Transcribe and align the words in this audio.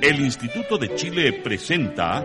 El 0.00 0.20
Instituto 0.20 0.78
de 0.78 0.94
Chile 0.94 1.32
presenta 1.34 2.24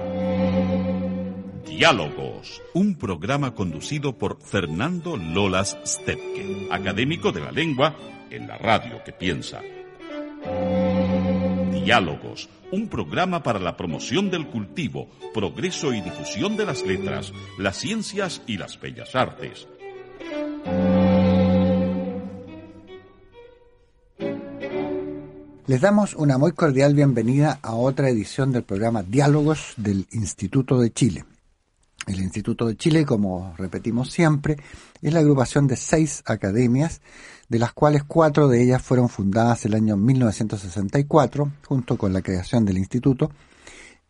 Diálogos, 1.65 2.61
un 2.73 2.95
programa 2.95 3.53
conducido 3.53 4.17
por 4.17 4.41
Fernando 4.41 5.17
Lolas 5.17 5.77
Stepke, 5.85 6.69
académico 6.71 7.33
de 7.33 7.41
la 7.41 7.51
lengua 7.51 7.97
en 8.29 8.47
la 8.47 8.57
radio 8.57 9.03
que 9.03 9.11
piensa. 9.11 9.59
Diálogos, 11.73 12.47
un 12.71 12.87
programa 12.87 13.43
para 13.43 13.59
la 13.59 13.75
promoción 13.75 14.31
del 14.31 14.47
cultivo, 14.47 15.09
progreso 15.33 15.93
y 15.93 15.99
difusión 15.99 16.55
de 16.55 16.65
las 16.65 16.85
letras, 16.85 17.33
las 17.57 17.75
ciencias 17.75 18.41
y 18.47 18.57
las 18.57 18.79
bellas 18.79 19.13
artes. 19.13 19.67
Les 25.65 25.79
damos 25.79 26.13
una 26.15 26.37
muy 26.37 26.51
cordial 26.51 26.93
bienvenida 26.93 27.59
a 27.61 27.73
otra 27.75 28.09
edición 28.09 28.51
del 28.51 28.63
programa 28.63 29.01
Diálogos 29.01 29.75
del 29.77 30.05
Instituto 30.11 30.77
de 30.77 30.91
Chile. 30.91 31.23
El 32.05 32.19
Instituto 32.19 32.67
de 32.67 32.75
Chile, 32.75 33.05
como 33.05 33.55
repetimos 33.57 34.11
siempre, 34.11 34.57
es 35.01 35.13
la 35.13 35.21
agrupación 35.21 35.67
de 35.67 35.77
seis 35.77 36.21
academias, 36.25 36.99
de 37.47 37.59
las 37.59 37.71
cuales 37.71 38.03
cuatro 38.03 38.49
de 38.49 38.61
ellas 38.61 38.81
fueron 38.81 39.07
fundadas 39.07 39.63
el 39.63 39.73
año 39.73 39.95
1964, 39.95 41.49
junto 41.65 41.97
con 41.97 42.11
la 42.11 42.21
creación 42.21 42.65
del 42.65 42.77
instituto, 42.77 43.31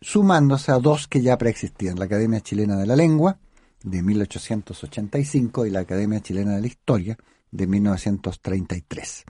sumándose 0.02 0.72
a 0.72 0.80
dos 0.80 1.08
que 1.08 1.22
ya 1.22 1.38
preexistían, 1.38 2.00
la 2.00 2.06
Academia 2.06 2.42
Chilena 2.42 2.78
de 2.78 2.88
la 2.88 2.96
Lengua, 2.96 3.38
de 3.84 4.02
1885, 4.02 5.68
y 5.68 5.70
la 5.70 5.82
Academia 5.82 6.20
Chilena 6.20 6.56
de 6.56 6.62
la 6.62 6.68
Historia, 6.68 7.16
de 7.52 7.68
1933. 7.68 9.26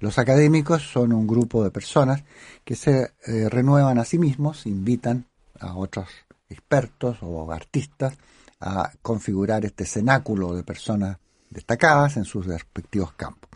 Los 0.00 0.18
académicos 0.18 0.82
son 0.82 1.12
un 1.12 1.26
grupo 1.26 1.64
de 1.64 1.70
personas 1.70 2.22
que 2.64 2.76
se 2.76 3.14
eh, 3.26 3.48
renuevan 3.48 3.98
a 3.98 4.04
sí 4.04 4.18
mismos, 4.18 4.66
invitan 4.66 5.26
a 5.58 5.74
otros 5.74 6.08
expertos 6.48 7.18
o 7.20 7.50
artistas 7.50 8.16
a 8.60 8.92
configurar 9.02 9.64
este 9.64 9.84
cenáculo 9.84 10.54
de 10.54 10.62
personas 10.62 11.18
destacadas 11.50 12.16
en 12.16 12.24
sus 12.24 12.46
respectivos 12.46 13.12
campos. 13.12 13.50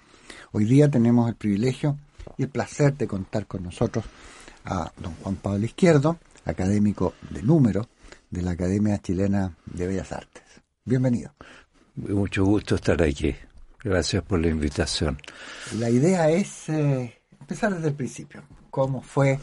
Hoy 0.53 0.65
día 0.65 0.91
tenemos 0.91 1.29
el 1.29 1.37
privilegio 1.37 1.97
y 2.37 2.45
el 2.45 2.49
placer 2.49 2.97
de 2.97 3.07
contar 3.07 3.47
con 3.47 3.63
nosotros 3.63 4.05
a 4.65 4.93
don 4.97 5.15
Juan 5.23 5.37
Pablo 5.37 5.65
Izquierdo, 5.65 6.19
académico 6.45 7.15
de 7.31 7.43
número 7.43 7.89
de 8.31 8.43
la 8.43 8.53
Academia 8.53 8.99
Chilena 8.99 9.57
de 9.67 9.87
Bellas 9.87 10.13
Artes. 10.13 10.43
Bienvenido. 10.85 11.33
Mucho 11.95 12.45
gusto 12.45 12.75
estar 12.75 13.01
aquí. 13.03 13.35
Gracias 13.85 14.23
por 14.23 14.41
la 14.41 14.49
invitación. 14.49 15.19
La 15.79 15.91
idea 15.91 16.31
es 16.31 16.69
eh, 16.69 17.19
empezar 17.41 17.75
desde 17.75 17.89
el 17.89 17.95
principio. 17.95 18.45
¿Cómo 18.71 19.03
fue 19.03 19.39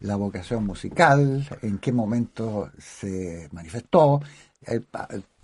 la 0.00 0.16
vocación 0.16 0.66
musical? 0.66 1.46
¿En 1.62 1.78
qué 1.78 1.92
momento 1.92 2.72
se 2.78 3.48
manifestó? 3.52 4.20
Eh, 4.66 4.80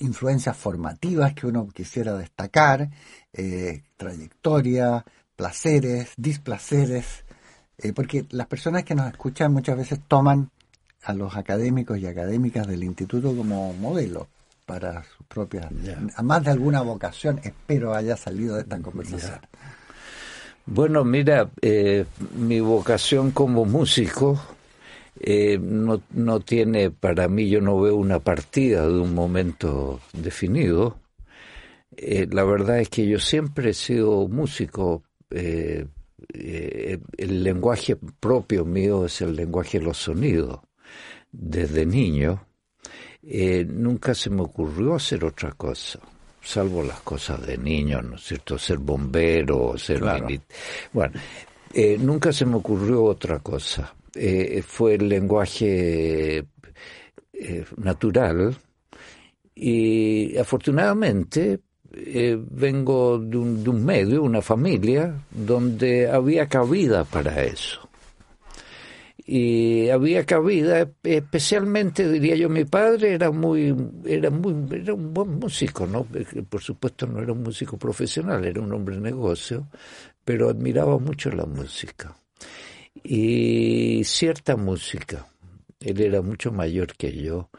influencias 0.00 0.56
formativas 0.56 1.34
que 1.34 1.46
uno 1.46 1.68
quisiera 1.68 2.16
destacar, 2.16 2.90
eh, 3.32 3.84
trayectoria, 3.96 5.04
placeres, 5.36 6.10
displaceres, 6.16 7.24
porque 7.94 8.26
las 8.30 8.46
personas 8.46 8.84
que 8.84 8.94
nos 8.94 9.10
escuchan 9.10 9.54
muchas 9.54 9.76
veces 9.76 10.00
toman 10.06 10.50
a 11.04 11.14
los 11.14 11.34
académicos 11.34 11.98
y 11.98 12.06
académicas 12.06 12.66
del 12.66 12.84
instituto 12.84 13.34
como 13.34 13.72
modelo 13.72 14.28
para 14.70 15.02
su 15.02 15.24
propia, 15.24 15.68
a 16.14 16.22
más 16.22 16.44
de 16.44 16.52
alguna 16.52 16.80
vocación, 16.82 17.40
espero 17.42 17.92
haya 17.92 18.16
salido 18.16 18.54
de 18.54 18.60
esta 18.60 18.78
conversación. 18.78 19.40
Bueno, 20.64 21.04
mira, 21.04 21.50
eh, 21.60 22.04
mi 22.36 22.60
vocación 22.60 23.32
como 23.32 23.64
músico 23.64 24.40
eh, 25.18 25.58
no, 25.60 26.00
no 26.10 26.38
tiene, 26.38 26.92
para 26.92 27.26
mí, 27.26 27.48
yo 27.48 27.60
no 27.60 27.80
veo 27.80 27.96
una 27.96 28.20
partida 28.20 28.86
de 28.86 29.00
un 29.00 29.12
momento 29.12 29.98
definido. 30.12 31.00
Eh, 31.96 32.28
la 32.30 32.44
verdad 32.44 32.78
es 32.78 32.90
que 32.90 33.08
yo 33.08 33.18
siempre 33.18 33.70
he 33.70 33.74
sido 33.74 34.28
músico. 34.28 35.02
el 35.32 35.88
lenguaje 37.18 37.96
propio 37.96 38.64
mío 38.64 39.04
es 39.04 39.20
el 39.20 39.34
lenguaje 39.34 39.80
de 39.80 39.84
los 39.86 39.98
sonidos. 39.98 40.60
Desde 41.32 41.84
niño, 41.86 42.46
eh, 43.22 43.66
nunca 43.68 44.14
se 44.14 44.30
me 44.30 44.42
ocurrió 44.42 44.94
hacer 44.94 45.24
otra 45.24 45.52
cosa, 45.52 46.00
salvo 46.42 46.82
las 46.82 47.00
cosas 47.00 47.46
de 47.46 47.58
niño, 47.58 48.00
¿no 48.00 48.16
es 48.16 48.22
cierto? 48.22 48.58
Ser 48.58 48.78
bombero, 48.78 49.76
ser 49.76 50.02
Bueno, 50.92 51.20
eh, 51.74 51.98
nunca 51.98 52.32
se 52.32 52.46
me 52.46 52.56
ocurrió 52.56 53.04
otra 53.04 53.40
cosa. 53.40 53.94
Eh, 54.14 54.62
fue 54.66 54.94
el 54.94 55.08
lenguaje 55.08 56.44
natural 57.78 58.54
y 59.54 60.36
afortunadamente 60.36 61.60
vengo 61.90 63.18
de 63.18 63.36
un, 63.36 63.64
de 63.64 63.70
un 63.70 63.84
medio, 63.84 64.22
una 64.22 64.42
familia, 64.42 65.14
donde 65.30 66.10
había 66.10 66.48
cabida 66.48 67.04
para 67.04 67.42
eso 67.42 67.89
y 69.32 69.90
había 69.90 70.26
cabida, 70.26 70.90
especialmente 71.04 72.10
diría 72.10 72.34
yo, 72.34 72.48
mi 72.48 72.64
padre 72.64 73.14
era 73.14 73.30
muy, 73.30 73.72
era 74.04 74.28
muy, 74.28 74.52
era 74.76 74.92
un 74.92 75.14
buen 75.14 75.38
músico, 75.38 75.86
¿no? 75.86 76.04
Por 76.48 76.60
supuesto 76.60 77.06
no 77.06 77.22
era 77.22 77.32
un 77.32 77.44
músico 77.44 77.76
profesional, 77.76 78.44
era 78.44 78.60
un 78.60 78.72
hombre 78.72 78.96
de 78.96 79.02
negocio, 79.02 79.68
pero 80.24 80.48
admiraba 80.48 80.98
mucho 80.98 81.30
la 81.30 81.46
música. 81.46 82.16
Y 83.04 84.02
cierta 84.02 84.56
música, 84.56 85.28
él 85.78 86.00
era 86.00 86.22
mucho 86.22 86.50
mayor 86.50 86.96
que 86.96 87.12
yo, 87.12 87.50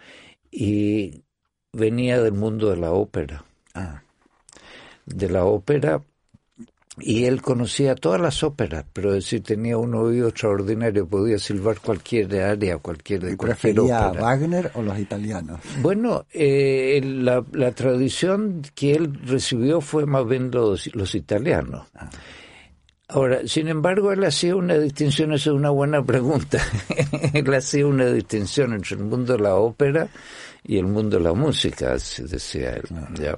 y 0.51 1.23
venía 1.71 2.21
del 2.21 2.33
mundo 2.33 2.69
de 2.69 2.75
la 2.75 2.91
ópera. 2.91 3.45
Ah. 3.73 4.03
De 5.05 5.29
la 5.29 5.45
ópera 5.45 6.01
y 6.97 7.25
él 7.25 7.41
conocía 7.41 7.95
todas 7.95 8.19
las 8.19 8.43
óperas, 8.43 8.85
pero 8.91 9.13
decir, 9.13 9.41
tenía 9.43 9.77
un 9.77 9.95
oído 9.95 10.27
extraordinario, 10.27 11.07
podía 11.07 11.39
silbar 11.39 11.79
cualquier 11.79 12.35
área, 12.41 12.77
cualquier 12.77 13.21
de 13.21 13.37
cualquier 13.37 13.79
ópera. 13.79 14.07
a 14.07 14.11
Wagner 14.11 14.71
o 14.75 14.81
los 14.81 14.99
italianos? 14.99 15.61
Bueno, 15.81 16.25
eh, 16.33 17.01
la, 17.03 17.43
la, 17.53 17.71
tradición 17.71 18.61
que 18.75 18.93
él 18.93 19.19
recibió 19.25 19.79
fue 19.79 20.05
más 20.05 20.27
bien 20.27 20.51
los, 20.51 20.93
los 20.93 21.15
italianos. 21.15 21.87
Ah. 21.95 22.09
Ahora, 23.07 23.41
sin 23.45 23.67
embargo, 23.67 24.11
él 24.13 24.23
hacía 24.23 24.55
una 24.55 24.77
distinción, 24.77 25.33
esa 25.33 25.49
es 25.49 25.55
una 25.55 25.69
buena 25.69 26.03
pregunta, 26.03 26.59
él 27.33 27.53
hacía 27.53 27.85
una 27.85 28.05
distinción 28.05 28.73
entre 28.73 28.95
el 28.95 29.03
mundo 29.03 29.33
de 29.33 29.39
la 29.39 29.55
ópera 29.55 30.09
y 30.63 30.77
el 30.77 30.85
mundo 30.85 31.17
de 31.17 31.23
la 31.23 31.33
música, 31.33 31.91
decía 31.93 32.73
él. 32.73 32.83
¿ya? 33.15 33.35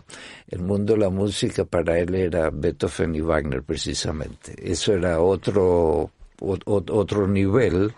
El 0.47 0.59
mundo 0.59 0.93
de 0.93 0.99
la 0.99 1.09
música 1.09 1.63
para 1.65 1.97
él 1.97 2.13
era 2.15 2.49
Beethoven 2.49 3.15
y 3.15 3.21
Wagner 3.21 3.63
precisamente. 3.63 4.53
Eso 4.57 4.93
era 4.93 5.21
otro, 5.21 6.11
otro 6.39 7.27
nivel. 7.27 7.93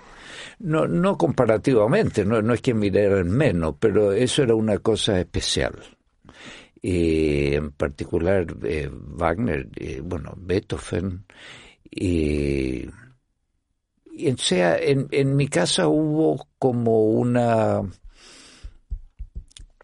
No, 0.60 0.88
no 0.88 1.18
comparativamente, 1.18 2.24
no, 2.24 2.42
no 2.42 2.54
es 2.54 2.62
que 2.62 2.74
miraran 2.74 3.30
menos, 3.30 3.76
pero 3.80 4.14
eso 4.14 4.44
era 4.44 4.56
una 4.56 4.78
cosa 4.78 5.20
especial. 5.20 5.74
Y 6.82 7.56
en 7.56 7.72
particular 7.72 8.46
eh, 8.64 8.90
Wagner, 8.92 9.68
eh, 9.76 10.02
bueno, 10.04 10.34
Beethoven, 10.38 11.26
y, 11.90 12.86
y 14.12 14.32
sea, 14.38 14.78
en, 14.78 15.08
en 15.12 15.36
mi 15.36 15.48
casa 15.48 15.88
hubo 15.88 16.48
como 16.60 17.06
una 17.06 17.82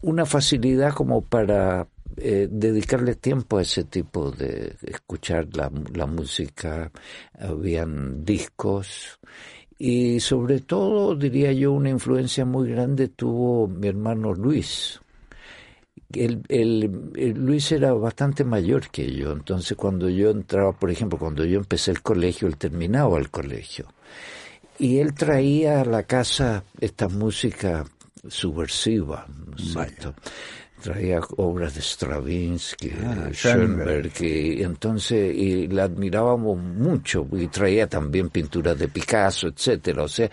una 0.01 0.25
facilidad 0.25 0.94
como 0.94 1.21
para 1.21 1.88
eh, 2.18 2.48
dedicarle 2.50 3.15
tiempo 3.15 3.57
a 3.57 3.62
ese 3.62 3.86
tipo 3.86 4.31
de 4.31 4.75
escuchar 4.83 5.48
la, 5.53 5.71
la 5.94 6.06
música, 6.06 6.92
habían 7.39 8.25
discos 8.25 9.19
y 9.83 10.19
sobre 10.19 10.59
todo 10.59 11.15
diría 11.15 11.51
yo 11.53 11.71
una 11.71 11.89
influencia 11.89 12.45
muy 12.45 12.69
grande 12.69 13.07
tuvo 13.07 13.68
mi 13.68 13.88
hermano 13.88 14.31
Luis. 14.31 15.01
El, 16.13 16.44
el, 16.50 17.33
Luis 17.33 17.71
era 17.71 17.92
bastante 17.94 18.44
mayor 18.44 18.92
que 18.92 19.12
yo, 19.12 19.31
entonces 19.31 19.75
cuando 19.75 20.07
yo 20.07 20.30
entraba, 20.30 20.71
por 20.74 20.92
ejemplo, 20.92 21.18
cuando 21.18 21.44
yo 21.45 21.57
empecé 21.57 21.89
el 21.89 22.03
colegio, 22.03 22.48
él 22.48 22.57
terminaba 22.57 23.18
el 23.18 23.31
colegio. 23.31 23.88
Y 24.77 25.00
él 25.00 25.15
traía 25.15 25.81
a 25.81 25.86
la 25.86 26.03
casa 26.03 26.63
esta 26.80 27.07
música 27.07 27.83
subversiva, 28.27 29.25
¿no 29.27 29.56
es 29.56 29.71
cierto? 29.71 30.13
Traía 30.81 31.21
obras 31.38 31.75
de 31.75 31.81
Stravinsky, 31.81 32.91
ah, 33.06 33.29
Schoenberg, 33.31 34.12
y 34.21 34.63
entonces 34.63 35.35
y 35.35 35.68
la 35.68 35.83
admirábamos 35.83 36.57
mucho, 36.57 37.27
y 37.33 37.47
traía 37.47 37.88
también 37.88 38.29
pinturas 38.29 38.77
de 38.79 38.88
Picasso, 38.88 39.47
etcétera. 39.47 40.03
O 40.03 40.07
sea, 40.07 40.29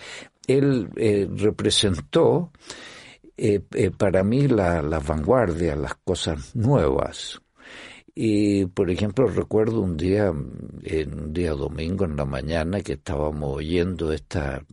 él 0.46 0.88
eh, 0.96 1.29
representó 1.31 2.50
eh, 3.37 3.61
eh, 3.75 3.91
para 3.91 4.25
mí 4.25 4.49
la, 4.49 4.81
la 4.81 4.99
vanguardia, 4.99 5.76
las 5.76 5.94
cosas 5.96 6.56
nuevas. 6.56 7.41
Y, 8.20 8.67
por 8.67 8.91
ejemplo, 8.91 9.29
recuerdo 9.29 9.81
un 9.81 9.97
día, 9.97 10.32
un 10.32 11.32
día 11.32 11.53
domingo 11.53 12.05
en 12.05 12.17
la 12.17 12.25
mañana, 12.25 12.81
que 12.81 12.94
estábamos 12.94 13.59
oyendo 13.59 14.12
esta, 14.12 14.65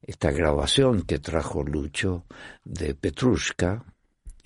esta 0.00 0.30
grabación 0.30 1.02
que 1.02 1.18
trajo 1.18 1.62
Lucho 1.62 2.24
de 2.64 2.94
Petrushka, 2.94 3.84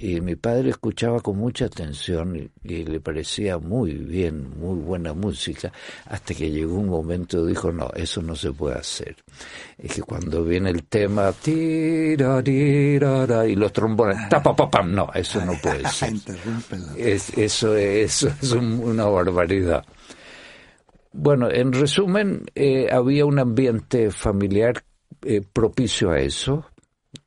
y 0.03 0.21
mi 0.21 0.35
padre 0.35 0.71
escuchaba 0.71 1.21
con 1.21 1.39
mucha 1.39 1.67
atención 1.67 2.51
y, 2.65 2.85
le 2.85 2.99
parecía 2.99 3.59
muy 3.59 3.93
bien, 3.93 4.59
muy 4.59 4.81
buena 4.81 5.13
música, 5.13 5.73
hasta 6.07 6.35
que 6.35 6.51
llegó 6.51 6.75
un 6.75 6.89
momento 6.89 7.47
dijo, 7.47 7.71
no, 7.71 7.89
eso 7.95 8.21
no 8.21 8.35
se 8.35 8.53
puede 8.53 8.75
hacer. 8.75 9.15
Es 9.79 9.95
que 9.95 10.03
cuando 10.03 10.43
viene 10.43 10.71
el 10.71 10.83
tema, 10.89 11.31
tira, 11.33 12.43
tira, 12.43 13.47
y 13.47 13.55
los 13.55 13.73
trombones, 13.73 14.29
tapa, 14.29 14.83
no, 14.83 15.09
eso 15.15 15.45
no 15.45 15.53
puede 15.63 15.89
ser. 15.89 16.15
es, 16.97 17.39
eso, 17.39 17.77
es, 17.77 18.25
eso 18.25 18.29
es 18.43 18.53
una 18.53 19.05
barbaridad. 19.05 19.85
Bueno, 21.13 21.49
en 21.49 21.73
resumen, 21.73 22.43
eh, 22.57 22.89
había 22.91 23.25
un 23.25 23.39
ambiente 23.39 24.11
familiar 24.11 24.83
eh, 25.25 25.43
propicio 25.53 26.11
a 26.11 26.19
eso, 26.19 26.67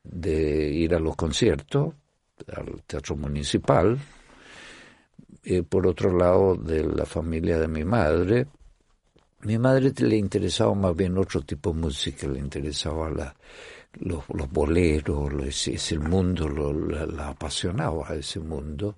de 0.04 0.72
ir 0.72 0.94
a 0.94 1.00
los 1.00 1.16
conciertos, 1.16 1.94
al 2.56 2.84
Teatro 2.86 3.16
Municipal. 3.16 3.98
Por 5.70 5.86
otro 5.86 6.18
lado, 6.18 6.56
de 6.56 6.84
la 6.84 7.06
familia 7.06 7.60
de 7.60 7.68
mi 7.68 7.84
madre, 7.84 8.48
mi 9.46 9.60
madre 9.60 9.94
le 10.00 10.18
interesaba 10.18 10.74
más 10.74 10.96
bien 10.96 11.18
otro 11.20 11.42
tipo 11.42 11.72
de 11.72 11.80
música, 11.80 12.28
le 12.28 12.40
interesaba 12.40 13.12
la, 13.12 13.36
los, 14.00 14.26
boleros, 14.50 15.68
ese, 15.68 16.00
mundo, 16.00 16.50
lo, 16.50 16.74
la, 16.74 17.28
apasionaba 17.28 18.16
ese 18.16 18.40
mundo. 18.40 18.98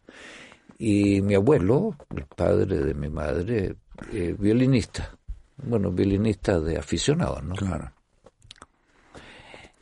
Y 0.80 1.22
mi 1.22 1.36
abuelo, 1.36 1.96
el 2.16 2.26
padre 2.26 2.78
de 2.78 2.94
mi 2.94 3.10
madre, 3.10 3.76
eh, 4.14 4.36
violinista, 4.40 5.18
bueno, 5.58 5.92
violinista 5.92 6.62
de 6.62 6.78
aficionado, 6.78 7.42
¿no? 7.42 7.56
Claro. 7.56 7.92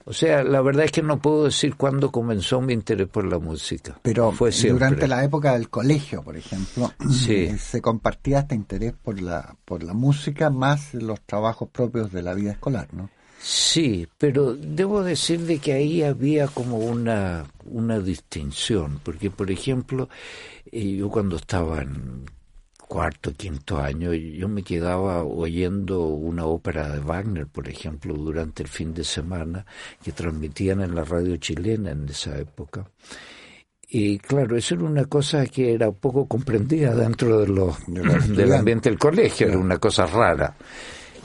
O 0.08 0.14
sea, 0.14 0.44
la 0.44 0.62
verdad 0.62 0.86
es 0.86 0.92
que 0.92 1.02
no 1.02 1.20
puedo 1.20 1.46
decir 1.46 1.76
cuándo 1.76 2.12
comenzó 2.12 2.62
mi 2.62 2.74
interés 2.74 3.08
por 3.08 3.26
la 3.26 3.40
música. 3.40 4.00
Pero 4.04 4.32
Fue 4.32 4.52
durante 4.52 5.08
la 5.08 5.24
época 5.24 5.54
del 5.54 5.70
colegio, 5.70 6.22
por 6.22 6.38
ejemplo, 6.38 6.92
se 7.10 7.82
compartía 7.82 8.40
este 8.40 8.54
interés 8.54 8.94
por 8.94 9.20
la, 9.20 9.56
por 9.66 9.84
la 9.84 9.94
música 9.94 10.52
más 10.52 10.94
los 10.94 11.22
trabajos 11.22 11.70
propios 11.70 12.12
de 12.12 12.22
la 12.22 12.36
vida 12.36 12.52
escolar, 12.52 12.88
¿no? 12.94 13.10
Sí, 13.40 14.08
pero 14.18 14.56
debo 14.56 15.04
decir 15.04 15.42
de 15.42 15.60
que 15.60 15.74
ahí 15.74 16.02
había 16.02 16.48
como 16.48 16.78
una, 16.78 17.46
una 17.66 18.00
distinción, 18.00 19.00
porque 19.04 19.30
por 19.30 19.52
ejemplo, 19.52 20.10
eh, 20.72 20.96
yo 20.96 21.10
cuando 21.10 21.36
estaba 21.36 21.82
en 21.82 22.26
cuarto, 22.88 23.34
quinto 23.34 23.78
año, 23.80 24.14
yo 24.14 24.48
me 24.48 24.64
quedaba 24.64 25.24
oyendo 25.24 26.08
una 26.08 26.46
ópera 26.46 26.90
de 26.90 27.00
Wagner, 27.00 27.48
por 27.48 27.68
ejemplo, 27.68 28.14
durante 28.14 28.64
el 28.64 28.70
fin 28.70 28.94
de 28.94 29.04
semana, 29.04 29.66
que 30.04 30.12
transmitían 30.12 30.82
en 30.82 30.96
la 30.96 31.04
radio 31.04 31.36
chilena 31.38 31.92
en 31.92 32.08
esa 32.10 32.38
época. 32.38 32.86
Y 33.88 34.18
claro, 34.20 34.58
eso 34.58 34.76
era 34.76 34.84
una 34.84 35.06
cosa 35.06 35.46
que 35.46 35.74
era 35.74 35.92
poco 35.92 36.28
comprendida 36.28 36.94
dentro 36.96 37.40
de 37.40 37.48
lo, 37.48 37.76
del 37.88 38.54
ambiente 38.54 38.90
del 38.90 39.00
colegio, 39.00 39.48
era 39.48 39.58
una 39.58 39.78
cosa 39.78 40.06
rara. 40.06 40.56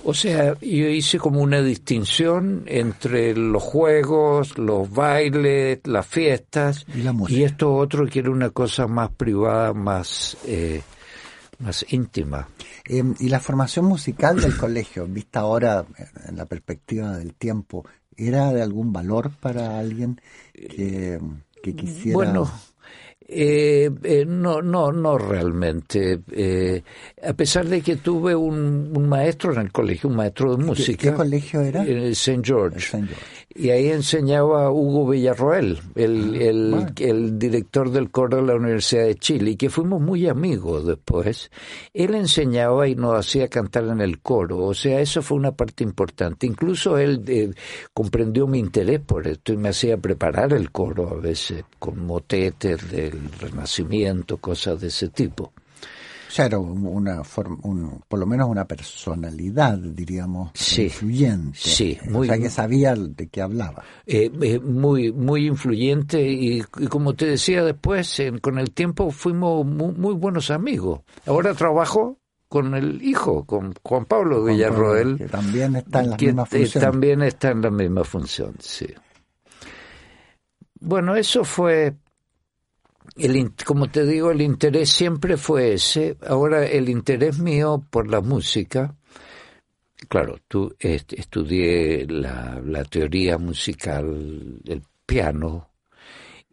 O 0.02 0.14
sea, 0.14 0.54
yo 0.60 0.88
hice 0.88 1.18
como 1.18 1.40
una 1.40 1.60
distinción 1.60 2.62
entre 2.66 3.34
los 3.36 3.62
juegos, 3.62 4.56
los 4.56 4.90
bailes, 4.90 5.80
las 5.84 6.06
fiestas 6.06 6.86
y, 6.94 7.34
y 7.34 7.44
esto 7.44 7.74
otro 7.74 8.06
que 8.06 8.20
era 8.20 8.30
una 8.30 8.50
cosa 8.50 8.86
más 8.86 9.10
privada, 9.10 9.74
más... 9.74 10.38
Eh, 10.46 10.80
más 11.60 11.84
íntima. 11.90 12.48
Em, 12.84 13.14
y 13.20 13.28
la 13.28 13.40
formación 13.40 13.86
musical 13.86 14.40
del 14.40 14.56
colegio, 14.58 15.06
vista 15.06 15.40
ahora 15.40 15.84
en 16.26 16.36
la 16.36 16.46
perspectiva 16.46 17.16
del 17.16 17.34
tiempo, 17.34 17.84
¿era 18.16 18.52
de 18.52 18.62
algún 18.62 18.92
valor 18.92 19.30
para 19.40 19.78
alguien 19.78 20.20
que, 20.52 21.20
que 21.62 21.74
quisiera? 21.74 22.14
Bueno, 22.14 22.50
eh, 23.32 23.88
eh, 24.02 24.24
no, 24.26 24.60
no, 24.60 24.90
no 24.90 25.16
realmente. 25.16 26.20
Eh, 26.32 26.82
a 27.22 27.32
pesar 27.32 27.68
de 27.68 27.80
que 27.80 27.96
tuve 27.96 28.34
un, 28.34 28.92
un, 28.92 29.08
maestro 29.08 29.52
en 29.52 29.60
el 29.60 29.70
colegio, 29.70 30.10
un 30.10 30.16
maestro 30.16 30.56
de 30.56 30.64
música. 30.64 31.10
¿Qué, 31.10 31.14
colegio 31.14 31.60
era? 31.60 31.84
El 31.84 32.10
St. 32.10 32.40
George. 32.42 32.98
Y 33.52 33.70
ahí 33.70 33.88
enseñaba 33.88 34.70
Hugo 34.70 35.08
Villarroel, 35.08 35.80
el, 35.96 36.74
ah, 36.74 36.92
el, 36.96 37.08
el, 37.08 37.38
director 37.38 37.90
del 37.90 38.10
coro 38.10 38.36
de 38.36 38.44
la 38.44 38.54
Universidad 38.54 39.04
de 39.04 39.16
Chile, 39.16 39.50
y 39.50 39.56
que 39.56 39.70
fuimos 39.70 40.00
muy 40.00 40.28
amigos 40.28 40.86
después. 40.86 41.50
Él 41.92 42.14
enseñaba 42.14 42.86
y 42.86 42.94
nos 42.94 43.18
hacía 43.18 43.48
cantar 43.48 43.88
en 43.88 44.00
el 44.00 44.20
coro, 44.20 44.58
o 44.58 44.74
sea, 44.74 45.00
eso 45.00 45.20
fue 45.20 45.36
una 45.36 45.50
parte 45.50 45.82
importante. 45.82 46.46
Incluso 46.46 46.96
él 46.96 47.56
comprendió 47.92 48.46
mi 48.46 48.60
interés 48.60 49.00
por 49.00 49.26
esto 49.26 49.52
y 49.52 49.56
me 49.56 49.70
hacía 49.70 49.96
preparar 49.96 50.52
el 50.52 50.70
coro 50.70 51.08
a 51.08 51.14
veces 51.14 51.64
con 51.80 52.06
motetes 52.06 52.88
del 52.90 53.32
renacimiento, 53.40 54.36
cosas 54.36 54.80
de 54.80 54.88
ese 54.88 55.08
tipo. 55.08 55.52
O 56.30 56.32
sea, 56.32 56.46
era 56.46 56.60
una 56.60 57.24
forma, 57.24 57.58
por 58.06 58.20
lo 58.20 58.24
menos 58.24 58.48
una 58.48 58.64
personalidad, 58.64 59.76
diríamos, 59.76 60.52
influyente. 60.78 61.58
Sí, 61.58 61.98
muy, 62.08 62.28
o 62.28 62.30
sea, 62.30 62.40
que 62.40 62.48
sabía 62.48 62.94
de 62.94 63.26
qué 63.26 63.42
hablaba. 63.42 63.82
Eh, 64.06 64.30
eh, 64.40 64.60
muy, 64.60 65.12
muy 65.12 65.48
influyente 65.48 66.22
y, 66.22 66.60
como 66.88 67.14
te 67.14 67.26
decía 67.26 67.64
después, 67.64 68.22
con 68.40 68.60
el 68.60 68.70
tiempo 68.70 69.10
fuimos 69.10 69.66
muy, 69.66 70.14
buenos 70.14 70.52
amigos. 70.52 71.00
Ahora 71.26 71.52
trabajo 71.52 72.20
con 72.46 72.76
el 72.76 73.02
hijo, 73.02 73.44
con 73.44 73.74
Juan 73.82 74.04
Pablo 74.04 74.44
Villarroel. 74.44 75.18
Que 75.18 75.26
también 75.26 75.74
está 75.74 76.02
en 76.04 76.10
la 76.10 76.16
misma 76.16 76.46
función. 76.46 76.84
También 76.84 77.22
está 77.22 77.50
en 77.50 77.62
la 77.62 77.70
misma 77.72 78.04
función, 78.04 78.54
sí. 78.60 78.86
Bueno, 80.78 81.16
eso 81.16 81.42
fue 81.42 81.96
el, 83.16 83.52
como 83.64 83.88
te 83.88 84.04
digo, 84.04 84.30
el 84.30 84.40
interés 84.40 84.90
siempre 84.90 85.36
fue 85.36 85.74
ese. 85.74 86.16
Ahora, 86.26 86.66
el 86.66 86.88
interés 86.88 87.38
mío 87.38 87.84
por 87.90 88.08
la 88.08 88.20
música, 88.20 88.94
claro, 90.08 90.38
tú 90.48 90.74
estudié 90.78 92.06
la, 92.06 92.60
la, 92.64 92.84
teoría 92.84 93.38
musical, 93.38 94.60
el 94.64 94.82
piano, 95.06 95.70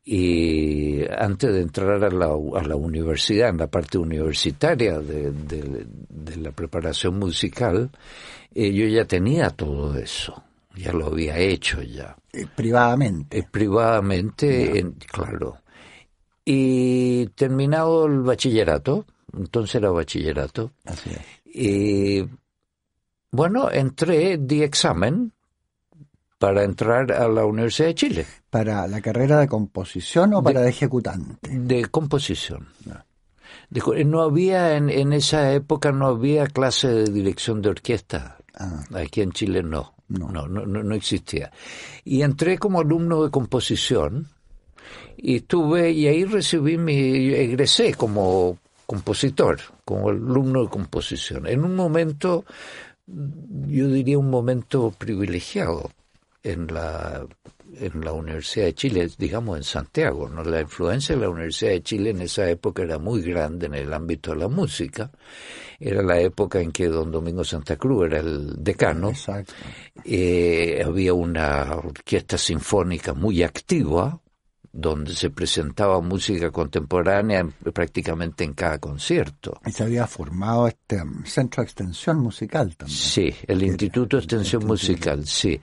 y 0.10 1.02
antes 1.18 1.54
de 1.54 1.62
entrar 1.62 2.02
a 2.02 2.10
la, 2.10 2.28
a 2.28 2.64
la 2.64 2.76
universidad, 2.78 3.50
en 3.50 3.58
la 3.58 3.68
parte 3.68 3.98
universitaria 3.98 5.00
de, 5.00 5.32
de, 5.32 6.38
la 6.38 6.52
preparación 6.52 7.20
musical, 7.20 7.92
eh, 8.56 8.72
yo 8.72 8.88
ya 8.88 9.04
tenía 9.04 9.50
todo 9.50 9.98
eso, 9.98 10.44
ya 10.76 10.94
lo 10.94 11.08
había 11.08 11.38
hecho 11.38 11.82
ya. 11.82 12.16
Eh, 12.32 12.46
privadamente. 12.56 13.40
Eh, 13.40 13.48
privadamente, 13.52 14.86
claro. 15.12 15.58
Y 16.50 17.28
terminado 17.36 18.06
el 18.06 18.22
bachillerato, 18.22 19.06
entonces 19.38 19.76
era 19.76 19.92
bachillerato, 19.92 20.72
y 21.44 22.24
bueno, 23.32 23.70
entré, 23.70 24.38
di 24.38 24.64
examen 24.64 25.34
para 26.40 26.64
entrar 26.64 27.12
a 27.12 27.28
la 27.28 27.44
Universidad 27.44 27.90
de 27.90 27.96
Chile. 27.96 28.26
¿Para 28.50 28.88
la 28.88 29.02
carrera 29.02 29.42
de 29.42 29.50
composición 29.50 30.36
o 30.36 30.42
para 30.42 30.62
de 30.62 30.70
ejecutante? 30.70 31.50
De 31.50 31.84
composición. 31.88 32.70
No. 32.86 34.04
no 34.06 34.22
había, 34.22 34.78
en, 34.78 34.90
en, 34.90 35.12
esa 35.12 35.52
época 35.52 35.92
no 35.92 36.08
había 36.08 36.48
clase 36.48 36.88
de 36.88 37.12
dirección 37.12 37.62
de 37.62 37.72
orquesta. 37.72 38.38
Ah. 38.54 38.86
Aquí 38.94 39.20
en 39.20 39.34
Chile 39.34 39.64
no. 39.64 39.96
No. 40.08 40.30
No, 40.30 40.48
no, 40.48 40.66
no 40.66 40.96
existía. 40.96 41.52
Y 42.06 42.22
entré 42.22 42.58
como 42.58 42.80
alumno 42.80 43.26
de 43.26 43.32
composición 43.32 44.30
y 45.18 45.38
estuve 45.38 45.92
y 45.92 46.08
ahí 46.08 46.26
recibí 46.26 46.78
mi 46.78 47.34
egresé 47.34 47.94
como 47.94 48.58
compositor, 48.86 49.60
como 49.84 50.10
alumno 50.10 50.64
de 50.64 50.70
composición. 50.70 51.48
En 51.48 51.64
un 51.64 51.76
momento, 51.76 52.46
yo 53.06 53.88
diría 53.90 54.18
un 54.18 54.30
momento 54.30 54.94
privilegiado. 54.98 55.92
en 56.44 56.68
la 56.68 57.26
en 57.80 58.02
la 58.02 58.12
Universidad 58.14 58.66
de 58.66 58.74
Chile, 58.74 59.10
digamos 59.18 59.58
en 59.58 59.64
Santiago, 59.64 60.30
¿no? 60.30 60.44
La 60.44 60.62
influencia 60.62 61.16
de 61.16 61.22
la 61.22 61.30
Universidad 61.30 61.72
de 61.72 61.84
Chile 61.84 62.10
en 62.12 62.22
esa 62.22 62.50
época 62.50 62.84
era 62.84 62.98
muy 62.98 63.22
grande 63.22 63.68
en 63.68 63.76
el 63.76 63.94
ámbito 63.94 64.32
de 64.32 64.38
la 64.38 64.48
música. 64.48 65.12
Era 65.80 66.02
la 66.02 66.20
época 66.20 66.60
en 66.60 66.72
que 66.72 66.88
don 66.88 67.12
Domingo 67.12 67.44
Santa 67.44 67.76
Cruz 67.76 68.08
era 68.08 68.20
el 68.20 68.64
decano. 68.64 69.10
Exacto. 69.10 69.54
Eh, 70.04 70.82
había 70.84 71.14
una 71.14 71.76
orquesta 71.76 72.38
sinfónica 72.38 73.14
muy 73.14 73.44
activa, 73.44 74.20
donde 74.72 75.14
se 75.14 75.30
presentaba 75.30 76.00
música 76.02 76.52
contemporánea 76.52 77.48
prácticamente 77.74 78.44
en 78.44 78.54
cada 78.54 78.80
concierto. 78.80 79.60
Y 79.66 79.72
se 79.72 79.84
había 79.84 80.08
formado 80.08 80.68
este 80.68 81.02
centro 81.26 81.62
de 81.62 81.66
extensión 81.66 82.20
musical 82.20 82.76
también. 82.76 82.98
Sí, 82.98 83.34
el 83.48 83.64
Instituto 83.64 84.18
de 84.18 84.24
Extensión 84.24 84.66
Musical, 84.66 85.26
sí. 85.26 85.60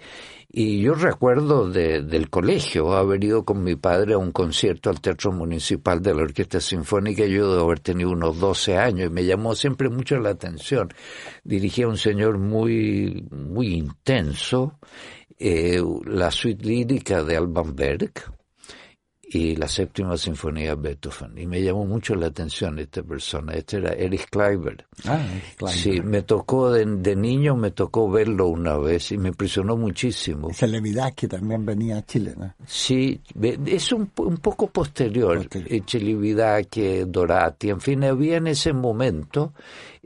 Y 0.56 0.80
yo 0.80 0.94
recuerdo 0.94 1.68
de, 1.68 2.02
del 2.02 2.30
colegio 2.30 2.92
haber 2.92 3.24
ido 3.24 3.44
con 3.44 3.64
mi 3.64 3.74
padre 3.74 4.14
a 4.14 4.18
un 4.18 4.30
concierto 4.30 4.88
al 4.88 5.00
Teatro 5.00 5.32
Municipal 5.32 6.00
de 6.00 6.14
la 6.14 6.22
Orquesta 6.22 6.60
Sinfónica. 6.60 7.26
Yo 7.26 7.50
debo 7.50 7.64
haber 7.64 7.80
tenido 7.80 8.12
unos 8.12 8.38
12 8.38 8.78
años 8.78 9.08
y 9.08 9.12
me 9.12 9.24
llamó 9.24 9.56
siempre 9.56 9.88
mucho 9.88 10.16
la 10.20 10.30
atención. 10.30 10.94
Dirigía 11.42 11.88
un 11.88 11.96
señor 11.96 12.38
muy, 12.38 13.26
muy 13.32 13.74
intenso, 13.74 14.78
eh, 15.40 15.82
la 16.04 16.30
suite 16.30 16.64
lírica 16.64 17.24
de 17.24 17.36
Alban 17.36 17.74
Berg, 17.74 18.12
y 19.34 19.56
la 19.56 19.66
séptima 19.66 20.16
sinfonía 20.16 20.76
de 20.76 20.82
Beethoven. 20.82 21.36
Y 21.36 21.46
me 21.46 21.60
llamó 21.60 21.84
mucho 21.84 22.14
la 22.14 22.26
atención 22.26 22.78
esta 22.78 23.02
persona. 23.02 23.54
Este 23.54 23.78
era 23.78 23.92
Erich 23.92 24.28
Kleiber. 24.30 24.86
Ah, 25.06 25.20
Erich 25.28 25.56
Kleiber. 25.56 25.76
Sí, 25.76 26.00
me 26.00 26.22
tocó 26.22 26.70
de, 26.70 26.84
de, 26.86 27.16
niño, 27.16 27.56
me 27.56 27.72
tocó 27.72 28.08
verlo 28.08 28.46
una 28.46 28.76
vez 28.78 29.10
y 29.10 29.18
me 29.18 29.30
impresionó 29.30 29.76
muchísimo. 29.76 30.52
Celevidad 30.52 31.14
que 31.14 31.26
también 31.26 31.66
venía 31.66 31.98
a 31.98 32.02
Chile, 32.06 32.34
¿no? 32.36 32.54
Sí, 32.64 33.20
es 33.66 33.92
un, 33.92 34.08
un 34.18 34.36
poco 34.36 34.68
posterior. 34.68 35.38
posterior. 35.38 35.82
Celibidache, 35.84 37.04
Dorati, 37.06 37.70
en 37.70 37.80
fin, 37.80 38.04
había 38.04 38.36
en 38.36 38.46
ese 38.46 38.72
momento 38.72 39.52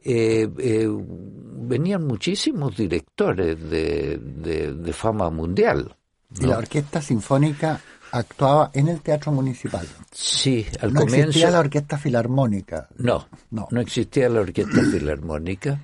eh, 0.02 0.48
eh, 0.58 0.88
venían 0.88 2.06
muchísimos 2.06 2.76
directores 2.76 3.60
de, 3.68 4.18
de, 4.18 4.72
de 4.72 4.92
fama 4.94 5.28
mundial. 5.28 5.94
¿no? 6.30 6.46
Y 6.46 6.50
la 6.50 6.58
Orquesta 6.58 7.02
Sinfónica 7.02 7.80
actuaba 8.12 8.70
en 8.74 8.88
el 8.88 9.00
Teatro 9.00 9.32
Municipal. 9.32 9.86
Sí, 10.12 10.66
al 10.80 10.92
no 10.92 11.00
comienzo. 11.00 11.28
existía 11.28 11.50
la 11.50 11.60
Orquesta 11.60 11.98
Filarmónica. 11.98 12.88
No, 12.96 13.28
no, 13.50 13.68
no 13.70 13.80
existía 13.80 14.28
la 14.28 14.40
Orquesta 14.40 14.82
Filarmónica. 14.92 15.80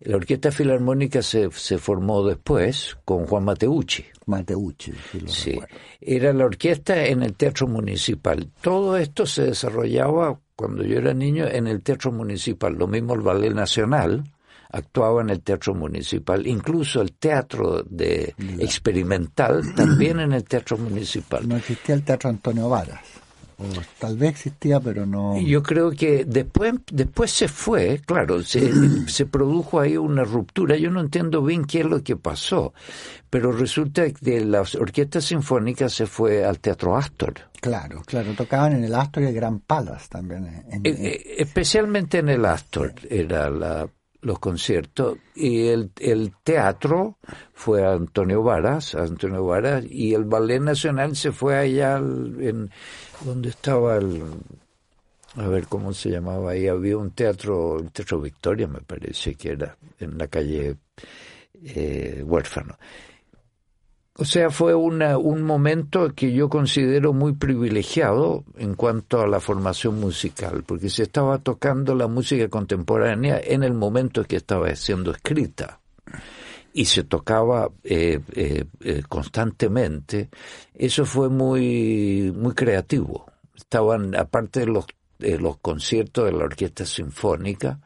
La 0.00 0.16
Orquesta 0.16 0.52
Filarmónica 0.52 1.22
se, 1.22 1.50
se 1.50 1.78
formó 1.78 2.24
después 2.24 2.96
con 3.04 3.26
Juan 3.26 3.44
Mateucci. 3.44 4.04
Mateucci, 4.26 4.92
sí, 5.10 5.20
lo 5.20 5.28
sí. 5.28 5.50
recuerdo. 5.52 5.74
Era 6.00 6.32
la 6.32 6.44
orquesta 6.44 7.04
en 7.06 7.22
el 7.22 7.34
Teatro 7.34 7.66
Municipal. 7.66 8.48
Todo 8.60 8.96
esto 8.96 9.26
se 9.26 9.44
desarrollaba 9.44 10.38
cuando 10.54 10.84
yo 10.84 10.98
era 10.98 11.14
niño 11.14 11.46
en 11.46 11.66
el 11.66 11.82
Teatro 11.82 12.12
Municipal. 12.12 12.74
Lo 12.74 12.86
mismo 12.86 13.14
el 13.14 13.22
Ballet 13.22 13.54
Nacional 13.54 14.24
actuaba 14.70 15.22
en 15.22 15.30
el 15.30 15.40
Teatro 15.40 15.74
Municipal, 15.74 16.46
incluso 16.46 17.00
el 17.00 17.12
Teatro 17.12 17.82
de 17.82 18.34
Experimental 18.58 19.62
también 19.76 20.20
en 20.20 20.32
el 20.32 20.44
Teatro 20.44 20.76
Municipal. 20.78 21.48
No 21.48 21.56
existía 21.56 21.94
el 21.94 22.02
Teatro 22.02 22.30
Antonio 22.30 22.68
Varas. 22.68 23.00
O 23.60 23.64
tal 23.98 24.16
vez 24.16 24.30
existía, 24.30 24.78
pero 24.78 25.04
no. 25.04 25.36
Yo 25.40 25.64
creo 25.64 25.90
que 25.90 26.24
después, 26.24 26.74
después 26.92 27.32
se 27.32 27.48
fue, 27.48 28.00
claro, 28.06 28.40
se, 28.42 28.70
se 29.08 29.26
produjo 29.26 29.80
ahí 29.80 29.96
una 29.96 30.22
ruptura. 30.22 30.76
Yo 30.76 30.90
no 30.90 31.00
entiendo 31.00 31.42
bien 31.42 31.64
qué 31.64 31.80
es 31.80 31.86
lo 31.86 32.00
que 32.04 32.14
pasó, 32.14 32.72
pero 33.28 33.50
resulta 33.50 34.08
que 34.10 34.44
la 34.44 34.60
orquesta 34.60 35.20
sinfónica 35.20 35.88
se 35.88 36.06
fue 36.06 36.44
al 36.44 36.60
Teatro 36.60 36.96
Astor. 36.96 37.34
Claro, 37.60 38.02
claro, 38.06 38.32
tocaban 38.34 38.74
en 38.74 38.84
el 38.84 38.94
Astor 38.94 39.24
y 39.24 39.26
el 39.26 39.34
Gran 39.34 39.58
Palace 39.58 40.06
también. 40.08 40.46
En, 40.70 40.86
en... 40.86 40.96
Especialmente 41.36 42.18
en 42.18 42.28
el 42.28 42.44
Astor 42.44 42.94
era 43.10 43.50
la 43.50 43.88
los 44.20 44.38
conciertos. 44.38 45.18
Y 45.34 45.68
el, 45.68 45.90
el 46.00 46.32
teatro 46.42 47.18
fue 47.54 47.84
a 47.84 47.92
Antonio 47.92 48.42
Varas, 48.42 48.94
Antonio 48.94 49.44
Varas 49.44 49.84
y 49.88 50.14
el 50.14 50.24
ballet 50.24 50.60
nacional 50.60 51.16
se 51.16 51.32
fue 51.32 51.56
allá 51.56 51.96
en 51.96 52.70
donde 53.24 53.50
estaba 53.50 53.96
el 53.96 54.22
a 55.36 55.46
ver 55.46 55.66
cómo 55.66 55.92
se 55.92 56.10
llamaba 56.10 56.52
ahí 56.52 56.66
había 56.68 56.96
un 56.96 57.10
teatro 57.10 57.78
el 57.78 57.92
teatro 57.92 58.20
Victoria 58.20 58.66
me 58.66 58.80
parece 58.80 59.34
que 59.34 59.50
era 59.50 59.76
en 60.00 60.16
la 60.16 60.26
calle 60.26 60.76
eh, 61.62 62.22
huérfano 62.24 62.78
o 64.20 64.24
sea, 64.24 64.50
fue 64.50 64.74
una, 64.74 65.16
un 65.16 65.42
momento 65.42 66.12
que 66.12 66.32
yo 66.32 66.48
considero 66.48 67.12
muy 67.12 67.34
privilegiado 67.34 68.42
en 68.56 68.74
cuanto 68.74 69.20
a 69.20 69.28
la 69.28 69.38
formación 69.38 70.00
musical, 70.00 70.64
porque 70.66 70.90
se 70.90 71.04
estaba 71.04 71.38
tocando 71.38 71.94
la 71.94 72.08
música 72.08 72.48
contemporánea 72.48 73.40
en 73.40 73.62
el 73.62 73.74
momento 73.74 74.24
que 74.24 74.34
estaba 74.34 74.74
siendo 74.74 75.12
escrita 75.12 75.78
y 76.72 76.86
se 76.86 77.04
tocaba 77.04 77.70
eh, 77.84 78.18
eh, 78.32 78.64
eh, 78.80 79.02
constantemente. 79.08 80.30
Eso 80.74 81.04
fue 81.04 81.28
muy, 81.28 82.32
muy 82.36 82.54
creativo. 82.54 83.26
Estaban, 83.54 84.16
aparte 84.16 84.60
de 84.60 84.66
los 84.66 84.86
de 85.20 85.36
los 85.36 85.58
conciertos 85.58 86.26
de 86.26 86.32
la 86.32 86.44
Orquesta 86.44 86.86
Sinfónica, 86.86 87.80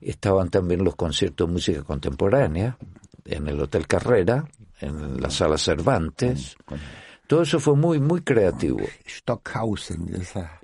estaban 0.00 0.48
también 0.48 0.82
los 0.82 0.96
conciertos 0.96 1.46
de 1.46 1.52
música 1.52 1.82
contemporánea 1.84 2.76
en 3.24 3.48
el 3.48 3.60
Hotel 3.60 3.86
Carrera, 3.86 4.46
en 4.80 5.20
la 5.20 5.30
sala 5.30 5.58
Cervantes. 5.58 6.56
Todo 7.26 7.42
eso 7.42 7.60
fue 7.60 7.76
muy, 7.76 8.00
muy 8.00 8.20
creativo. 8.22 8.80
Stockhausen, 9.06 10.14
esa. 10.20 10.60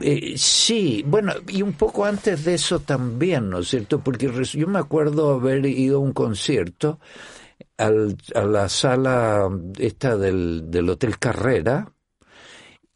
Eh, 0.00 0.34
sí, 0.36 1.04
bueno, 1.06 1.34
y 1.48 1.62
un 1.62 1.74
poco 1.74 2.04
antes 2.04 2.44
de 2.44 2.54
eso 2.54 2.80
también, 2.80 3.50
¿no 3.50 3.58
es 3.58 3.68
cierto? 3.68 4.00
Porque 4.00 4.32
yo 4.44 4.66
me 4.66 4.78
acuerdo 4.78 5.34
haber 5.34 5.66
ido 5.66 5.98
a 5.98 6.00
un 6.00 6.12
concierto 6.12 6.98
al, 7.76 8.16
a 8.34 8.42
la 8.42 8.68
sala 8.68 9.48
esta 9.78 10.16
del, 10.16 10.70
del 10.70 10.88
Hotel 10.88 11.18
Carrera, 11.18 11.92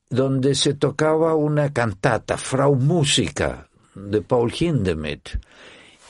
donde 0.09 0.55
se 0.55 0.75
tocaba 0.75 1.35
una 1.35 1.73
cantata, 1.73 2.37
Frau 2.37 2.75
Música, 2.75 3.69
de 3.95 4.23
Paul 4.23 4.53
Hindemith, 4.53 5.39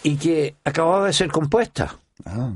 y 0.03 0.17
que 0.17 0.57
acababa 0.65 1.07
de 1.07 1.13
ser 1.13 1.31
compuesta. 1.31 1.97
Ah. 2.25 2.53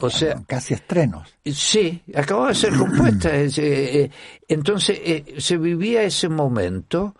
O 0.00 0.10
sea, 0.10 0.42
casi 0.46 0.74
estrenos. 0.74 1.28
Sí, 1.44 2.02
acababa 2.14 2.48
de 2.48 2.54
ser 2.54 2.74
compuesta. 2.74 3.30
eh, 3.34 4.10
entonces 4.48 5.00
eh, 5.04 5.34
se 5.38 5.56
vivía 5.56 6.02
ese 6.02 6.28
momento 6.28 7.14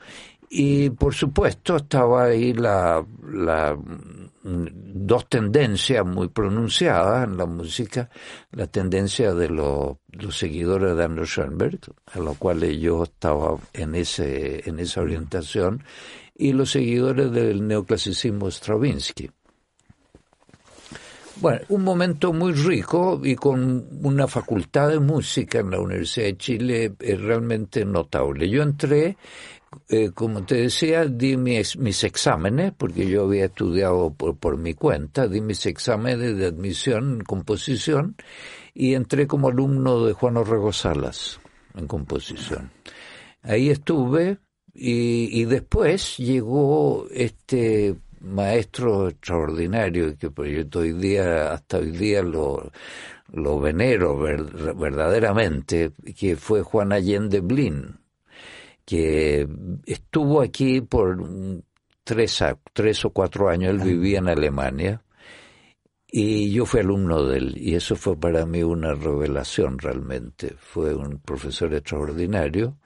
y 0.48 0.90
por 0.90 1.14
supuesto 1.14 1.76
estaba 1.76 2.24
ahí 2.24 2.52
la, 2.52 3.04
la 3.32 3.78
dos 4.42 5.28
tendencias 5.28 6.04
muy 6.04 6.28
pronunciadas 6.28 7.24
en 7.24 7.36
la 7.36 7.46
música, 7.46 8.10
la 8.52 8.66
tendencia 8.66 9.34
de 9.34 9.48
los, 9.48 9.98
los 10.08 10.36
seguidores 10.36 10.96
de 10.96 11.04
Andrew 11.04 11.26
Schoenberg, 11.26 11.78
a 12.06 12.18
los 12.18 12.36
cuales 12.38 12.78
yo 12.78 13.04
estaba 13.04 13.56
en 13.72 13.94
ese 13.94 14.68
en 14.68 14.80
esa 14.80 15.02
orientación, 15.02 15.84
y 16.34 16.52
los 16.52 16.70
seguidores 16.70 17.30
del 17.30 17.66
neoclasicismo 17.66 18.50
Stravinsky. 18.50 19.30
Bueno, 21.40 21.60
un 21.70 21.84
momento 21.84 22.34
muy 22.34 22.52
rico 22.52 23.18
y 23.24 23.34
con 23.34 23.88
una 24.02 24.26
facultad 24.26 24.90
de 24.90 25.00
música 25.00 25.60
en 25.60 25.70
la 25.70 25.80
Universidad 25.80 26.26
de 26.26 26.36
Chile 26.36 26.92
eh, 27.00 27.16
realmente 27.16 27.82
notable. 27.86 28.50
Yo 28.50 28.62
entré, 28.62 29.16
eh, 29.88 30.10
como 30.12 30.44
te 30.44 30.56
decía, 30.56 31.06
di 31.06 31.38
mis, 31.38 31.78
mis, 31.78 32.04
exámenes, 32.04 32.74
porque 32.76 33.08
yo 33.08 33.24
había 33.24 33.46
estudiado 33.46 34.12
por, 34.12 34.36
por 34.36 34.58
mi 34.58 34.74
cuenta, 34.74 35.28
di 35.28 35.40
mis 35.40 35.64
exámenes 35.64 36.36
de 36.36 36.44
admisión 36.44 37.14
en 37.14 37.24
composición 37.24 38.16
y 38.74 38.92
entré 38.92 39.26
como 39.26 39.48
alumno 39.48 40.04
de 40.04 40.12
Juan 40.12 40.36
Orrego 40.36 40.74
Salas 40.74 41.40
en 41.74 41.86
composición. 41.86 42.70
Ahí 43.42 43.70
estuve 43.70 44.40
y, 44.74 45.40
y 45.40 45.46
después 45.46 46.18
llegó 46.18 47.06
este 47.10 47.96
maestro 48.20 49.08
extraordinario 49.08 50.16
que 50.16 50.30
hoy 50.36 50.92
día 50.92 51.52
hasta 51.52 51.78
hoy 51.78 51.92
día 51.92 52.22
lo, 52.22 52.70
lo 53.32 53.60
venero 53.60 54.18
ver, 54.18 54.42
verdaderamente 54.74 55.92
que 56.18 56.36
fue 56.36 56.62
Juan 56.62 56.92
Allende 56.92 57.40
Blin 57.40 57.98
que 58.84 59.48
estuvo 59.86 60.42
aquí 60.42 60.80
por 60.80 61.18
tres, 62.04 62.42
tres 62.72 63.04
o 63.04 63.10
cuatro 63.10 63.48
años 63.48 63.70
él 63.70 63.80
vivía 63.80 64.18
en 64.18 64.28
Alemania 64.28 65.02
y 66.12 66.52
yo 66.52 66.66
fui 66.66 66.80
alumno 66.80 67.24
de 67.24 67.38
él 67.38 67.54
y 67.56 67.76
eso 67.76 67.94
fue 67.94 68.18
para 68.18 68.44
mí 68.44 68.64
una 68.64 68.94
revelación 68.94 69.78
realmente. 69.78 70.54
Fue 70.58 70.94
un 70.94 71.20
profesor 71.20 71.72
extraordinario 71.72 72.78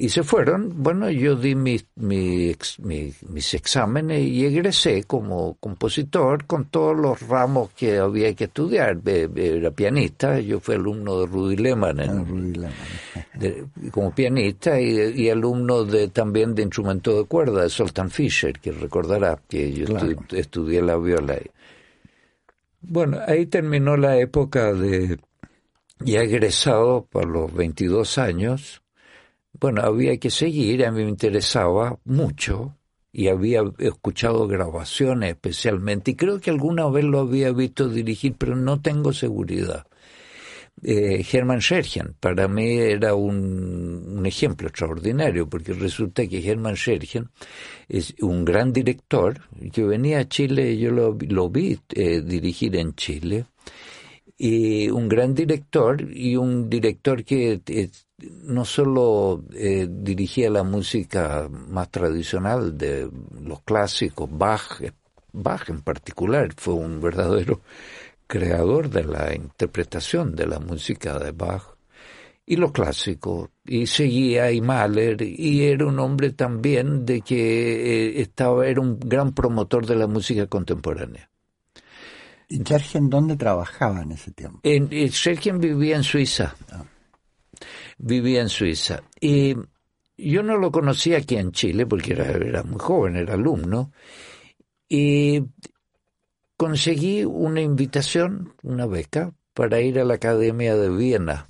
y 0.00 0.08
se 0.08 0.22
fueron. 0.22 0.82
Bueno, 0.82 1.10
yo 1.10 1.36
di 1.36 1.54
mis, 1.54 1.84
mis, 1.96 2.78
mis, 2.80 3.54
exámenes 3.54 4.22
y 4.22 4.46
egresé 4.46 5.04
como 5.04 5.58
compositor 5.60 6.46
con 6.46 6.64
todos 6.70 6.96
los 6.96 7.20
ramos 7.28 7.70
que 7.72 7.98
había 7.98 8.34
que 8.34 8.44
estudiar. 8.44 8.98
Era 9.06 9.70
pianista, 9.72 10.40
yo 10.40 10.58
fui 10.58 10.76
alumno 10.76 11.20
de 11.20 11.26
Rudy 11.26 11.56
Lehmann, 11.56 12.00
ah, 12.00 12.70
como 13.90 14.14
pianista 14.14 14.80
y, 14.80 15.28
alumno 15.28 15.84
de 15.84 16.08
también 16.08 16.54
de 16.54 16.62
instrumento 16.62 17.18
de 17.18 17.26
cuerda 17.26 17.64
de 17.64 17.68
Soltan 17.68 18.08
Fischer, 18.08 18.58
que 18.58 18.72
recordará 18.72 19.38
que 19.46 19.70
yo 19.70 19.84
estudié 20.30 20.80
la 20.80 20.96
viola. 20.96 21.36
Bueno, 22.80 23.18
ahí 23.26 23.44
terminó 23.44 23.98
la 23.98 24.16
época 24.16 24.72
de 24.72 25.18
ya 25.98 26.22
egresado 26.22 27.06
por 27.10 27.26
los 27.26 27.52
22 27.52 28.16
años 28.16 28.80
bueno, 29.52 29.82
había 29.82 30.16
que 30.18 30.30
seguir, 30.30 30.84
a 30.84 30.92
mí 30.92 31.04
me 31.04 31.10
interesaba 31.10 31.98
mucho 32.04 32.76
y 33.12 33.28
había 33.28 33.62
escuchado 33.78 34.46
grabaciones 34.46 35.30
especialmente 35.30 36.12
y 36.12 36.14
creo 36.14 36.40
que 36.40 36.50
alguna 36.50 36.88
vez 36.88 37.04
lo 37.04 37.20
había 37.20 37.52
visto 37.52 37.88
dirigir, 37.88 38.34
pero 38.38 38.56
no 38.56 38.80
tengo 38.80 39.12
seguridad. 39.12 39.86
Eh, 40.82 41.26
Hermann 41.30 41.60
Scherchen 41.60 42.14
para 42.20 42.48
mí 42.48 42.78
era 42.78 43.14
un, 43.14 44.22
ejemplo 44.24 44.68
extraordinario 44.68 45.46
porque 45.48 45.74
resulta 45.74 46.26
que 46.26 46.46
Hermann 46.48 46.76
Scherchen 46.76 47.28
es 47.88 48.14
un 48.20 48.44
gran 48.44 48.72
director 48.72 49.40
que 49.72 49.82
venía 49.82 50.20
a 50.20 50.28
Chile, 50.28 50.78
yo 50.78 50.90
lo, 50.90 51.18
lo 51.28 51.50
vi 51.50 51.78
eh, 51.90 52.22
dirigir 52.22 52.76
en 52.76 52.94
Chile 52.94 53.44
y 54.38 54.88
un 54.88 55.06
gran 55.08 55.34
director 55.34 56.00
y 56.10 56.36
un 56.36 56.70
director 56.70 57.24
que 57.24 57.60
eh, 57.66 57.90
no 58.42 58.64
solo 58.64 59.44
eh, 59.54 59.86
dirigía 59.88 60.50
la 60.50 60.62
música 60.62 61.48
más 61.50 61.90
tradicional 61.90 62.76
de 62.76 63.10
los 63.40 63.62
clásicos, 63.62 64.28
Bach, 64.30 64.82
Bach 65.32 65.68
en 65.68 65.80
particular, 65.80 66.52
fue 66.56 66.74
un 66.74 67.00
verdadero 67.00 67.60
creador 68.26 68.88
de 68.90 69.04
la 69.04 69.34
interpretación 69.34 70.34
de 70.34 70.46
la 70.46 70.60
música 70.60 71.18
de 71.18 71.32
Bach 71.32 71.74
y 72.46 72.56
lo 72.56 72.72
clásico, 72.72 73.50
y 73.64 73.86
seguía 73.86 74.50
y 74.50 74.60
Mahler, 74.60 75.22
y 75.22 75.62
era 75.62 75.86
un 75.86 76.00
hombre 76.00 76.32
también 76.32 77.06
de 77.06 77.20
que 77.20 77.36
eh, 77.36 78.20
estaba, 78.20 78.66
era 78.66 78.80
un 78.80 78.98
gran 78.98 79.32
promotor 79.32 79.86
de 79.86 79.94
la 79.94 80.08
música 80.08 80.48
contemporánea. 80.48 81.30
¿Y 82.48 82.58
Sergio 82.64 83.00
dónde 83.04 83.36
trabajaba 83.36 84.02
en 84.02 84.10
ese 84.10 84.32
tiempo? 84.32 84.58
En, 84.64 84.90
Sergio 85.12 85.56
vivía 85.56 85.94
en 85.94 86.02
Suiza. 86.02 86.56
Vivía 87.98 88.40
en 88.40 88.48
Suiza. 88.48 89.02
Y 89.20 89.56
yo 90.16 90.42
no 90.42 90.56
lo 90.56 90.70
conocía 90.70 91.18
aquí 91.18 91.36
en 91.36 91.52
Chile 91.52 91.86
porque 91.86 92.12
era, 92.12 92.30
era 92.30 92.62
muy 92.62 92.78
joven, 92.78 93.16
era 93.16 93.34
alumno. 93.34 93.92
Y 94.88 95.42
conseguí 96.56 97.24
una 97.24 97.60
invitación, 97.60 98.54
una 98.62 98.86
beca, 98.86 99.32
para 99.54 99.80
ir 99.80 99.98
a 99.98 100.04
la 100.04 100.14
Academia 100.14 100.76
de 100.76 100.90
Viena. 100.90 101.46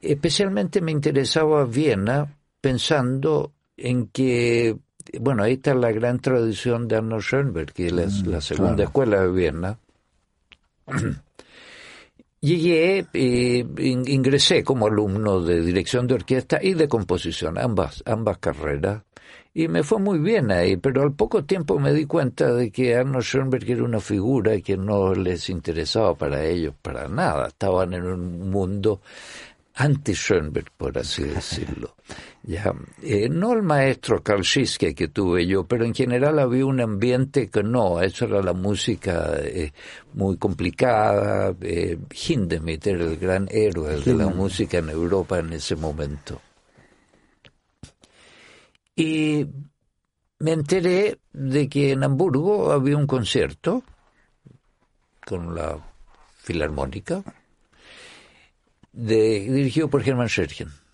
Especialmente 0.00 0.80
me 0.80 0.92
interesaba 0.92 1.64
Viena 1.64 2.36
pensando 2.60 3.52
en 3.76 4.08
que, 4.08 4.76
bueno, 5.20 5.42
ahí 5.42 5.54
está 5.54 5.74
la 5.74 5.92
gran 5.92 6.20
tradición 6.20 6.88
de 6.88 6.96
Arnold 6.96 7.22
Schoenberg, 7.22 7.72
que 7.72 7.86
es 7.86 7.92
la, 7.92 8.06
mm, 8.06 8.40
segunda 8.40 8.84
escuela 8.84 9.22
de 9.22 9.30
Viena. 9.30 9.78
Llegué, 12.40 13.04
eh, 13.14 13.66
ingresé 13.78 14.62
como 14.62 14.86
alumno 14.86 15.40
de 15.40 15.60
dirección 15.60 16.06
de 16.06 16.14
orquesta 16.14 16.60
y 16.62 16.74
de 16.74 16.86
composición, 16.86 17.58
ambas, 17.58 18.02
ambas 18.06 18.38
carreras, 18.38 19.02
y 19.52 19.66
me 19.66 19.82
fue 19.82 19.98
muy 19.98 20.20
bien 20.20 20.52
ahí, 20.52 20.76
pero 20.76 21.02
al 21.02 21.14
poco 21.14 21.44
tiempo 21.44 21.80
me 21.80 21.92
di 21.92 22.06
cuenta 22.06 22.52
de 22.52 22.70
que 22.70 22.94
Arnold 22.94 23.24
Schoenberg 23.24 23.68
era 23.68 23.82
una 23.82 23.98
figura 23.98 24.60
que 24.60 24.76
no 24.76 25.14
les 25.14 25.50
interesaba 25.50 26.14
para 26.14 26.44
ellos, 26.44 26.74
para 26.80 27.08
nada, 27.08 27.48
estaban 27.48 27.92
en 27.92 28.04
un 28.04 28.50
mundo 28.50 29.00
anti-Schoenberg, 29.74 30.70
por 30.76 30.96
así 30.96 31.24
decirlo. 31.24 31.96
Ya, 32.42 32.72
eh, 33.02 33.28
no 33.28 33.52
el 33.52 33.62
maestro 33.62 34.22
Karl 34.22 34.42
que 34.42 35.08
tuve 35.08 35.46
yo, 35.46 35.66
pero 35.66 35.84
en 35.84 35.94
general 35.94 36.38
había 36.38 36.64
un 36.64 36.80
ambiente 36.80 37.50
que 37.50 37.62
no, 37.62 38.00
eso 38.00 38.24
era 38.24 38.40
la 38.40 38.54
música 38.54 39.34
eh, 39.38 39.72
muy 40.14 40.38
complicada. 40.38 41.54
Eh, 41.60 41.98
Hindemith 42.10 42.86
era 42.86 43.04
el 43.04 43.16
gran 43.16 43.48
héroe 43.50 44.00
de 44.00 44.14
la 44.14 44.28
música 44.28 44.78
en 44.78 44.88
Europa 44.88 45.38
en 45.40 45.52
ese 45.52 45.76
momento. 45.76 46.40
Y 48.96 49.46
me 50.38 50.52
enteré 50.52 51.18
de 51.32 51.68
que 51.68 51.92
en 51.92 52.04
Hamburgo 52.04 52.72
había 52.72 52.96
un 52.96 53.06
concierto 53.06 53.82
con 55.26 55.54
la 55.54 55.78
Filarmónica 56.36 57.22
dirigido 58.92 59.88
por 59.88 60.06
Hermann 60.08 60.28
Scherchen. 60.28 60.87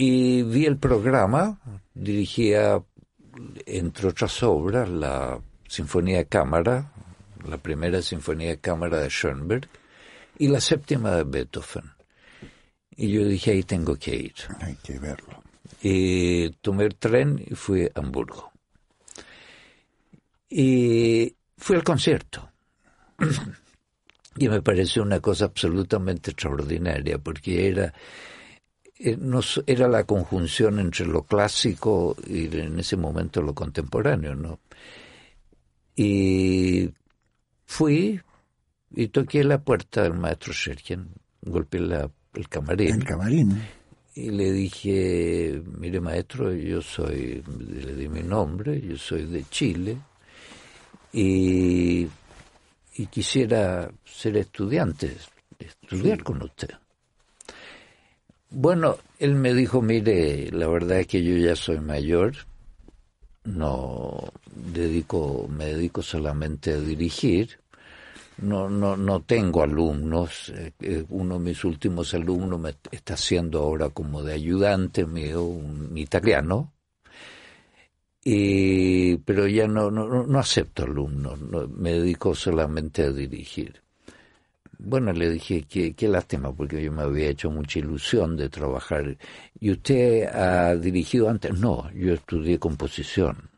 Y 0.00 0.44
vi 0.44 0.64
el 0.64 0.76
programa, 0.76 1.58
dirigía, 1.92 2.80
entre 3.66 4.06
otras 4.06 4.44
obras, 4.44 4.88
la 4.88 5.40
Sinfonía 5.66 6.18
de 6.18 6.26
Cámara, 6.26 6.92
la 7.44 7.58
primera 7.58 8.00
Sinfonía 8.00 8.50
de 8.50 8.60
Cámara 8.60 9.00
de 9.00 9.10
Schoenberg, 9.10 9.68
y 10.38 10.46
la 10.46 10.60
séptima 10.60 11.16
de 11.16 11.24
Beethoven. 11.24 11.90
Y 12.94 13.10
yo 13.10 13.24
dije, 13.24 13.50
ahí 13.50 13.64
tengo 13.64 13.96
que 13.96 14.14
ir. 14.14 14.34
Hay 14.60 14.76
que 14.76 15.00
verlo. 15.00 15.42
Y 15.82 16.50
tomé 16.60 16.84
el 16.84 16.94
tren 16.94 17.44
y 17.44 17.56
fui 17.56 17.86
a 17.86 17.98
Hamburgo. 17.98 18.52
Y 20.48 21.34
fui 21.56 21.74
al 21.74 21.82
concierto. 21.82 22.48
Y 24.40 24.48
me 24.48 24.62
pareció 24.62 25.02
una 25.02 25.18
cosa 25.18 25.46
absolutamente 25.46 26.30
extraordinaria, 26.30 27.18
porque 27.18 27.66
era, 27.66 27.92
era 28.98 29.88
la 29.88 30.04
conjunción 30.04 30.78
entre 30.78 31.06
lo 31.06 31.22
clásico 31.22 32.16
y 32.26 32.46
en 32.56 32.78
ese 32.78 32.96
momento 32.96 33.40
lo 33.42 33.54
contemporáneo, 33.54 34.34
¿no? 34.34 34.60
Y 35.94 36.90
fui 37.66 38.20
y 38.90 39.08
toqué 39.08 39.44
la 39.44 39.58
puerta 39.58 40.02
del 40.02 40.14
maestro 40.14 40.52
Sergien, 40.52 41.08
golpeé 41.42 41.80
el 42.34 42.48
camarín. 42.48 42.94
El 42.94 43.04
camarín. 43.04 43.62
Y 44.14 44.30
le 44.30 44.50
dije, 44.50 45.62
mire 45.78 46.00
maestro, 46.00 46.52
yo 46.52 46.82
soy, 46.82 47.42
le 47.68 47.94
di 47.94 48.08
mi 48.08 48.22
nombre, 48.22 48.80
yo 48.80 48.96
soy 48.96 49.26
de 49.26 49.44
Chile, 49.48 49.96
y 51.12 52.08
y 52.98 53.06
quisiera 53.06 53.88
ser 54.04 54.36
estudiante, 54.36 55.16
estudiar 55.58 56.22
con 56.24 56.42
usted. 56.42 56.70
Bueno, 58.50 58.96
él 59.18 59.34
me 59.34 59.52
dijo, 59.54 59.82
mire, 59.82 60.50
la 60.52 60.68
verdad 60.68 61.00
es 61.00 61.06
que 61.06 61.22
yo 61.22 61.36
ya 61.36 61.54
soy 61.54 61.80
mayor, 61.80 62.34
no 63.44 64.32
dedico, 64.54 65.46
me 65.48 65.66
dedico 65.66 66.02
solamente 66.02 66.72
a 66.72 66.80
dirigir, 66.80 67.60
no, 68.38 68.70
no, 68.70 68.96
no 68.96 69.20
tengo 69.22 69.62
alumnos, 69.62 70.50
eh, 70.50 70.72
eh, 70.80 71.04
uno 71.10 71.34
de 71.38 71.44
mis 71.44 71.64
últimos 71.64 72.14
alumnos 72.14 72.60
me 72.60 72.74
está 72.90 73.14
haciendo 73.14 73.60
ahora 73.60 73.90
como 73.90 74.22
de 74.22 74.34
ayudante 74.34 75.04
mío, 75.06 75.44
un 75.44 75.96
italiano, 75.98 76.72
y, 78.24 79.16
pero 79.18 79.46
ya 79.46 79.66
no, 79.68 79.90
no, 79.90 80.24
no 80.26 80.38
acepto 80.38 80.84
alumnos, 80.84 81.38
me 81.70 81.92
dedico 81.92 82.34
solamente 82.34 83.02
a 83.02 83.10
dirigir. 83.12 83.82
Bueno, 84.78 85.12
le 85.12 85.30
dije, 85.30 85.64
qué, 85.68 85.92
qué 85.94 86.08
lástima, 86.08 86.52
porque 86.52 86.82
yo 86.82 86.92
me 86.92 87.02
había 87.02 87.28
hecho 87.28 87.50
mucha 87.50 87.80
ilusión 87.80 88.36
de 88.36 88.48
trabajar. 88.48 89.16
¿Y 89.58 89.72
usted 89.72 90.26
ha 90.26 90.76
dirigido 90.76 91.28
antes? 91.28 91.52
No, 91.58 91.90
yo 91.92 92.14
estudié 92.14 92.58
composición. 92.58 93.50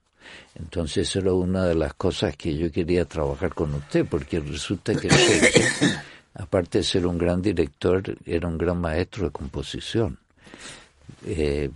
Entonces 0.55 1.15
era 1.17 1.33
una 1.33 1.65
de 1.67 1.75
las 1.75 1.95
cosas 1.95 2.37
que 2.37 2.57
yo 2.57 2.71
quería 2.73 3.05
trabajar 3.05 3.55
con 3.55 3.75
usted, 3.75 4.07
porque 4.07 4.41
resulta 4.41 4.95
que 4.95 5.09
aparte 6.35 6.79
de 6.79 6.85
ser 6.85 7.07
un 7.07 7.19
gran 7.19 7.43
director, 7.43 8.03
era 8.25 8.49
un 8.49 8.57
gran 8.57 8.81
maestro 8.81 9.27
de 9.27 9.31
composición. 9.31 10.19
Eh, 11.27 11.71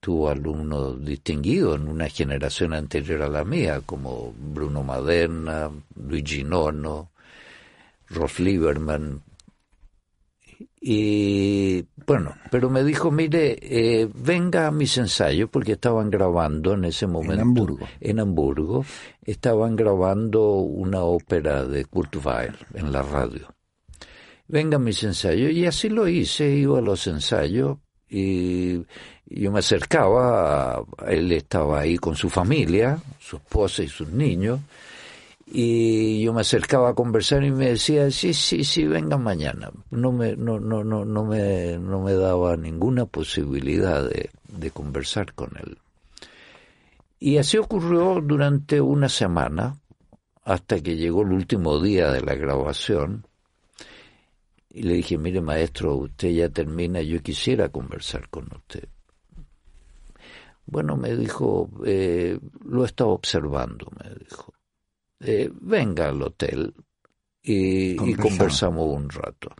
tuvo 0.00 0.28
alumnos 0.28 1.04
distinguidos 1.04 1.80
en 1.80 1.88
una 1.88 2.08
generación 2.08 2.72
anterior 2.72 3.22
a 3.22 3.28
la 3.28 3.44
mía, 3.44 3.80
como 3.84 4.32
Bruno 4.36 4.82
Maderna, 4.82 5.70
Luigi 5.96 6.44
Nono, 6.44 7.10
Rolf 8.10 8.38
Lieberman. 8.40 9.22
Y 10.80 11.84
bueno, 12.06 12.34
pero 12.50 12.70
me 12.70 12.84
dijo, 12.84 13.10
mire, 13.10 13.58
eh, 13.60 14.08
venga 14.14 14.66
a 14.66 14.70
mis 14.70 14.96
ensayos, 14.96 15.50
porque 15.50 15.72
estaban 15.72 16.10
grabando 16.10 16.74
en 16.74 16.84
ese 16.84 17.06
momento. 17.06 17.34
En 17.34 17.40
Hamburgo. 17.40 17.88
En 18.00 18.20
Hamburgo. 18.20 18.84
Estaban 19.22 19.76
grabando 19.76 20.54
una 20.54 21.02
ópera 21.02 21.64
de 21.64 21.84
Kurt 21.84 22.16
Weill 22.24 22.56
en 22.74 22.92
la 22.92 23.02
radio. 23.02 23.54
Venga 24.46 24.76
a 24.76 24.80
mis 24.80 25.02
ensayos. 25.02 25.52
Y 25.52 25.66
así 25.66 25.88
lo 25.90 26.08
hice, 26.08 26.48
iba 26.48 26.78
a 26.78 26.82
los 26.82 27.06
ensayos 27.06 27.78
Y 28.08 28.78
yo 29.26 29.52
me 29.52 29.58
acercaba, 29.58 30.82
él 31.06 31.30
estaba 31.32 31.80
ahí 31.80 31.98
con 31.98 32.16
su 32.16 32.30
familia, 32.30 32.98
su 33.20 33.36
esposa 33.36 33.82
y 33.82 33.88
sus 33.88 34.08
niños, 34.08 34.60
y 35.50 36.22
yo 36.22 36.34
me 36.34 36.42
acercaba 36.42 36.90
a 36.90 36.94
conversar 36.94 37.42
y 37.42 37.50
me 37.50 37.70
decía, 37.70 38.10
sí, 38.10 38.34
sí, 38.34 38.64
sí, 38.64 38.84
venga 38.84 39.16
mañana. 39.16 39.70
No 39.90 40.12
me, 40.12 40.36
no, 40.36 40.60
no, 40.60 40.84
no, 40.84 41.06
no 41.06 41.24
me, 41.24 41.78
no 41.78 42.02
me 42.02 42.12
daba 42.12 42.56
ninguna 42.56 43.06
posibilidad 43.06 44.06
de, 44.06 44.30
de 44.48 44.70
conversar 44.70 45.32
con 45.32 45.50
él. 45.56 45.78
Y 47.18 47.38
así 47.38 47.56
ocurrió 47.56 48.20
durante 48.22 48.80
una 48.80 49.08
semana, 49.08 49.76
hasta 50.44 50.80
que 50.80 50.96
llegó 50.96 51.22
el 51.22 51.32
último 51.32 51.80
día 51.80 52.12
de 52.12 52.20
la 52.20 52.34
grabación, 52.34 53.26
y 54.70 54.82
le 54.82 54.94
dije, 54.94 55.16
mire 55.16 55.40
maestro, 55.40 55.96
usted 55.96 56.28
ya 56.28 56.48
termina, 56.50 57.00
yo 57.00 57.22
quisiera 57.22 57.70
conversar 57.70 58.28
con 58.28 58.48
usted. 58.54 58.86
Bueno, 60.66 60.98
me 60.98 61.16
dijo, 61.16 61.70
eh, 61.86 62.38
lo 62.66 62.82
he 62.82 62.86
estado 62.86 63.10
observando, 63.10 63.90
me 63.98 64.10
dijo. 64.14 64.52
Eh, 65.20 65.50
venga 65.52 66.08
al 66.08 66.22
hotel 66.22 66.74
y, 67.42 68.14
conversamos 68.14 68.86
un 68.86 69.08
rato. 69.08 69.50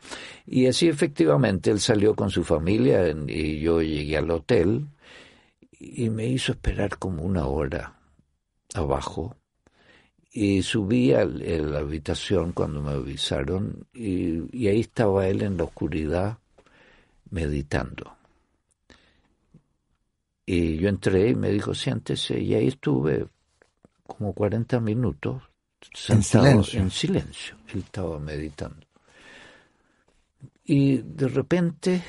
Y 0.47 0.67
así 0.67 0.89
efectivamente 0.89 1.71
él 1.71 1.81
salió 1.81 2.15
con 2.15 2.31
su 2.31 2.45
familia 2.45 3.09
y 3.27 3.61
yo 3.61 3.83
llegué 3.83 4.17
al 4.17 4.31
hotel 4.31 4.87
y 5.73 6.11
me 6.11 6.27
hizo 6.27 6.53
esperar 6.53 6.99
como 6.99 7.23
una 7.23 7.47
hora 7.47 7.99
abajo 8.75 9.37
y 10.31 10.63
subí 10.63 11.13
a 11.13 11.25
la 11.25 11.79
habitación 11.79 12.53
cuando 12.53 12.83
me 12.83 12.93
avisaron 12.93 13.87
y, 13.95 14.57
y, 14.57 14.69
ahí 14.69 14.81
estaba 14.81 15.27
él 15.27 15.43
en 15.43 15.57
la 15.57 15.65
oscuridad 15.65 16.39
meditando. 17.31 18.17
Y 20.47 20.77
yo 20.77 20.89
entré 20.89 21.31
y 21.31 21.35
me 21.35 21.51
dijo, 21.51 21.75
siéntese, 21.75 22.41
y 22.41 22.55
ahí 22.55 22.69
estuve 22.69 23.27
como 24.07 24.33
40 24.33 24.81
minutos 24.81 25.48
sentado 25.93 26.47
en 26.47 26.65
silencio. 26.65 26.81
en 26.81 26.91
silencio. 26.91 27.57
Él 27.69 27.81
estaba 27.81 28.19
meditando. 28.19 28.87
Y 30.65 30.99
de 30.99 31.29
repente 31.29 32.03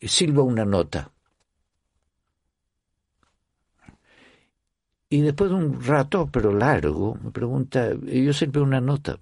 silba 0.00 0.42
una 0.42 0.64
nota. 0.64 1.10
Y 5.08 5.22
después 5.22 5.50
de 5.50 5.56
un 5.56 5.82
rato, 5.82 6.28
pero 6.30 6.52
largo, 6.52 7.16
me 7.20 7.30
pregunta, 7.32 7.90
yo 7.94 8.32
silbé 8.32 8.60
una 8.60 8.80
nota. 8.80 9.18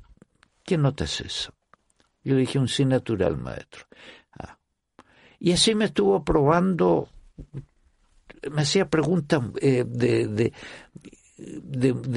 ¿Qué 0.62 0.76
nota 0.76 1.04
es 1.04 1.20
eso? 1.22 1.54
Yo 2.22 2.34
le 2.34 2.40
dije 2.40 2.58
un 2.58 2.68
sí 2.68 2.84
natural, 2.84 3.38
maestro. 3.38 3.86
Ah. 4.38 4.58
Y 5.38 5.52
así 5.52 5.74
me 5.74 5.86
estuvo 5.86 6.22
probando, 6.22 7.08
me 8.50 8.62
hacía 8.62 8.90
preguntas 8.90 9.42
eh, 9.62 9.84
de, 9.88 10.26
de, 10.26 10.52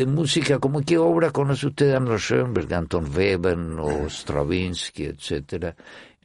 música, 0.08 0.60
como 0.60 0.82
qué 0.82 0.98
obra 0.98 1.32
conoce 1.32 1.68
usted 1.68 1.94
Arnold 1.94 2.20
Schoenberg, 2.20 2.74
Anton 2.74 3.06
Webern 3.16 3.80
o 3.80 4.10
Stravinsky, 4.10 5.06
etcétera. 5.06 5.76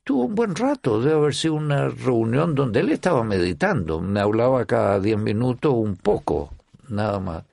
Tuvo 0.02 0.24
un 0.26 0.34
buen 0.34 0.54
rato, 0.54 1.00
debe 1.00 1.16
haber 1.16 1.34
sido 1.34 1.54
una 1.54 1.88
reunión 1.88 2.54
donde 2.54 2.80
él 2.80 2.90
estaba 2.90 3.24
meditando, 3.24 4.00
me 4.00 4.20
hablaba 4.20 4.64
cada 4.64 5.00
diez 5.00 5.18
minutos 5.18 5.74
un 5.74 5.96
poco, 5.96 6.52
nada 6.88 7.18
más. 7.18 7.44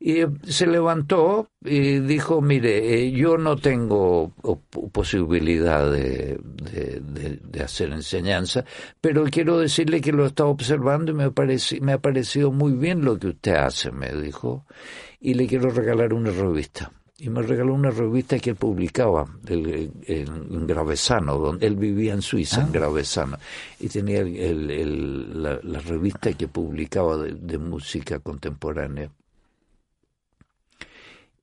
Y 0.00 0.18
se 0.44 0.68
levantó 0.68 1.50
y 1.64 1.98
dijo, 1.98 2.40
mire, 2.40 2.94
eh, 2.94 3.10
yo 3.10 3.36
no 3.36 3.56
tengo 3.56 4.32
posibilidad 4.92 5.90
de, 5.90 6.38
de, 6.40 7.62
hacer 7.62 7.90
enseñanza, 7.90 8.64
pero 9.00 9.24
quiero 9.24 9.58
decirle 9.58 10.00
que 10.00 10.12
lo 10.12 10.22
he 10.22 10.28
estado 10.28 10.50
observando 10.50 11.10
y 11.10 11.14
me, 11.14 11.32
me 11.80 11.92
ha 11.92 11.98
parecido 11.98 12.52
muy 12.52 12.72
bien 12.72 13.04
lo 13.04 13.18
que 13.18 13.28
usted 13.28 13.56
hace, 13.56 13.90
me 13.90 14.12
dijo, 14.12 14.64
y 15.20 15.34
le 15.34 15.48
quiero 15.48 15.70
regalar 15.70 16.14
una 16.14 16.30
revista. 16.30 16.92
Y 17.20 17.30
me 17.30 17.42
regaló 17.42 17.74
una 17.74 17.90
revista 17.90 18.38
que 18.38 18.50
él 18.50 18.56
publicaba 18.56 19.26
en 19.48 20.66
Gravesano, 20.68 21.36
donde 21.36 21.66
él 21.66 21.74
vivía 21.74 22.14
en 22.14 22.22
Suiza, 22.22 22.60
en 22.60 22.68
ah. 22.68 22.70
Gravesano, 22.72 23.38
y 23.80 23.88
tenía 23.88 24.22
la, 24.22 25.58
la, 25.60 25.80
revista 25.80 26.32
que 26.34 26.46
publicaba 26.46 27.16
de 27.16 27.58
música 27.58 28.20
contemporánea 28.20 29.10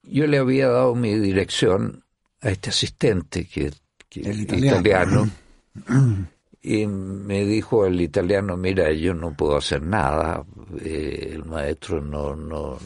yo 0.08 0.28
le 0.28 0.38
había 0.38 0.68
dado 0.68 0.96
mi 0.96 1.14
dirección 1.16 2.04
a 2.42 2.50
este 2.50 2.70
asistente, 2.70 3.46
que, 3.46 3.68
es 3.68 4.40
italiano. 4.40 5.30
y 6.62 6.88
me 6.88 7.46
dijo 7.46 7.86
el 7.86 8.02
italiano, 8.02 8.58
mira, 8.58 8.92
yo 8.92 9.14
no 9.14 9.34
puedo 9.34 9.58
hacer 9.58 9.82
nada, 9.84 10.44
eh, 10.82 11.32
el 11.34 11.46
maestro 11.46 12.02
no, 12.02 12.36
no, 12.36 12.78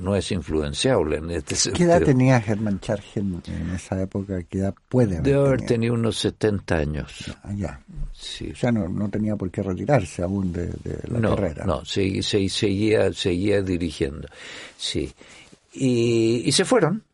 no 0.00 0.14
es 0.14 0.30
influenciable 0.30 1.16
en 1.16 1.30
este 1.30 1.56
sentido. 1.56 1.76
¿Qué 1.76 1.92
edad 1.92 2.02
tenía 2.02 2.40
Germán 2.40 2.78
Chargen 2.78 3.42
en 3.46 3.70
esa 3.70 4.00
época? 4.00 4.42
¿Qué 4.44 4.58
edad 4.58 4.74
puede 4.88 5.16
haber 5.16 5.22
Debe 5.22 5.46
haber 5.46 5.62
tenido 5.62 5.94
unos 5.94 6.16
70 6.18 6.76
años. 6.76 7.36
Ah, 7.42 7.52
ya. 7.56 7.80
Sí. 8.12 8.50
O 8.52 8.56
sea, 8.56 8.70
no, 8.70 8.88
no 8.88 9.08
tenía 9.08 9.34
por 9.34 9.50
qué 9.50 9.62
retirarse 9.62 10.22
aún 10.22 10.52
de, 10.52 10.70
la 11.08 11.20
carrera. 11.30 11.64
No, 11.64 11.84
seguía, 11.84 13.12
seguía 13.12 13.62
dirigiendo. 13.62 14.28
Sí 14.76 15.12
y, 15.74 16.52
se 16.52 16.64
fueron. 16.64 17.04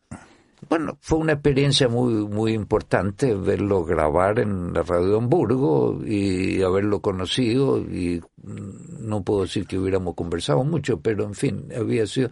Bueno, 0.69 0.97
fue 1.01 1.17
una 1.17 1.33
experiencia 1.33 1.89
muy 1.89 2.13
muy 2.27 2.53
importante 2.53 3.33
verlo 3.33 3.83
grabar 3.83 4.39
en 4.39 4.73
la 4.73 4.83
radio 4.83 5.07
de 5.07 5.17
Hamburgo 5.17 5.99
y 6.05 6.61
haberlo 6.61 7.01
conocido 7.01 7.79
y 7.79 8.21
no 8.43 9.23
puedo 9.23 9.41
decir 9.41 9.65
que 9.65 9.79
hubiéramos 9.79 10.15
conversado 10.15 10.63
mucho, 10.63 11.01
pero 11.01 11.25
en 11.25 11.33
fin, 11.33 11.67
había 11.75 12.05
sido 12.05 12.29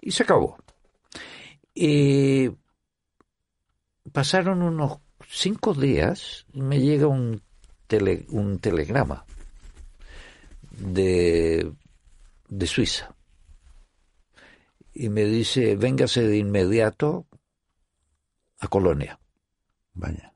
y 0.00 0.10
se 0.10 0.22
acabó. 0.22 0.58
Y 1.74 2.50
pasaron 4.12 4.62
unos 4.62 4.98
cinco 5.26 5.72
días 5.72 6.46
y 6.52 6.60
me 6.60 6.78
llega 6.78 7.06
un 7.06 7.40
tele, 7.86 8.26
un 8.28 8.58
telegrama 8.58 9.24
de 10.78 11.72
de 12.48 12.66
Suiza 12.66 13.14
y 14.94 15.08
me 15.08 15.24
dice, 15.24 15.76
véngase 15.76 16.26
de 16.26 16.38
inmediato 16.38 17.26
a 18.60 18.68
Colonia. 18.68 19.18
Vaya. 19.94 20.34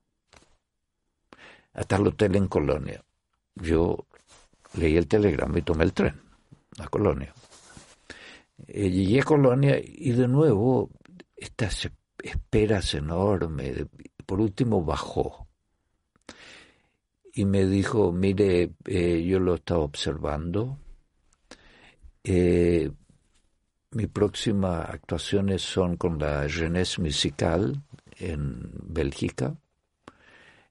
Hasta 1.72 1.96
el 1.96 2.06
hotel 2.06 2.36
en 2.36 2.48
Colonia. 2.48 3.02
Yo 3.54 4.06
leí 4.74 4.96
el 4.96 5.06
telegrama 5.06 5.58
y 5.58 5.62
tomé 5.62 5.84
el 5.84 5.92
tren 5.92 6.20
a 6.78 6.88
Colonia. 6.88 7.32
Eh, 8.66 8.90
llegué 8.90 9.20
a 9.20 9.24
Colonia 9.24 9.78
y 9.82 10.12
de 10.12 10.28
nuevo 10.28 10.90
estas 11.36 11.90
esperas 12.22 12.94
enormes. 12.94 13.86
Por 14.24 14.40
último 14.40 14.82
bajó 14.82 15.46
y 17.34 17.44
me 17.44 17.66
dijo, 17.66 18.12
mire, 18.12 18.72
eh, 18.86 19.22
yo 19.22 19.38
lo 19.38 19.56
estaba 19.56 19.80
observando. 19.80 20.78
Eh, 22.24 22.90
mi 23.92 24.06
próxima 24.06 24.82
actuaciones 24.82 25.62
son 25.62 25.96
con 25.96 26.18
la 26.18 26.48
Jeunesse 26.48 26.98
Musical 26.98 27.82
en 28.18 28.70
Bélgica. 28.72 29.56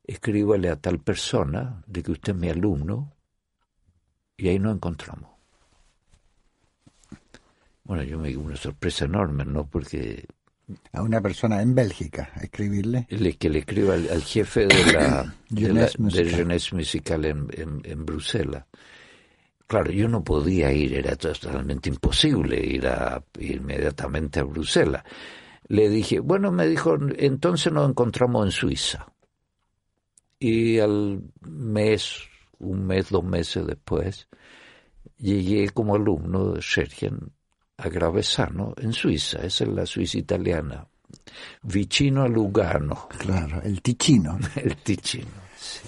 Escríbale 0.03 0.69
a 0.69 0.75
tal 0.75 0.99
persona 0.99 1.83
de 1.87 2.03
que 2.03 2.11
usted 2.11 2.33
es 2.33 2.39
mi 2.39 2.49
alumno 2.49 3.11
y 4.37 4.49
ahí 4.49 4.59
nos 4.59 4.75
encontramos. 4.75 5.31
Bueno, 7.83 8.03
yo 8.03 8.19
me 8.19 8.29
dio 8.29 8.39
una 8.39 8.57
sorpresa 8.57 9.05
enorme, 9.05 9.45
¿no? 9.45 9.65
Porque... 9.65 10.25
A 10.93 11.03
una 11.03 11.21
persona 11.21 11.61
en 11.61 11.75
Bélgica, 11.75 12.31
escribirle. 12.41 13.05
que 13.05 13.49
le 13.49 13.59
escriba 13.59 13.93
al, 13.93 14.23
jefe 14.23 14.65
de 14.65 14.93
la, 14.93 15.35
de 15.49 16.25
Jeunesse 16.25 16.73
Musical 16.73 17.23
en, 17.25 17.47
en 17.83 18.05
Bruselas. 18.05 18.65
Claro, 19.67 19.91
yo 19.91 20.07
no 20.07 20.23
podía 20.23 20.71
ir, 20.71 20.93
era 20.93 21.15
totalmente 21.15 21.89
imposible 21.89 22.63
ir 22.63 22.87
a, 22.87 23.23
inmediatamente 23.39 24.39
a 24.39 24.43
Bruselas. 24.43 25.03
Le 25.67 25.89
dije, 25.89 26.19
bueno, 26.19 26.51
me 26.51 26.67
dijo, 26.67 26.95
entonces 27.17 27.73
nos 27.73 27.89
encontramos 27.89 28.45
en 28.45 28.51
Suiza. 28.51 29.07
Y 30.37 30.77
al 30.79 31.23
mes, 31.41 32.21
un 32.59 32.85
mes, 32.85 33.09
dos 33.09 33.23
meses 33.23 33.65
después, 33.65 34.27
llegué 35.17 35.69
como 35.69 35.95
alumno 35.95 36.51
de 36.51 36.61
Schergen 36.61 37.31
a 37.77 37.89
Gravesano, 37.89 38.73
en 38.77 38.93
Suiza, 38.93 39.39
esa 39.39 39.63
es 39.63 39.69
la 39.69 39.85
Suiza 39.87 40.19
italiana, 40.19 40.87
vicino 41.63 42.21
a 42.21 42.27
Lugano. 42.27 43.07
Claro, 43.17 43.61
el 43.63 43.81
Ticino. 43.81 44.37
el 44.55 44.75
Ticino, 44.77 45.27
sí. 45.57 45.79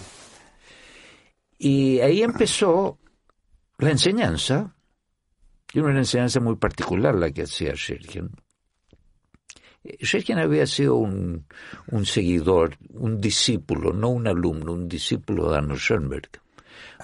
Y 1.59 1.99
ahí 1.99 2.21
empezó 2.21 2.97
la 3.77 3.91
enseñanza, 3.91 4.75
y 5.73 5.79
una 5.79 5.99
enseñanza 5.99 6.39
muy 6.39 6.55
particular 6.55 7.15
la 7.15 7.31
que 7.31 7.43
hacía 7.43 7.75
Schergen. 7.75 8.31
Schergen 10.01 10.39
había 10.39 10.65
sido 10.65 10.95
un, 10.95 11.45
un, 11.91 12.05
seguidor, 12.05 12.77
un 12.93 13.21
discípulo, 13.21 13.93
no 13.93 14.09
un 14.09 14.27
alumno, 14.27 14.73
un 14.73 14.87
discípulo 14.87 15.51
de 15.51 15.57
Arnold 15.57 15.79
Schoenberg. 15.79 16.29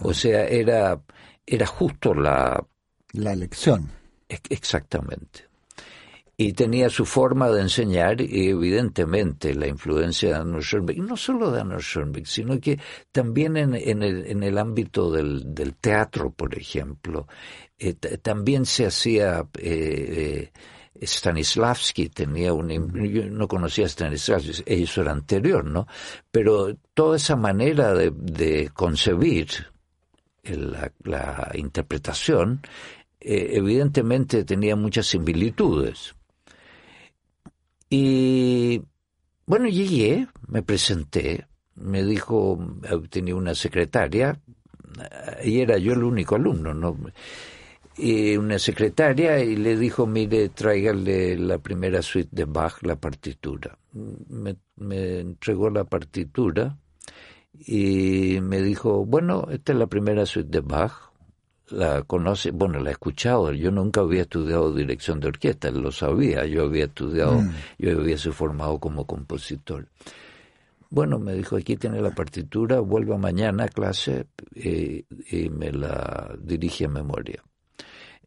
O 0.01 0.13
sea, 0.13 0.45
era, 0.45 1.01
era 1.45 1.65
justo 1.65 2.13
la... 2.13 2.65
La 3.13 3.33
elección. 3.33 3.89
Exactamente. 4.27 5.47
Y 6.35 6.53
tenía 6.53 6.89
su 6.89 7.05
forma 7.05 7.49
de 7.49 7.61
enseñar 7.61 8.19
y 8.19 8.49
evidentemente 8.49 9.53
la 9.53 9.67
influencia 9.67 10.29
de 10.29 10.35
Arnold 10.35 10.63
Schoenberg, 10.63 10.99
no 10.99 11.15
solo 11.15 11.51
de 11.51 11.61
Arnold 11.61 11.83
Schoenberg, 11.83 12.25
sino 12.25 12.59
que 12.59 12.79
también 13.11 13.55
en, 13.55 13.75
el, 13.75 14.25
en 14.25 14.41
el 14.41 14.57
ámbito 14.57 15.11
del, 15.11 15.53
del 15.53 15.75
teatro, 15.75 16.31
por 16.31 16.57
ejemplo, 16.57 17.27
eh, 17.77 17.93
también 17.93 18.65
se 18.65 18.85
hacía... 18.87 19.47
Eh, 19.59 20.51
Stanislavski 21.01 22.09
tenía 22.09 22.53
un... 22.53 22.69
Yo 23.11 23.25
no 23.25 23.47
conocía 23.47 23.85
a 23.85 23.89
Stanislavski, 23.89 24.63
eso 24.65 25.01
era 25.01 25.11
anterior, 25.11 25.65
¿no? 25.65 25.87
Pero 26.31 26.75
toda 26.93 27.17
esa 27.17 27.35
manera 27.35 27.93
de, 27.93 28.69
concebir 28.73 29.47
la, 30.43 31.51
interpretación, 31.55 32.61
eh, 33.19 33.51
evidentemente 33.53 34.43
tenía 34.43 34.75
muchas 34.75 35.07
similitudes. 35.07 36.15
Y 37.95 38.81
bueno, 39.45 39.67
llegué, 39.67 40.27
me 40.47 40.63
presenté, 40.63 41.45
me 41.75 42.03
dijo, 42.03 42.57
tenía 43.11 43.35
una 43.35 43.53
secretaria, 43.53 44.41
y 45.43 45.59
era 45.59 45.77
yo 45.77 45.93
el 45.93 46.03
único 46.03 46.33
alumno, 46.33 46.73
¿no? 46.73 46.97
y 47.95 48.35
una 48.35 48.57
secretaria 48.57 49.43
y 49.43 49.55
le 49.55 49.77
dijo, 49.77 50.07
mire, 50.07 50.49
tráigale 50.49 51.37
la 51.37 51.59
primera 51.59 52.01
suite 52.01 52.29
de 52.31 52.45
Bach, 52.45 52.81
la 52.81 52.95
partitura. 52.95 53.77
Me, 53.91 54.55
me, 54.77 55.19
entregó 55.19 55.69
la 55.69 55.83
partitura 55.83 56.75
y 57.53 58.39
me 58.41 58.59
dijo, 58.63 59.05
bueno, 59.05 59.49
esta 59.51 59.73
es 59.73 59.77
la 59.77 59.85
primera 59.85 60.25
suite 60.25 60.49
de 60.49 60.61
Bach. 60.61 61.12
La 61.69 62.03
conoce, 62.03 62.51
bueno, 62.51 62.79
la 62.79 62.89
he 62.89 62.93
escuchado. 62.93 63.51
Yo 63.53 63.71
nunca 63.71 64.01
había 64.01 64.23
estudiado 64.23 64.73
dirección 64.73 65.19
de 65.19 65.27
orquesta, 65.29 65.69
él 65.69 65.81
lo 65.81 65.91
sabía. 65.91 66.45
Yo 66.45 66.63
había 66.63 66.85
estudiado, 66.85 67.41
mm. 67.41 67.53
yo 67.79 67.99
había 67.99 68.17
sido 68.17 68.33
formado 68.33 68.79
como 68.79 69.05
compositor. 69.05 69.87
Bueno, 70.89 71.17
me 71.17 71.33
dijo, 71.33 71.55
aquí 71.55 71.75
tiene 71.75 72.01
la 72.01 72.11
partitura, 72.11 72.79
vuelva 72.79 73.17
mañana 73.17 73.63
a 73.63 73.67
clase 73.67 74.27
y, 74.53 75.05
y 75.31 75.49
me 75.49 75.71
la 75.71 76.35
dirige 76.39 76.85
a 76.85 76.89
memoria. 76.89 77.41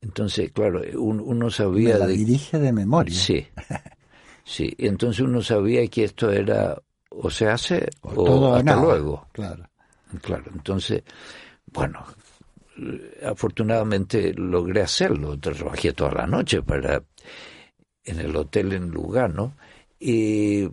Entonces, 0.01 0.51
claro, 0.53 0.83
uno, 0.95 1.51
sabía... 1.51 1.95
Me 1.95 1.99
la 2.01 2.07
dirige 2.07 2.59
de 2.59 2.73
memoria. 2.73 3.15
Sí, 3.15 3.47
sí. 4.45 4.75
Entonces 4.79 5.21
uno 5.21 5.43
sabía 5.43 5.87
que 5.89 6.05
esto 6.05 6.31
era 6.31 6.77
o 7.11 7.31
se 7.31 7.49
hace 7.49 7.89
o, 8.03 8.55
hasta 8.55 8.77
luego. 8.77 9.29
Claro. 9.33 9.69
Claro, 10.23 10.45
entonces, 10.55 11.03
bueno, 11.67 12.05
afortunadamente 13.25 14.33
logré 14.35 14.83
hacerlo. 14.83 15.39
Trabajé 15.39 15.93
toda 15.93 16.13
la 16.13 16.27
noche 16.27 16.63
para 16.63 17.03
en 18.05 18.21
el 18.21 18.37
hotel 18.37 18.73
en 18.73 18.91
Lugano 18.91 19.57
y, 19.99 20.65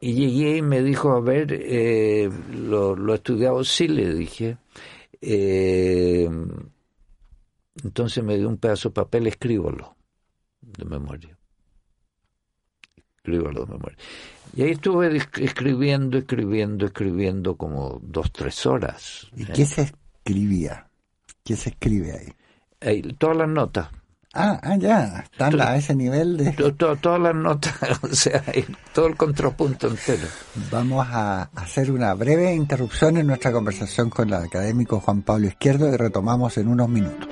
y 0.00 0.12
llegué 0.12 0.56
y 0.58 0.62
me 0.62 0.82
dijo, 0.82 1.12
a 1.12 1.20
ver, 1.20 1.52
eh, 1.52 2.30
lo, 2.52 2.96
lo 2.96 3.12
he 3.12 3.16
estudiado, 3.16 3.62
sí, 3.64 3.88
le 3.88 4.14
dije. 4.14 4.56
Eh, 5.20 6.28
entonces 7.84 8.24
me 8.24 8.36
dio 8.36 8.48
un 8.48 8.58
pedazo 8.58 8.88
de 8.88 8.94
papel, 8.94 9.26
escríbalo 9.26 9.96
de 10.60 10.84
memoria. 10.84 11.38
Escríbalo 13.16 13.64
de 13.64 13.72
memoria. 13.72 13.98
Y 14.56 14.62
ahí 14.62 14.70
estuve 14.70 15.14
escribiendo, 15.16 16.18
escribiendo, 16.18 16.86
escribiendo 16.86 17.56
como 17.56 18.00
dos, 18.02 18.32
tres 18.32 18.64
horas. 18.66 19.28
¿Y 19.36 19.44
qué 19.44 19.66
se 19.66 19.82
escribía? 19.82 20.87
¿Qué 21.48 21.56
se 21.56 21.70
escribe 21.70 22.12
ahí? 22.12 22.28
ahí 22.82 23.00
todas 23.16 23.38
las 23.38 23.48
notas. 23.48 23.88
Ah, 24.34 24.60
ah, 24.62 24.76
ya, 24.76 25.24
están 25.24 25.58
a 25.62 25.76
ese 25.76 25.94
nivel 25.94 26.36
de... 26.36 26.52
todas 26.52 27.18
las 27.18 27.34
notas, 27.34 27.74
o 28.02 28.14
sea, 28.14 28.44
todo 28.92 29.06
el 29.06 29.16
contrapunto 29.16 29.88
entero. 29.88 30.28
Vamos 30.70 31.06
a 31.08 31.44
hacer 31.54 31.90
una 31.90 32.12
breve 32.12 32.54
interrupción 32.54 33.16
en 33.16 33.28
nuestra 33.28 33.50
conversación 33.50 34.10
con 34.10 34.28
el 34.28 34.34
académico 34.34 35.00
Juan 35.00 35.22
Pablo 35.22 35.46
Izquierdo 35.46 35.88
y 35.88 35.96
retomamos 35.96 36.58
en 36.58 36.68
unos 36.68 36.90
minutos. 36.90 37.26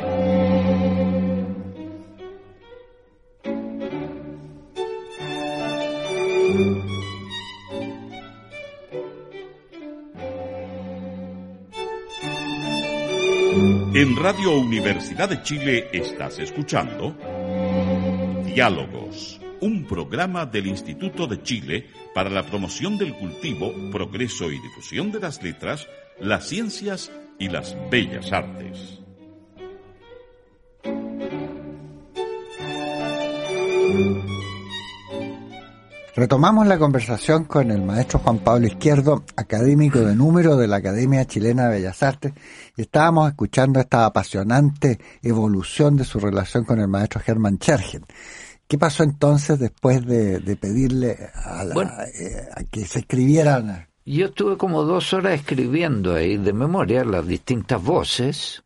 Radio 14.17 14.53
Universidad 14.53 15.29
de 15.29 15.43
Chile 15.43 15.91
estás 15.93 16.39
escuchando 16.39 17.15
Diálogos, 18.47 19.39
un 19.61 19.85
programa 19.87 20.47
del 20.47 20.69
Instituto 20.69 21.27
de 21.27 21.43
Chile 21.43 21.91
para 22.15 22.31
la 22.31 22.43
promoción 22.43 22.97
del 22.97 23.15
cultivo, 23.15 23.75
progreso 23.93 24.51
y 24.51 24.59
difusión 24.59 25.13
de 25.13 25.21
las 25.21 25.43
letras, 25.43 25.87
las 26.19 26.49
ciencias 26.49 27.13
y 27.39 27.51
las 27.51 27.77
bellas 27.91 28.33
artes. 28.33 29.06
Retomamos 36.17 36.67
la 36.67 36.79
conversación 36.79 37.45
con 37.45 37.71
el 37.71 37.83
maestro 37.83 38.21
Juan 38.21 38.39
Pablo 38.39 38.67
Izquierdo, 38.67 39.23
académico 39.37 40.01
de 40.01 40.15
número 40.15 40.57
de 40.57 40.67
la 40.67 40.77
Academia 40.77 41.27
Chilena 41.27 41.65
de 41.65 41.77
Bellas 41.77 42.03
Artes, 42.03 42.33
y 42.75 42.81
estábamos 42.81 43.29
escuchando 43.29 43.81
esta 43.81 44.07
apasionante 44.07 44.99
evolución 45.23 45.95
de 45.95 46.05
su 46.05 46.19
relación 46.19 46.65
con 46.65 46.81
el 46.81 46.89
maestro 46.89 47.21
Germán 47.21 47.59
Chergen. 47.59 48.07
¿Qué 48.67 48.79
pasó 48.79 49.03
entonces 49.03 49.59
después 49.59 50.07
de, 50.07 50.41
pedirle 50.59 51.11
eh, 51.11 51.29
a, 51.35 52.65
que 52.65 52.87
se 52.87 53.01
escribieran? 53.01 53.87
Yo 54.07 54.27
estuve 54.27 54.57
como 54.57 54.85
dos 54.85 55.13
horas 55.13 55.35
escribiendo 55.35 56.15
ahí 56.15 56.39
de 56.39 56.55
memoria 56.55 57.05
las 57.05 57.27
distintas 57.27 57.83
voces 57.83 58.65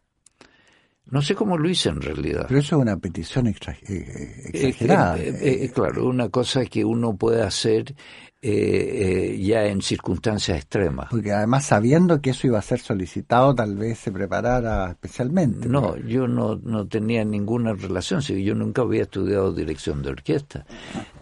no 1.10 1.22
sé 1.22 1.34
cómo 1.34 1.58
lo 1.58 1.68
hice 1.68 1.88
en 1.88 2.00
realidad. 2.00 2.46
Pero 2.48 2.60
eso 2.60 2.76
es 2.76 2.82
una 2.82 2.96
petición 2.96 3.46
eh, 3.46 3.54
eh, 3.88 4.50
exagerada. 4.52 5.18
Eh, 5.18 5.70
claro, 5.74 6.06
una 6.06 6.28
cosa 6.28 6.64
que 6.64 6.84
uno 6.84 7.16
puede 7.16 7.42
hacer 7.42 7.94
ya 8.42 9.66
en 9.66 9.82
circunstancias 9.82 10.56
extremas. 10.56 11.08
Porque 11.10 11.30
además 11.30 11.66
sabiendo 11.66 12.22
que 12.22 12.30
eso 12.30 12.46
iba 12.46 12.58
a 12.58 12.62
ser 12.62 12.80
solicitado, 12.80 13.54
tal 13.54 13.76
vez 13.76 13.98
se 13.98 14.10
preparara 14.10 14.90
especialmente. 14.92 15.68
No, 15.68 15.98
yo 15.98 16.26
no, 16.26 16.56
no 16.56 16.86
tenía 16.86 17.22
ninguna 17.22 17.74
relación, 17.74 18.22
yo 18.22 18.54
nunca 18.54 18.80
había 18.80 19.02
estudiado 19.02 19.52
dirección 19.52 20.02
de 20.02 20.10
orquesta. 20.10 20.64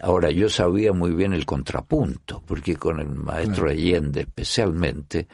Ahora, 0.01 0.31
yo 0.31 0.47
sabía 0.47 0.93
muy 0.93 1.11
bien 1.11 1.33
el 1.33 1.45
contrapunto, 1.45 2.41
porque 2.45 2.77
con 2.77 3.01
el 3.01 3.09
maestro 3.09 3.69
Allende 3.69 4.21
especialmente, 4.21 5.27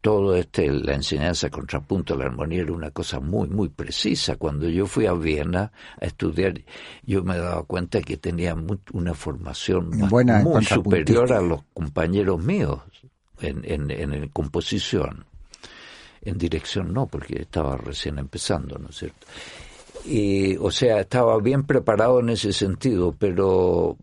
todo 0.00 0.34
este, 0.34 0.70
la 0.70 0.94
enseñanza 0.94 1.50
contrapunto, 1.50 2.16
la 2.16 2.24
armonía 2.24 2.62
era 2.62 2.72
una 2.72 2.90
cosa 2.90 3.20
muy, 3.20 3.48
muy 3.48 3.68
precisa. 3.68 4.36
Cuando 4.36 4.68
yo 4.68 4.86
fui 4.86 5.06
a 5.06 5.12
Viena 5.12 5.72
a 6.00 6.06
estudiar, 6.06 6.54
yo 7.02 7.22
me 7.22 7.36
daba 7.36 7.62
cuenta 7.64 8.00
que 8.00 8.16
tenía 8.16 8.56
una 8.92 9.14
formación 9.14 9.90
muy 9.90 10.64
superior 10.64 11.32
a 11.32 11.42
los 11.42 11.62
compañeros 11.74 12.42
míos 12.42 12.80
en, 13.40 13.62
en, 13.64 13.90
en, 13.90 14.28
composición. 14.28 15.26
En 16.22 16.38
dirección 16.38 16.92
no, 16.92 17.06
porque 17.06 17.42
estaba 17.42 17.76
recién 17.76 18.18
empezando, 18.18 18.78
¿no 18.78 18.88
es 18.88 18.96
cierto? 18.96 19.26
Y, 20.06 20.56
o 20.56 20.70
sea, 20.70 21.00
estaba 21.00 21.38
bien 21.40 21.64
preparado 21.64 22.20
en 22.20 22.30
ese 22.30 22.52
sentido, 22.52 23.14
pero 23.18 23.98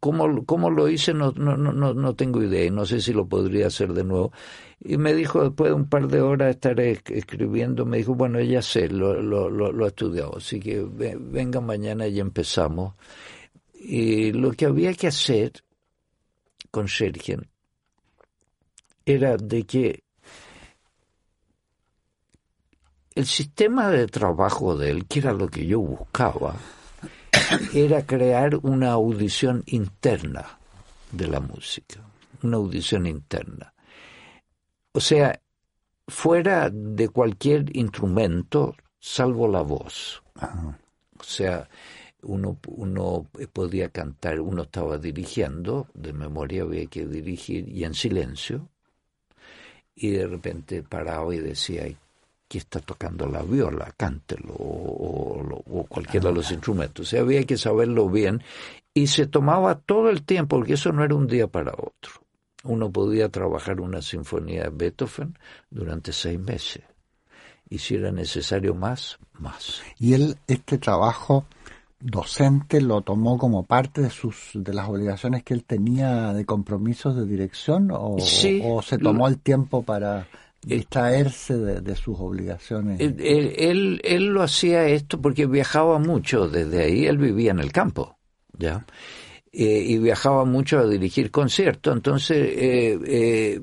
¿Cómo, 0.00 0.44
cómo 0.44 0.70
lo 0.70 0.88
hice? 0.88 1.14
No, 1.14 1.32
no, 1.32 1.56
no, 1.56 1.94
no 1.94 2.14
tengo 2.14 2.42
idea 2.42 2.64
y 2.64 2.70
no 2.70 2.86
sé 2.86 3.00
si 3.00 3.12
lo 3.12 3.26
podría 3.26 3.68
hacer 3.68 3.92
de 3.92 4.04
nuevo. 4.04 4.32
Y 4.80 4.96
me 4.98 5.14
dijo, 5.14 5.42
después 5.42 5.70
de 5.70 5.74
un 5.74 5.88
par 5.88 6.08
de 6.08 6.20
horas 6.20 6.50
estaré 6.50 7.00
escribiendo, 7.06 7.86
me 7.86 7.98
dijo, 7.98 8.14
bueno, 8.14 8.40
ya 8.40 8.62
sé, 8.62 8.88
lo, 8.88 9.20
lo, 9.22 9.50
lo, 9.50 9.84
he 9.84 9.88
estudiado, 9.88 10.36
así 10.36 10.60
que 10.60 10.82
venga 10.82 11.60
mañana 11.60 12.06
y 12.06 12.20
empezamos. 12.20 12.94
Y 13.74 14.32
lo 14.32 14.52
que 14.52 14.66
había 14.66 14.92
que 14.94 15.08
hacer 15.08 15.52
con 16.70 16.88
Sergio 16.88 17.42
era 19.04 19.36
de 19.36 19.64
que 19.64 20.02
el 23.14 23.26
sistema 23.26 23.88
de 23.88 24.06
trabajo 24.06 24.76
de 24.76 24.90
él, 24.90 25.06
que 25.06 25.20
era 25.20 25.32
lo 25.32 25.48
que 25.48 25.66
yo 25.66 25.80
buscaba, 25.80 26.54
era 27.74 28.04
crear 28.06 28.56
una 28.62 28.92
audición 28.92 29.62
interna 29.66 30.58
de 31.12 31.28
la 31.28 31.40
música, 31.40 32.00
una 32.42 32.56
audición 32.56 33.06
interna. 33.06 33.72
O 34.92 35.00
sea, 35.00 35.40
fuera 36.08 36.70
de 36.70 37.08
cualquier 37.08 37.76
instrumento, 37.76 38.74
salvo 38.98 39.48
la 39.48 39.62
voz. 39.62 40.22
O 41.18 41.22
sea, 41.22 41.68
uno, 42.22 42.58
uno 42.66 43.26
podía 43.52 43.88
cantar, 43.90 44.40
uno 44.40 44.62
estaba 44.62 44.98
dirigiendo, 44.98 45.88
de 45.94 46.12
memoria 46.12 46.62
había 46.62 46.86
que 46.86 47.06
dirigir, 47.06 47.68
y 47.68 47.84
en 47.84 47.94
silencio. 47.94 48.68
y 49.94 50.10
de 50.10 50.26
repente 50.26 50.82
paraba 50.82 51.34
y 51.34 51.38
decía, 51.38 51.86
que 52.48 52.58
está 52.58 52.80
tocando 52.80 53.26
la 53.26 53.42
viola, 53.42 53.92
cántelo, 53.96 54.54
o, 54.54 55.62
o, 55.66 55.84
cualquiera 55.84 56.28
de 56.28 56.36
los 56.36 56.50
instrumentos. 56.50 57.06
O 57.06 57.10
sea, 57.10 57.20
había 57.22 57.44
que 57.44 57.56
saberlo 57.56 58.08
bien 58.08 58.42
y 58.94 59.08
se 59.08 59.26
tomaba 59.26 59.76
todo 59.76 60.10
el 60.10 60.22
tiempo, 60.22 60.56
porque 60.56 60.74
eso 60.74 60.92
no 60.92 61.04
era 61.04 61.14
un 61.14 61.26
día 61.26 61.48
para 61.48 61.72
otro. 61.72 62.12
Uno 62.64 62.90
podía 62.90 63.28
trabajar 63.28 63.80
una 63.80 64.00
sinfonía 64.02 64.64
de 64.64 64.70
Beethoven 64.70 65.38
durante 65.70 66.12
seis 66.12 66.38
meses. 66.38 66.82
Y 67.68 67.78
si 67.78 67.96
era 67.96 68.12
necesario 68.12 68.74
más, 68.74 69.18
más. 69.38 69.82
Y 69.98 70.14
él, 70.14 70.36
este 70.46 70.78
trabajo 70.78 71.46
docente 71.98 72.80
lo 72.80 73.00
tomó 73.00 73.38
como 73.38 73.64
parte 73.64 74.02
de 74.02 74.10
sus 74.10 74.50
de 74.54 74.72
las 74.72 74.88
obligaciones 74.88 75.42
que 75.42 75.54
él 75.54 75.64
tenía 75.64 76.32
de 76.32 76.44
compromisos 76.44 77.16
de 77.16 77.24
dirección 77.24 77.90
o, 77.90 78.16
o 78.16 78.82
se 78.82 78.98
tomó 78.98 79.28
el 79.28 79.38
tiempo 79.38 79.82
para 79.82 80.28
distraerse 80.66 81.56
de, 81.56 81.94
sus 81.94 82.18
obligaciones. 82.18 83.00
Él, 83.00 84.00
él, 84.02 84.26
lo 84.26 84.42
hacía 84.42 84.86
esto 84.88 85.20
porque 85.22 85.46
viajaba 85.46 86.00
mucho 86.00 86.48
desde 86.48 86.82
ahí, 86.82 87.06
él 87.06 87.18
vivía 87.18 87.52
en 87.52 87.60
el 87.60 87.70
campo, 87.70 88.18
¿ya? 88.58 88.84
Eh, 89.52 89.84
y 89.86 89.98
viajaba 89.98 90.44
mucho 90.44 90.80
a 90.80 90.86
dirigir 90.86 91.30
conciertos, 91.30 91.94
entonces, 91.94 92.36
eh, 92.56 93.60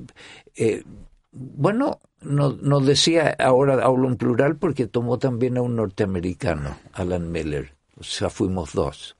eh, 0.56 0.82
bueno, 1.30 2.00
nos 2.22 2.86
decía, 2.86 3.36
ahora 3.38 3.84
hablo 3.84 4.08
en 4.08 4.16
plural 4.16 4.56
porque 4.56 4.86
tomó 4.86 5.18
también 5.18 5.58
a 5.58 5.62
un 5.62 5.76
norteamericano, 5.76 6.78
Alan 6.94 7.30
Miller, 7.30 7.74
o 7.98 8.02
sea, 8.02 8.30
fuimos 8.30 8.72
dos. 8.72 9.14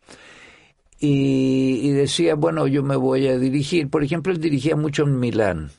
Y, 0.99 1.81
y 1.83 1.91
decía, 1.91 2.35
bueno, 2.35 2.67
yo 2.67 2.83
me 2.83 2.97
voy 2.97 3.29
a 3.29 3.37
dirigir, 3.37 3.91
por 3.91 4.03
ejemplo, 4.03 4.33
él 4.33 4.41
dirigía 4.41 4.75
mucho 4.75 5.03
en 5.03 5.21
Milán, 5.21 5.71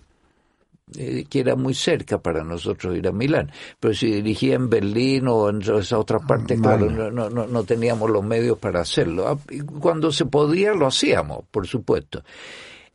eh, 0.94 1.26
que 1.28 1.40
era 1.40 1.56
muy 1.56 1.74
cerca 1.74 2.20
para 2.20 2.44
nosotros 2.44 2.96
ir 2.96 3.08
a 3.08 3.12
Milán. 3.12 3.52
Pero 3.80 3.94
si 3.96 4.12
dirigía 4.12 4.54
en 4.54 4.70
Berlín 4.70 5.28
o 5.28 5.50
en 5.50 5.62
esa 5.62 5.98
otra 5.98 6.20
parte, 6.20 6.60
claro, 6.60 6.92
no, 6.92 7.10
no, 7.12 7.48
no, 7.48 7.64
teníamos 7.64 8.10
los 8.12 8.24
medios 8.24 8.60
para 8.60 8.82
hacerlo. 8.82 9.28
Ah, 9.28 9.38
cuando 9.80 10.12
se 10.12 10.26
podía, 10.26 10.74
lo 10.76 10.86
hacíamos, 10.86 11.46
por 11.50 11.66
supuesto. 11.66 12.24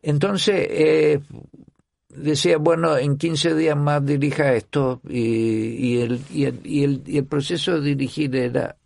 Entonces, 0.02 0.68
eh, 0.70 1.20
decía, 2.10 2.58
bueno, 2.58 2.96
en 2.96 3.18
15 3.18 3.56
días 3.56 3.76
más 3.76 4.06
dirija 4.06 4.54
esto 4.54 5.00
y, 5.08 5.18
y, 5.18 6.00
el, 6.00 6.20
y, 6.30 6.44
el, 6.44 6.60
y, 6.62 6.84
el, 6.84 7.02
y 7.06 7.18
el 7.18 7.24
proceso 7.26 7.80
de 7.80 7.80
dirigir 7.80 8.36
era 8.36 8.76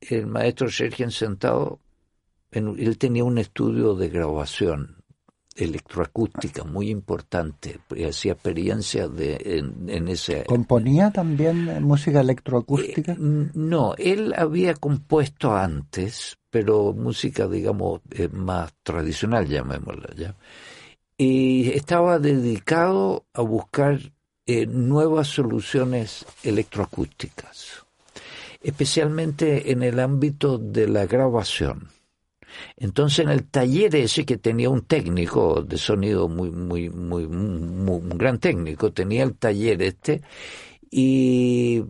el 0.00 0.26
maestro 0.26 0.70
Sergio 0.70 1.10
sentado, 1.10 1.80
en, 2.52 2.78
él 2.78 2.98
tenía 2.98 3.24
un 3.24 3.38
estudio 3.38 3.94
de 3.94 4.10
grabación 4.10 4.97
electroacústica 5.58 6.64
muy 6.64 6.88
importante, 6.90 7.80
hacía 8.08 8.32
experiencia 8.32 9.08
de, 9.08 9.36
en, 9.88 10.08
ese... 10.08 10.44
¿Componía 10.44 11.10
también 11.10 11.82
música 11.82 12.20
electroacústica? 12.20 13.12
Eh, 13.12 13.16
no, 13.18 13.94
él 13.98 14.34
había 14.36 14.74
compuesto 14.74 15.54
antes, 15.54 16.38
pero 16.48 16.92
música, 16.92 17.48
digamos, 17.48 18.00
eh, 18.10 18.28
más 18.28 18.72
tradicional, 18.82 19.48
llamémosla 19.48 20.14
ya. 20.16 20.34
Y 21.16 21.70
estaba 21.70 22.20
dedicado 22.20 23.26
a 23.34 23.42
buscar 23.42 23.98
eh, 24.46 24.66
nuevas 24.66 25.26
soluciones 25.26 26.24
electroacústicas, 26.44 27.84
especialmente 28.62 29.72
en 29.72 29.82
el 29.82 29.98
ámbito 29.98 30.56
de 30.56 30.86
la 30.86 31.06
grabación 31.06 31.97
entonces 32.76 33.20
en 33.20 33.30
el 33.30 33.44
taller 33.44 33.94
ese 33.96 34.24
que 34.24 34.36
tenía 34.36 34.70
un 34.70 34.82
técnico 34.82 35.62
de 35.62 35.78
sonido 35.78 36.28
muy, 36.28 36.50
muy, 36.50 36.90
muy, 36.90 37.24
un 37.24 38.08
gran 38.16 38.38
técnico, 38.38 38.92
tenía 38.92 39.24
el 39.24 39.34
taller 39.34 39.82
este 39.82 40.22
y, 40.90 41.84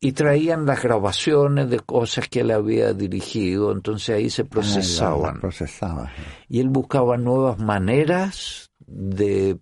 y 0.00 0.12
traían 0.12 0.66
las 0.66 0.82
grabaciones 0.82 1.70
de 1.70 1.80
cosas 1.80 2.28
que 2.28 2.40
él 2.40 2.50
había 2.50 2.92
dirigido, 2.92 3.72
entonces 3.72 4.16
ahí 4.16 4.30
se 4.30 4.42
ah, 4.42 4.48
procesaban. 4.48 5.40
Y 6.48 6.60
él 6.60 6.68
buscaba 6.68 7.16
nuevas 7.16 7.58
maneras 7.58 8.70
de 8.78 9.50
eh, 9.50 9.58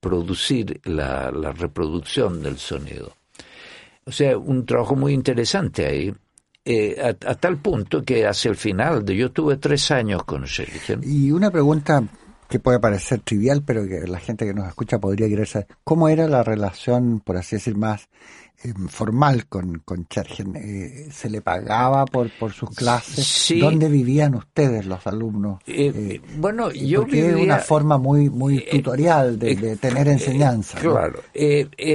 producir 0.00 0.80
la, 0.84 1.30
la 1.30 1.52
reproducción 1.52 2.42
del 2.42 2.58
sonido. 2.58 3.12
O 4.04 4.12
sea, 4.12 4.38
un 4.38 4.64
trabajo 4.64 4.96
muy 4.96 5.12
interesante 5.12 5.86
ahí. 5.86 6.14
Eh, 6.64 7.16
a, 7.26 7.34
tal 7.34 7.56
punto 7.56 8.02
que 8.02 8.26
hacia 8.26 8.50
el 8.50 8.56
final, 8.56 9.02
de, 9.04 9.16
yo 9.16 9.30
tuve 9.32 9.56
tres 9.56 9.90
años 9.90 10.24
con 10.24 10.46
Sergio. 10.46 10.98
Y 11.02 11.30
una 11.30 11.50
pregunta 11.50 12.02
que 12.46 12.58
puede 12.58 12.78
parecer 12.78 13.20
trivial, 13.20 13.62
pero 13.64 13.86
que 13.86 14.06
la 14.06 14.18
gente 14.18 14.44
que 14.44 14.52
nos 14.52 14.68
escucha 14.68 14.98
podría 14.98 15.28
querer 15.28 15.46
saber, 15.46 15.68
¿cómo 15.82 16.10
era 16.10 16.28
la 16.28 16.42
relación, 16.42 17.20
por 17.20 17.38
así 17.38 17.56
decir, 17.56 17.74
más 17.74 18.08
eh, 18.62 18.74
formal 18.88 19.46
con, 19.46 19.78
con 19.78 20.06
Chergen? 20.08 20.56
Eh, 20.56 21.08
¿Se 21.10 21.30
le 21.30 21.40
pagaba 21.40 22.04
por, 22.04 22.30
por 22.38 22.52
sus 22.52 22.68
clases? 22.70 23.54
¿Dónde 23.58 23.88
vivían 23.88 24.34
ustedes, 24.34 24.84
los 24.84 25.06
alumnos? 25.06 25.60
bueno, 26.36 26.70
yo 26.70 27.00
porque 27.00 27.28
vivía... 27.28 27.44
una 27.44 27.58
forma 27.58 27.96
muy, 27.96 28.28
muy 28.28 28.62
tutorial 28.70 29.38
de, 29.38 29.76
tener 29.76 30.08
enseñanza. 30.08 30.78
claro. 30.78 31.22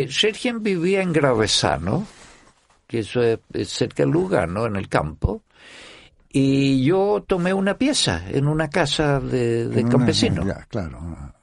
Sergio 0.09 0.59
vivía 0.59 1.03
en 1.03 1.13
Gravesano, 1.13 2.07
que 2.93 2.99
eso 2.99 3.23
es, 3.23 3.39
cerca 3.69 4.03
del 4.03 4.11
lugar, 4.11 4.47
¿no? 4.47 4.67
En 4.67 4.75
el 4.75 4.87
campo. 4.87 5.41
Y 6.31 6.85
yo 6.85 7.23
tomé 7.25 7.51
una 7.51 7.75
pieza 7.75 8.21
en 8.29 8.47
una 8.47 8.69
casa 8.69 9.19
de, 9.19 9.67
de 9.67 9.83
campesinos. 9.85 10.45
Ya, 10.45 10.67
claro. 10.69 10.99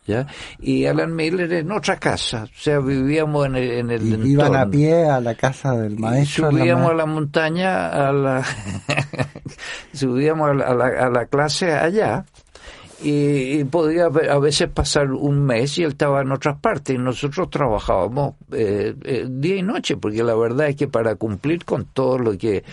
¿Ya? 0.06 0.28
Y 0.60 0.86
Alan 0.86 1.12
Miller 1.12 1.52
en 1.52 1.72
otra 1.72 1.96
casa. 1.96 2.44
O 2.44 2.56
sea, 2.56 2.78
vivíamos 2.78 3.46
en 3.46 3.56
el, 3.56 3.70
en 3.72 3.90
el 3.90 4.26
¿Y 4.26 4.30
iban 4.30 4.54
a 4.54 4.64
pie 4.64 5.10
a 5.10 5.20
la 5.20 5.34
casa 5.34 5.76
del 5.76 5.98
maestro? 5.98 6.52
subíamos 6.52 6.92
a 6.92 6.94
la 6.94 7.06
montaña, 7.06 7.88
a 7.88 8.12
la 8.12 8.44
subíamos 9.92 10.50
a 10.50 10.54
la, 10.54 10.86
a 10.86 11.10
la 11.10 11.26
clase 11.26 11.72
allá 11.72 12.24
y, 13.02 13.64
podía 13.64 14.06
a 14.06 14.38
veces 14.38 14.68
pasar 14.68 15.12
un 15.12 15.42
mes 15.42 15.78
y 15.78 15.82
él 15.82 15.90
estaba 15.90 16.20
en 16.20 16.32
otras 16.32 16.58
partes. 16.58 16.96
Y 16.96 16.98
nosotros 16.98 17.48
trabajábamos 17.50 18.34
eh, 18.52 18.94
eh, 19.04 19.26
día 19.28 19.56
y 19.56 19.62
noche 19.62 19.96
porque 19.96 20.22
la 20.22 20.34
verdad 20.34 20.68
es 20.68 20.76
que 20.76 20.88
para 20.88 21.14
cumplir 21.14 21.64
con 21.64 21.86
todo 21.86 22.18
lo 22.18 22.36
que 22.36 22.64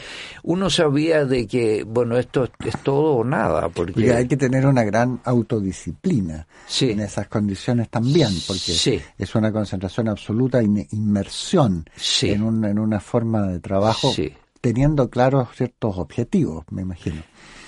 uno 0.43 0.69
sabía 0.69 1.25
de 1.25 1.47
que 1.47 1.83
bueno 1.83 2.17
esto 2.17 2.49
es 2.65 2.77
todo 2.83 3.15
o 3.15 3.23
nada 3.23 3.69
porque 3.69 4.13
hay 4.13 4.27
que 4.27 4.37
tener 4.37 4.65
una 4.65 4.83
gran 4.83 5.19
autodisciplina 5.23 6.47
en 6.81 6.99
esas 6.99 7.27
condiciones 7.27 7.89
también 7.89 8.29
porque 8.47 9.01
es 9.17 9.35
una 9.35 9.51
concentración 9.51 10.07
absoluta 10.07 10.61
inmersión 10.63 11.85
en, 12.21 12.43
un, 12.43 12.65
en 12.65 12.79
una 12.79 12.99
forma 12.99 13.47
de 13.47 13.59
trabajo 13.59 14.13
teniendo 14.61 15.09
claros 15.09 15.49
ciertos 15.55 15.97
objetivos 15.97 16.65
me 16.71 16.81
imagino. 16.81 17.21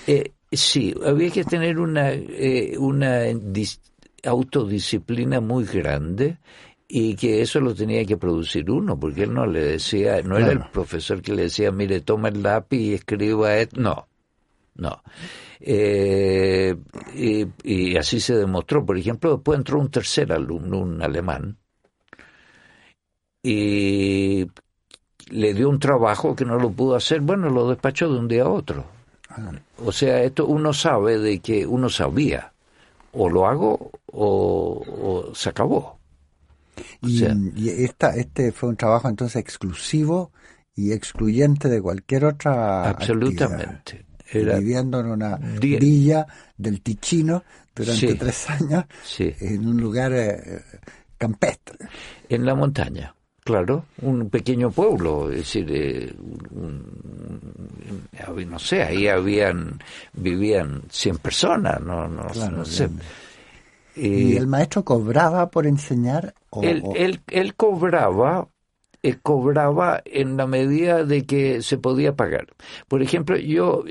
Eh, 0.08 0.32
Sí, 0.52 0.96
había 1.06 1.30
que 1.30 1.44
tener 1.44 1.78
una, 1.80 2.12
eh, 2.12 2.76
una 2.78 3.22
autodisciplina 4.24 5.40
muy 5.42 5.64
grande 5.66 6.40
y 6.88 7.16
que 7.16 7.42
eso 7.42 7.60
lo 7.60 7.76
tenía 7.76 8.04
que 8.04 8.18
producir 8.18 8.70
uno, 8.72 9.00
porque 9.00 9.24
él 9.24 9.34
no 9.34 9.46
le 9.46 9.64
decía, 9.64 10.22
no 10.24 10.38
era 10.38 10.52
el 10.52 10.62
profesor 10.72 11.22
que 11.22 11.34
le 11.34 11.44
decía, 11.44 11.72
mire, 11.72 12.02
toma 12.02 12.30
el 12.30 12.42
lápiz 12.42 12.80
y 12.80 12.94
escriba 12.96 13.58
esto, 13.58 13.80
no, 13.80 14.08
no. 14.74 15.04
Eh, 15.60 16.76
y, 17.16 17.46
y, 17.64 17.98
así 17.98 18.20
se 18.20 18.36
demostró. 18.36 18.84
Por 18.86 18.98
ejemplo, 18.98 19.36
después 19.36 19.60
entró 19.60 19.80
un 19.80 19.92
tercer 19.92 20.32
alumno, 20.32 20.80
un 20.80 21.02
alemán, 21.02 21.58
y 23.44 24.48
le 25.30 25.54
dio 25.54 25.70
un 25.70 25.80
trabajo 25.80 26.36
que 26.36 26.46
no 26.46 26.58
lo 26.58 26.72
pudo 26.72 26.96
hacer, 26.96 27.22
bueno, 27.22 27.50
lo 27.50 27.70
despachó 27.70 28.12
de 28.12 28.20
un 28.20 28.28
día 28.28 28.44
a 28.44 28.50
otro 28.50 28.99
o 29.84 29.92
sea, 29.92 30.24
esto 30.24 30.46
uno 30.46 30.74
sabe 30.74 31.18
de 31.20 31.40
que 31.40 31.66
uno 31.66 31.90
sabía, 31.90 32.52
o 33.12 33.30
lo 33.30 33.48
hago 33.48 33.92
o, 34.08 35.32
se 35.34 35.50
acabó. 35.50 36.00
y, 37.02 37.70
esta, 37.70 38.16
este 38.16 38.52
fue 38.52 38.70
un 38.70 38.78
trabajo 38.78 39.10
entonces 39.10 39.38
exclusivo 39.38 40.32
y 40.76 40.94
excluyente 40.94 41.68
de 41.70 41.82
cualquier 41.82 42.26
otra 42.26 42.90
absolutamente. 42.90 44.06
viviendo 44.34 45.00
en 45.00 45.08
una 45.08 45.36
villa 45.38 46.26
del 46.58 46.82
Ticino 46.82 47.44
durante 47.76 48.16
tres 48.16 48.50
años 48.50 48.86
en 49.20 49.68
un 49.68 49.80
lugar 49.80 50.14
eh, 50.14 50.62
campestre. 51.18 51.78
En 52.30 52.46
la 52.46 52.56
montaña 52.56 53.14
Claro, 53.50 53.86
un 54.04 54.30
pequeño 54.30 54.70
pueblo, 54.70 55.32
es 55.32 55.38
decir, 55.38 55.66
eh, 55.72 56.14
no 58.46 58.60
sé, 58.60 58.84
ahí 58.84 59.08
habían, 59.08 59.80
vivían 60.14 60.84
100 60.92 61.18
personas, 61.18 61.82
no, 61.82 62.08
no, 62.08 62.64
sé. 62.64 62.90
¿Y 63.96 64.38
el 64.38 64.46
maestro 64.46 64.86
cobraba 64.86 65.50
por 65.50 65.66
enseñar? 65.66 66.36
él, 66.62 67.22
él, 67.26 67.56
cobraba, 67.56 68.48
eh, 69.02 69.16
cobraba 69.20 70.04
en 70.06 70.38
la 70.38 70.46
medida 70.46 71.04
de 71.04 71.26
que 71.26 71.64
se 71.64 71.80
podía 71.80 72.16
pagar. 72.16 72.50
Por 72.88 73.02
ejemplo, 73.02 73.36
yo 73.36 73.84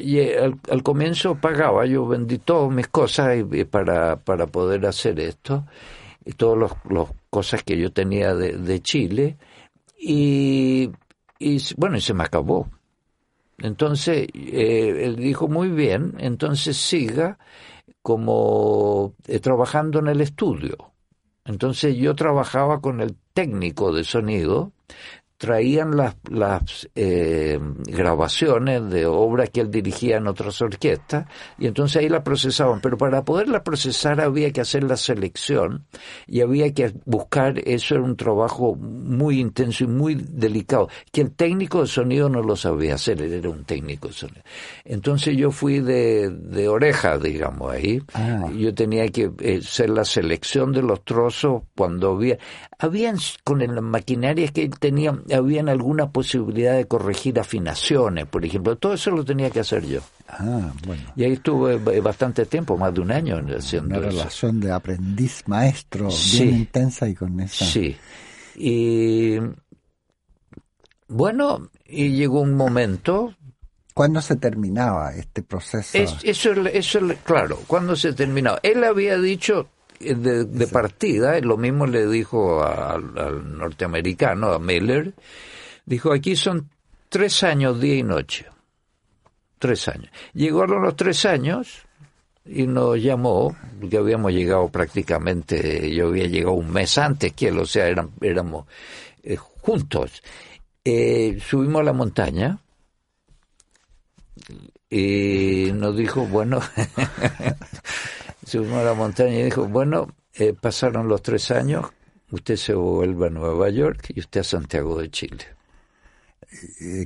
al, 0.71 0.83
comienzo 0.85 1.35
pagaba, 1.35 1.85
yo 1.85 2.07
vendí 2.07 2.39
todas 2.39 2.71
mis 2.71 2.87
cosas 2.87 3.39
para, 3.69 4.21
para 4.21 4.47
poder 4.47 4.87
hacer 4.87 5.19
esto 5.19 5.65
y 6.29 6.33
todas 6.33 6.71
las 6.85 7.09
cosas 7.31 7.63
que 7.63 7.79
yo 7.79 7.91
tenía 7.91 8.35
de, 8.35 8.83
Chile, 8.83 9.39
y, 9.99 10.91
y, 11.39 11.63
bueno, 11.77 11.97
y 11.97 12.01
se 12.01 12.15
me 12.15 12.25
acabó. 12.25 12.69
Entonces, 13.59 14.29
eh, 14.35 15.05
él 15.05 15.17
dijo, 15.17 15.49
muy 15.49 15.69
bien, 15.69 16.15
entonces 16.19 16.77
siga 16.77 17.39
como 18.03 19.15
eh, 19.27 19.41
trabajando 19.41 19.99
en 19.99 20.09
el 20.09 20.21
estudio. 20.21 20.93
Entonces 21.45 21.97
yo 21.97 22.15
trabajaba 22.15 22.81
con 22.81 23.01
el 23.01 23.17
técnico 23.33 23.93
de 23.93 24.05
sonido, 24.05 24.73
traían 25.39 25.97
las, 25.97 26.17
las 26.29 26.89
eh, 26.97 27.59
grabaciones 27.87 28.91
de 28.91 29.07
obras 29.07 29.51
que 29.51 29.61
él 29.61 29.71
dirigía 29.71 30.17
en 30.17 30.27
otras 30.27 30.61
orquestas 30.61 31.27
y 31.59 31.69
entonces 31.69 32.03
ahí 32.03 32.09
la 32.09 32.25
procesaban. 32.25 32.81
Pero 32.81 32.99
para 32.99 33.25
poderla 33.25 33.63
procesar 33.63 34.21
había 34.21 34.53
que 34.53 34.61
hacer 34.61 34.83
la 34.83 34.97
selección 34.97 35.87
y 36.27 36.41
había 36.41 36.75
que 36.75 36.93
buscar, 37.05 37.61
eso 37.65 37.95
era 37.95 38.05
un 38.05 38.17
trabajo 38.17 38.75
muy 38.75 39.39
intenso 39.39 39.85
y 39.85 39.87
muy 39.87 40.17
delicado, 40.17 40.89
que 41.13 41.21
el 41.21 41.31
técnico 41.31 41.83
de 41.83 41.87
sonido 41.87 42.29
no 42.29 42.43
lo 42.43 42.57
sabía 42.57 42.97
hacer, 42.97 43.23
él 43.23 43.33
era 43.33 43.49
un 43.49 43.65
técnico 43.65 44.09
de 44.09 44.15
sonido. 44.15 44.43
Entonces 44.85 45.37
yo 45.37 45.53
fui 45.53 45.79
de, 45.79 46.31
de 46.31 46.69
oreja, 46.69 47.17
digamos, 47.17 47.73
ahí. 47.73 48.03
Ah. 48.13 48.51
Yo 48.57 48.75
tenía 48.75 49.07
que 49.09 49.31
eh, 49.39 49.61
hacer 49.63 49.91
la 49.91 50.05
selección 50.05 50.73
de 50.73 50.83
los 50.83 51.05
trozos 51.05 51.63
cuando 51.77 52.11
había... 52.11 52.39
Habían 52.81 53.17
con 53.45 53.59
las 53.59 53.83
maquinarias 53.83 54.53
que 54.53 54.63
él 54.63 54.79
tenía 54.79 55.13
habían 55.33 55.69
alguna 55.69 56.11
posibilidad 56.11 56.75
de 56.75 56.87
corregir 56.87 57.39
afinaciones, 57.39 58.27
por 58.27 58.45
ejemplo. 58.45 58.77
Todo 58.77 58.95
eso 58.95 59.11
lo 59.11 59.25
tenía 59.25 59.51
que 59.51 59.61
hacer 59.61 59.87
yo. 59.87 60.01
Ah, 60.29 60.73
bueno. 60.87 61.03
Y 61.17 61.25
ahí 61.25 61.33
estuve 61.33 61.77
bastante 62.01 62.47
tiempo, 62.47 62.77
más 62.77 62.95
de 62.95 63.01
un 63.01 63.11
año 63.11 63.37
haciendo 63.57 63.99
Una 63.99 64.09
relación 64.09 64.61
de 64.61 64.73
aprendiz-maestro 64.73 66.09
bien 66.33 66.55
intensa 66.57 67.09
y 67.09 67.15
con 67.15 67.41
esa... 67.41 67.65
Sí. 67.65 67.97
Y 68.57 69.39
bueno, 71.09 71.71
y 71.87 72.11
llegó 72.11 72.41
un 72.41 72.55
momento... 72.55 73.35
¿Cuándo 73.95 74.21
se 74.21 74.37
terminaba 74.37 75.13
este 75.15 75.43
proceso? 75.43 75.99
eso, 75.99 76.53
eso, 76.53 77.01
claro, 77.25 77.59
¿cuándo 77.67 77.97
se 77.97 78.13
terminaba? 78.13 78.61
Él 78.63 78.85
había 78.85 79.19
dicho 79.19 79.69
eh, 80.01 80.15
de, 80.15 80.67
partida, 80.67 81.39
lo 81.41 81.57
mismo 81.57 81.87
le 81.87 82.07
dijo 82.07 82.63
al 82.63 83.59
norteamericano, 83.59 84.53
a 84.53 84.59
Miller, 84.59 85.15
dijo, 85.87 86.13
aquí 86.13 86.37
son 86.37 86.69
tres 87.09 87.43
años, 87.43 87.81
día 87.81 87.97
y 87.97 88.03
noche. 88.03 88.47
Tres 89.59 89.89
años. 89.89 90.11
Llegaron 90.35 90.83
los 90.83 90.95
tres 90.95 91.25
años 91.25 91.87
y 92.45 92.67
nos 92.67 93.03
llamó, 93.03 93.57
porque 93.81 93.97
habíamos 93.97 94.33
llegado 94.33 94.69
prácticamente, 94.69 95.93
yo 95.93 96.09
había 96.09 96.27
llegado 96.27 96.55
un 96.55 96.71
mes 96.71 96.97
antes 96.97 97.33
que 97.33 97.49
él, 97.49 97.59
o 97.59 97.67
sea, 97.67 97.89
éramos 98.21 98.67
eh, 99.23 99.37
juntos. 99.37 100.23
Eh, 100.85 101.39
subimos 101.45 101.81
a 101.81 101.85
la 101.85 101.93
montaña 101.93 102.59
y 104.91 105.71
nos 105.75 105.97
dijo, 105.97 106.27
bueno, 106.27 106.61
subimos 108.45 108.79
a 108.79 108.85
la 108.85 108.95
montaña 108.95 109.39
y 109.39 109.45
dijo, 109.45 109.67
bueno, 109.69 110.09
eh, 110.35 110.55
pasaron 110.59 111.09
los 111.09 111.23
tres 111.23 111.51
años, 111.51 111.87
usted 112.31 112.57
se 112.57 112.75
vuelve 112.75 113.27
a 113.27 113.31
Nueva 113.31 113.69
York 113.71 114.07
y 114.15 114.21
usted 114.21 114.41
a 114.41 114.45
Santiago 114.45 114.99
de 115.01 115.11
Chile. 115.11 115.45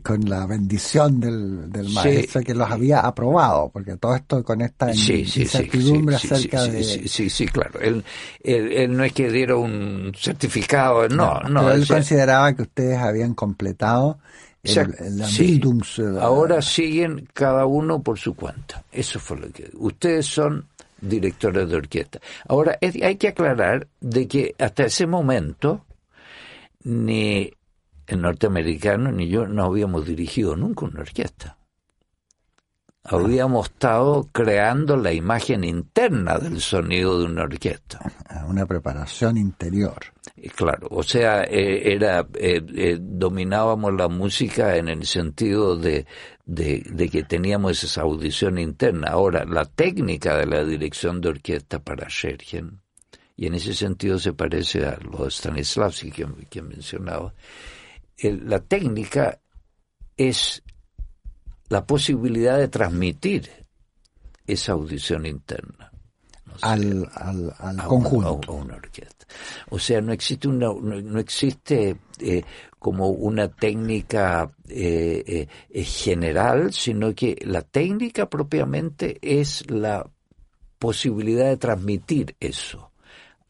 con 0.05 0.28
la 0.28 0.47
bendición 0.47 1.18
del, 1.18 1.89
maestro 1.93 2.43
que 2.43 2.55
los 2.55 2.70
había 2.70 3.01
aprobado, 3.01 3.70
porque 3.72 3.97
todo 3.97 4.14
esto 4.14 4.45
con 4.45 4.61
esta 4.61 4.95
incertidumbre 4.95 6.14
acerca 6.14 6.64
de... 6.66 6.85
Sí, 6.85 7.28
sí, 7.28 7.47
claro. 7.47 7.80
Él, 7.80 8.05
él, 8.45 8.97
no 8.97 9.03
es 9.03 9.12
que 9.12 9.28
diera 9.28 9.57
un 9.57 10.12
certificado, 10.16 11.09
no, 11.09 11.41
no. 11.41 11.72
él 11.72 11.89
consideraba 11.89 12.55
que 12.55 12.62
ustedes 12.62 12.99
habían 12.99 13.35
completado 13.35 14.20
el, 14.63 15.23
Bildungs... 15.39 15.99
Eh, 15.99 16.19
Ahora 16.21 16.63
siguen 16.63 17.29
cada 17.33 17.67
uno 17.67 18.03
por 18.03 18.19
su 18.19 18.35
cuenta. 18.35 18.85
Eso 18.93 19.19
fue 19.19 19.39
lo 19.39 19.51
que... 19.51 19.71
Ustedes 19.75 20.27
son 20.27 20.67
directores 21.01 21.69
de 21.69 21.77
orquesta. 21.77 22.21
Ahora, 22.49 22.79
hay 22.81 23.17
que 23.17 23.29
aclarar 23.29 23.89
de 24.01 24.29
que 24.29 24.55
hasta 24.59 24.85
ese 24.85 25.07
momento 25.07 25.85
ni 26.85 27.53
el 28.07 28.21
norteamericano 28.21 29.11
ni 29.11 29.29
yo 29.29 29.47
no 29.47 29.65
habíamos 29.65 30.07
dirigido 30.07 30.57
nunca 30.57 30.87
una 30.87 31.01
orquesta. 31.01 31.57
Habíamos 33.05 33.66
estado 33.66 34.28
creando 34.30 34.96
la 34.96 35.12
imagen 35.12 35.64
interna 35.64 36.38
del 36.38 36.61
sonido 36.61 37.18
de 37.18 37.26
una 37.26 37.42
orquesta. 37.42 37.98
Una 38.46 38.64
preparación 38.64 39.36
interior. 39.36 39.98
Claro, 40.55 40.86
o 40.90 41.03
sea, 41.03 41.42
eh, 41.42 41.92
era 41.92 42.20
eh, 42.34 42.62
eh, 42.74 42.98
dominábamos 43.00 43.92
la 43.94 44.07
música 44.07 44.76
en 44.76 44.88
el 44.88 45.05
sentido 45.05 45.76
de, 45.76 46.07
de, 46.46 47.09
que 47.11 47.24
teníamos 47.24 47.82
esa 47.82 48.03
audición 48.03 48.59
interna. 48.59 49.09
Ahora, 49.09 49.44
la 49.44 49.64
técnica 49.64 50.36
de 50.36 50.46
la 50.46 50.64
dirección 50.64 51.20
de 51.20 51.30
orquesta 51.30 51.80
para 51.80 52.09
Schergen, 52.09 52.80
y 53.36 53.46
en 53.46 53.55
ese 53.55 53.74
sentido 53.74 54.20
se 54.20 54.32
parece 54.32 54.86
a 54.86 54.96
lo 54.98 55.24
de 55.24 55.30
Stanislavski 55.30 56.12
que, 56.12 56.26
que 56.48 56.62
mencionaba, 56.62 57.34
la 58.22 58.61
técnica 58.61 59.40
es 60.16 60.62
la 61.73 61.87
posibilidad 61.87 62.59
de 62.59 62.68
transmitir 62.68 63.49
esa 64.47 64.73
audición 64.73 65.25
interna. 65.25 65.91
al, 66.61 67.09
al, 67.14 67.87
conjunto. 67.89 68.53
una 68.53 68.75
orquesta. 68.75 69.25
O 69.70 69.79
sea, 69.79 70.03
no 70.03 70.12
existe 70.12 70.49
una, 70.49 70.66
no, 70.66 71.18
existe 71.18 71.97
eh, 72.18 72.43
como 72.79 73.09
una 73.09 73.49
técnica 73.49 74.53
eh, 74.68 75.49
eh, 75.70 75.83
general, 75.83 76.75
sino 76.75 77.14
que 77.14 77.39
la 77.41 77.62
técnica 77.62 78.29
propiamente 78.29 79.18
es 79.23 79.70
la 79.70 80.07
posibilidad 80.79 81.47
de 81.47 81.57
transmitir 81.57 82.37
eso 82.39 82.93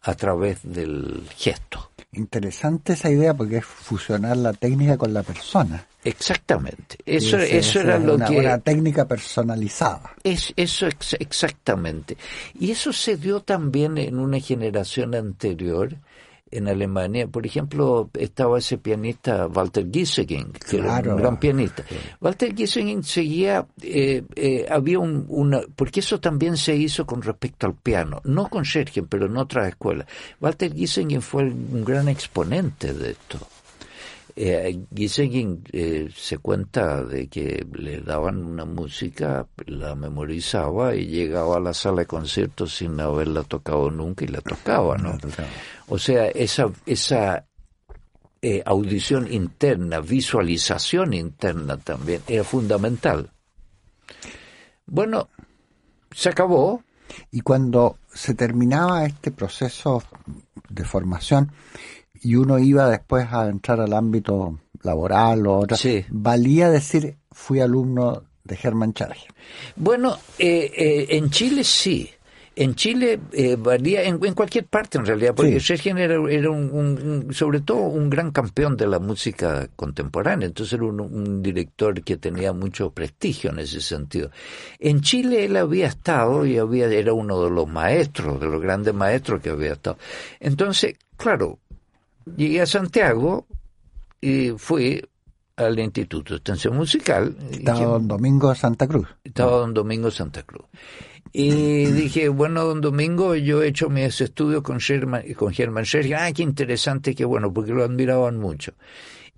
a 0.01 0.15
través 0.15 0.61
del 0.63 1.29
gesto. 1.37 1.92
Interesante 2.15 2.93
esa 2.93 3.09
idea 3.11 3.33
porque 3.33 3.57
es 3.57 3.65
fusionar 3.65 4.37
la 4.37 4.53
técnica 4.53 4.99
con 4.99 5.15
la 5.15 5.23
persona. 5.23 5.87
Exactamente. 6.05 6.99
Eso, 7.07 7.39
eso 7.39 7.81
era 7.81 7.99
lo 7.99 8.19
que. 8.19 8.39
Una 8.39 8.59
técnica 8.59 9.07
personalizada. 9.07 10.13
Es, 10.23 10.53
eso 10.57 10.87
exactamente. 11.19 12.19
Y 12.59 12.71
eso 12.71 12.93
se 12.93 13.17
dio 13.17 13.41
también 13.41 13.97
en 13.97 14.19
una 14.19 14.41
generación 14.41 15.15
anterior 15.15 15.97
en 16.53 16.69
Alemania, 16.69 17.27
por 17.27 17.47
ejemplo, 17.47 18.11
estaba 18.15 18.59
ese 18.59 18.79
pianista 18.79 19.47
Walter 19.47 19.89
Gissing, 19.91 20.53
que 20.53 20.77
era 20.77 21.01
un 21.01 21.17
gran 21.17 21.41
pianista. 21.41 21.83
Walter 22.21 22.55
Gissing 22.55 23.03
seguía, 23.03 23.67
eh, 23.81 24.23
eh, 24.37 24.67
había 24.71 24.99
un, 24.99 25.25
una, 25.29 25.63
porque 25.75 26.01
eso 26.01 26.21
también 26.21 26.57
se 26.57 26.77
hizo 26.77 27.07
con 27.07 27.23
respecto 27.23 27.67
al 27.67 27.75
piano, 27.75 28.21
no 28.25 28.49
con 28.49 28.65
Schergen, 28.65 29.07
pero 29.07 29.27
en 29.27 29.37
otras 29.37 29.69
escuelas. 29.69 30.07
Walter 30.41 30.73
Gissing 30.73 31.23
fue 31.23 31.45
un 31.45 31.85
gran 31.85 32.09
exponente 32.09 32.93
de 32.93 33.13
esto. 33.13 33.39
Eh, 34.35 34.87
eh, 34.95 36.09
se 36.15 36.39
cuenta 36.39 37.05
de 37.05 37.29
que 37.29 37.67
le 37.73 38.01
daban 38.01 38.43
una 38.43 38.65
música, 38.65 39.47
la 39.67 39.95
memorizaba 39.95 40.95
y 40.95 41.07
llegaba 41.07 41.57
a 41.57 41.61
la 41.61 41.75
sala 41.75 42.03
de 42.03 42.07
conciertos 42.07 42.77
sin 42.77 42.99
haberla 43.01 43.43
tocado 43.43 43.91
nunca 43.91 44.25
y 44.25 44.29
la 44.29 44.41
tocaba, 44.41 44.97
¿no? 44.97 45.19
O 45.89 45.99
sea, 45.99 46.29
esa, 46.29 46.71
esa 46.87 47.47
eh, 48.41 48.63
audición 48.65 49.33
interna, 49.33 50.01
visualización 50.01 51.13
interna 51.13 51.77
también 51.77 52.23
era 52.27 52.45
fundamental. 52.45 53.31
Bueno, 54.87 55.29
se 56.11 56.29
acabó. 56.31 56.83
Y 57.31 57.41
cuando 57.41 57.99
se 58.13 58.33
terminaba 58.35 59.05
este 59.05 59.33
proceso 59.33 60.03
de 60.71 60.85
formación, 60.85 61.53
y 62.23 62.37
uno 62.37 62.59
iba 62.59 62.89
después 62.89 63.27
a 63.33 63.49
entrar 63.49 63.81
al 63.81 63.93
ámbito 63.93 64.61
laboral 64.83 65.47
o 65.47 65.59
otra, 65.59 65.77
valía 66.11 66.71
decir 66.71 67.17
fui 67.31 67.61
alumno 67.61 68.23
de 68.45 68.57
Germán 68.57 68.93
Charge. 68.93 69.27
Bueno, 69.77 70.19
eh, 70.39 70.73
eh, 70.77 71.07
en 71.11 71.31
Chile 71.31 71.65
sí. 71.65 72.11
En 72.55 72.75
Chile 72.75 73.19
eh, 73.33 73.57
valía, 73.59 74.03
en, 74.03 74.19
cualquier 74.35 74.67
parte 74.67 74.99
en 74.99 75.07
realidad, 75.07 75.35
porque 75.35 75.59
sí. 75.59 75.73
era, 75.97 76.21
un, 76.21 77.29
sobre 77.33 77.61
todo 77.61 77.79
un 77.79 78.11
gran 78.11 78.31
campeón 78.31 78.77
de 78.77 78.87
la 78.87 78.99
música 78.99 79.69
contemporánea, 79.75 80.49
entonces 80.49 80.75
era 80.75 80.85
un, 80.85 81.43
director 81.43 82.03
que 82.03 82.19
tenía 82.19 82.53
mucho 82.53 82.91
prestigio 82.91 83.51
en 83.53 83.61
ese 83.61 83.81
sentido. 83.81 84.31
En 84.79 85.01
Chile 85.01 85.47
él 85.47 85.57
había 85.57 85.87
estado 85.87 86.45
y 86.45 86.59
había, 86.59 86.89
era 86.89 87.15
uno 87.15 87.43
de 87.43 87.51
los 87.51 87.67
maestros, 87.67 88.39
de 88.39 88.47
los 88.47 88.61
grandes 88.61 88.93
maestros 88.93 89.41
que 89.41 89.49
había 89.49 89.73
estado. 89.73 89.97
Entonces, 90.39 90.97
claro, 91.17 91.59
llegué 92.37 92.61
a 92.61 92.67
Santiago 92.67 93.47
y 94.21 94.51
fui 94.57 95.03
al 95.57 95.79
Instituto 95.79 96.35
de 96.35 96.37
Extensión 96.39 96.77
Musical. 96.77 97.37
Estaba 97.51 97.81
don 97.81 98.09
Domingo 98.09 98.55
Santa 98.55 98.87
Cruz. 98.87 99.09
Estaba 99.25 99.59
don 99.59 99.75
Domingo 99.75 100.11
Santa 100.11 100.43
Cruz. 100.43 100.67
Y 101.33 101.87
dije, 101.87 102.29
bueno, 102.29 102.65
don 102.65 102.81
Domingo, 102.83 103.35
yo 103.35 103.63
he 103.63 103.69
hecho 103.69 103.89
mis 103.89 104.21
estudios 104.21 104.63
con 104.63 104.79
Sherman, 104.79 105.33
con 105.35 105.53
Germán 105.53 105.85
Scherger. 105.85 106.17
Ah, 106.17 106.33
qué 106.33 106.43
interesante, 106.43 107.15
qué 107.15 107.25
bueno, 107.25 107.53
porque 107.53 107.73
lo 107.73 107.85
admiraban 107.85 108.39
mucho. 108.39 108.75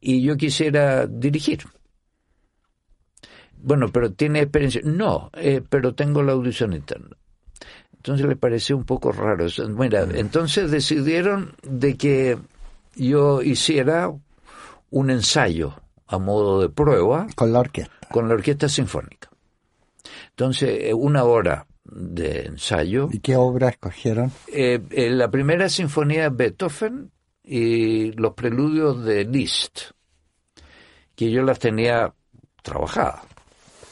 Y 0.01 0.23
yo 0.23 0.37
quisiera 0.37 1.07
dirigir. 1.07 1.61
Bueno, 3.57 3.91
pero 3.93 4.13
tiene 4.13 4.41
experiencia. 4.41 4.83
No, 4.85 5.31
eh, 5.35 5.63
pero 5.69 5.95
tengo 5.95 6.23
la 6.23 6.33
audición 6.33 6.73
interna. 6.73 7.17
Entonces 7.97 8.27
le 8.27 8.37
pareció 8.37 8.77
un 8.77 8.85
poco 8.85 9.13
raro. 9.13 9.47
Mira, 9.69 10.05
mm. 10.05 10.17
entonces 10.17 10.71
decidieron 10.71 11.55
de 11.63 11.97
que 11.97 12.39
yo 12.97 13.43
hiciera 13.43 14.13
un 14.91 15.11
ensayo 15.11 15.75
a 16.07 16.19
modo 16.19 16.61
de 16.61 16.69
prueba. 16.69 17.27
Con 17.35 17.53
la 17.53 17.61
orquesta. 17.61 18.09
Con 18.11 18.29
la 18.29 18.35
orquesta 18.35 18.69
sinfónica. 18.69 19.31
Entonces, 20.31 20.79
eh, 20.83 20.95
una 20.95 21.25
hora 21.25 21.67
de 21.85 22.47
ensayo. 22.47 23.09
¿Y 23.13 23.21
qué 23.21 23.37
obra 23.37 23.69
escogieron? 23.69 24.33
Eh, 24.49 24.81
eh, 24.91 25.11
la 25.11 25.31
primera 25.31 25.69
sinfonía 25.69 26.25
de 26.25 26.29
Beethoven 26.31 27.11
y 27.43 28.13
los 28.13 28.35
preludios 28.35 29.05
de 29.05 29.25
Liszt, 29.25 29.91
que 31.15 31.31
yo 31.31 31.43
las 31.43 31.59
tenía 31.59 32.15
trabajadas. 32.63 33.23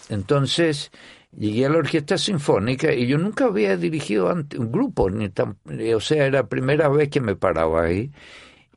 Entonces, 0.08 0.90
llegué 1.36 1.66
a 1.66 1.70
la 1.70 1.78
orquesta 1.78 2.18
sinfónica 2.18 2.92
y 2.92 3.06
yo 3.06 3.18
nunca 3.18 3.44
había 3.44 3.76
dirigido 3.76 4.32
un 4.32 4.72
grupo, 4.72 5.10
ni 5.10 5.30
o 5.92 6.00
sea, 6.00 6.26
era 6.26 6.42
la 6.42 6.48
primera 6.48 6.88
vez 6.88 7.08
que 7.08 7.20
me 7.20 7.36
paraba 7.36 7.84
ahí 7.84 8.10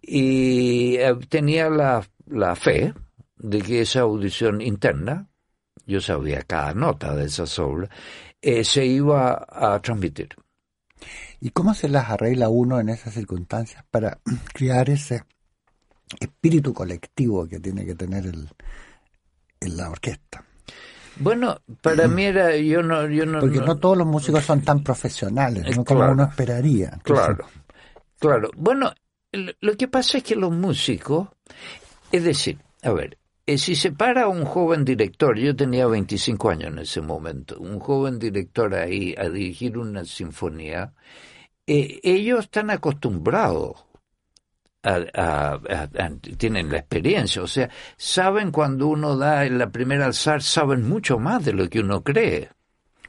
y 0.08 0.97
eh, 0.97 1.16
tenía 1.28 1.70
la, 1.70 2.08
la 2.28 2.56
fe 2.56 2.93
de 3.38 3.62
que 3.62 3.82
esa 3.82 4.01
audición 4.01 4.62
interna, 4.62 5.28
yo 5.88 5.99
sabía 5.99 6.43
cada 6.43 6.74
nota 6.74 7.16
de 7.16 7.26
esas 7.26 7.58
obras, 7.58 7.89
eh, 8.41 8.64
se 8.64 8.86
iba 8.86 9.45
a 9.49 9.80
transmitir. 9.82 10.30
¿Y 11.39 11.49
cómo 11.49 11.74
se 11.74 11.89
las 11.89 12.10
arregla 12.10 12.49
uno 12.49 12.80
en 12.80 12.89
esas 12.89 13.16
circunstancias 13.16 13.84
para 13.89 14.20
crear 14.53 14.89
ese 14.89 15.24
espíritu 16.20 16.74
colectivo 16.74 17.47
que 17.47 17.60
tiene 17.60 17.84
que 17.84 17.95
tener 17.95 18.28
el, 18.28 18.47
la 19.76 19.89
orquesta? 19.89 20.45
Bueno, 21.18 21.62
para 21.82 22.08
mí 22.08 22.26
era, 22.26 22.56
yo 22.58 22.84
no, 22.84 23.08
yo 23.08 23.26
no. 23.26 23.39
Porque 23.39 23.60
no, 23.60 23.78
todos 23.78 23.97
los 23.97 24.06
músicos 24.06 24.43
son 24.43 24.62
tan 24.62 24.84
profesionales, 24.84 25.76
no 25.76 25.86
como 25.86 26.12
uno 26.12 26.26
esperaría. 26.26 26.99
Claro, 27.03 27.45
claro. 28.20 28.51
Bueno, 28.58 28.91
lo 29.36 29.77
que 29.77 29.88
pasa 29.88 30.17
es 30.17 30.23
que 30.23 30.36
los 30.36 30.51
músicos, 30.51 31.29
es 32.11 32.23
decir, 32.23 32.59
a 32.83 32.91
ver, 32.91 33.17
eh, 33.45 33.57
si 33.57 33.75
se 33.75 33.91
para 33.91 34.27
un 34.27 34.45
joven 34.45 34.83
director, 34.83 35.38
yo 35.38 35.55
tenía 35.55 35.88
25 35.88 36.49
años 36.49 36.71
en 36.71 36.79
ese 36.79 37.01
momento, 37.01 37.59
un 37.59 37.79
joven 37.79 38.17
director 38.17 38.73
ahí 38.73 39.13
a 39.17 39.29
dirigir 39.29 39.77
una 39.77 40.03
sinfonía, 40.05 40.93
eh, 41.67 41.99
ellos 42.03 42.45
están 42.45 42.69
acostumbrados 42.69 43.86
tienen 46.38 46.69
la 46.69 46.77
experiencia, 46.77 47.41
o 47.41 47.47
sea, 47.47 47.69
saben 47.97 48.51
cuando 48.51 48.88
uno 48.88 49.17
da 49.17 49.45
en 49.45 49.57
la 49.57 49.71
primera 49.71 50.05
alzar, 50.05 50.43
saben 50.43 50.88
mucho 50.88 51.17
más 51.17 51.43
de 51.43 51.53
lo 51.53 51.67
que 51.69 51.79
uno 51.79 52.03
cree. 52.03 52.49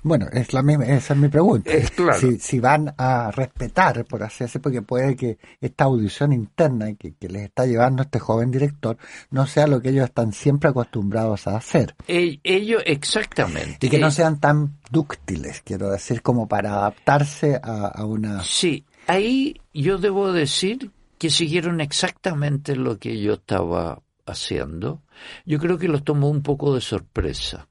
Bueno, 0.03 0.27
es 0.33 0.53
la 0.53 0.63
misma, 0.63 0.87
esa 0.87 1.15
es 1.15 1.21
mi 1.21 1.29
pregunta. 1.29 1.71
Es 1.73 1.91
claro. 1.91 2.19
si, 2.39 2.61
van 2.61 2.95
a 2.97 3.31
respetar, 3.31 4.05
por 4.05 4.23
así 4.23 4.45
decirlo, 4.45 4.63
porque 4.63 4.83
puede 4.83 5.17
que 5.17 5.39
esta 5.61 5.85
audición 5.85 6.33
interna 6.33 6.95
que, 6.95 7.15
que, 7.15 7.29
les 7.29 7.45
está 7.45 7.67
llevando 7.67 8.03
este 8.03 8.19
joven 8.19 8.51
director 8.51 8.97
no 9.31 9.47
sea 9.47 9.67
lo 9.67 9.81
que 9.81 9.91
ellos 9.91 10.05
están 10.05 10.33
siempre 10.33 10.71
acostumbrados 10.71 11.47
a 11.47 11.57
hacer. 11.57 11.95
ellos, 12.07 12.83
exactamente. 12.87 13.87
Y 13.87 13.91
que 13.91 13.99
no 13.99 14.11
sean 14.11 14.41
tan 14.41 14.79
dúctiles, 14.91 15.63
quiero 15.65 15.91
decir, 15.91 16.23
como 16.23 16.49
para 16.49 16.75
adaptarse 16.75 17.61
a, 17.63 17.87
a 17.89 18.05
una... 18.05 18.43
Sí, 18.43 18.85
ahí 19.07 19.61
yo 19.73 19.99
debo 19.99 20.33
decir 20.33 20.91
que 21.19 21.31
siguieron 21.31 21.81
exactamente 21.81 22.77
lo 22.77 22.99
que 22.99 23.21
yo 23.21 23.35
estaba 23.35 24.03
haciendo, 24.27 25.03
yo 25.45 25.59
creo 25.59 25.79
que 25.79 25.89
los 25.89 26.05
tomó 26.05 26.29
un 26.29 26.43
poco 26.43 26.75
de 26.75 26.81
sorpresa. 26.81 27.69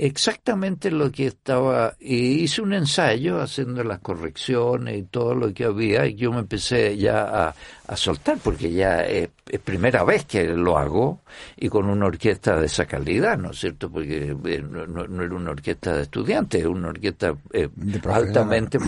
Exactamente 0.00 0.92
lo 0.92 1.10
que 1.10 1.26
estaba, 1.26 1.96
y 1.98 2.44
hice 2.44 2.62
un 2.62 2.72
ensayo 2.72 3.40
haciendo 3.40 3.82
las 3.82 3.98
correcciones 3.98 4.96
y 4.96 5.02
todo 5.02 5.34
lo 5.34 5.52
que 5.52 5.64
había, 5.64 6.06
y 6.06 6.14
yo 6.14 6.30
me 6.30 6.38
empecé 6.38 6.96
ya 6.96 7.48
a, 7.48 7.96
soltar, 7.96 8.38
porque 8.38 8.70
ya 8.70 9.00
es, 9.00 9.28
primera 9.64 10.04
vez 10.04 10.24
que 10.24 10.44
lo 10.44 10.78
hago, 10.78 11.22
y 11.56 11.68
con 11.68 11.90
una 11.90 12.06
orquesta 12.06 12.60
de 12.60 12.66
esa 12.66 12.86
calidad, 12.86 13.36
¿no 13.38 13.50
es 13.50 13.58
cierto? 13.58 13.90
Porque 13.90 14.36
eh, 14.44 14.62
no, 14.62 15.02
era 15.04 15.34
una 15.34 15.50
orquesta 15.50 15.96
de 15.96 16.02
estudiantes, 16.02 16.60
era 16.60 16.70
una 16.70 16.90
orquesta 16.90 17.36
eh, 17.52 17.68
altamente 18.04 18.78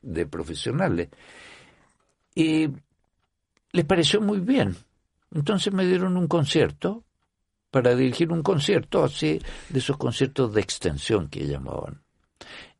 de 0.00 0.26
profesionales. 0.26 1.08
Y 2.36 2.68
les 3.72 3.84
pareció 3.84 4.20
muy 4.20 4.38
bien. 4.38 4.76
Entonces 5.34 5.72
me 5.72 5.84
dieron 5.84 6.16
un 6.16 6.28
concierto 6.28 7.02
para 7.72 7.96
dirigir 7.96 8.30
un 8.30 8.42
concierto 8.42 9.02
así, 9.02 9.40
de 9.70 9.78
esos 9.78 9.96
conciertos 9.96 10.54
de 10.54 10.60
extensión 10.60 11.28
que 11.28 11.46
llamaban. 11.46 12.02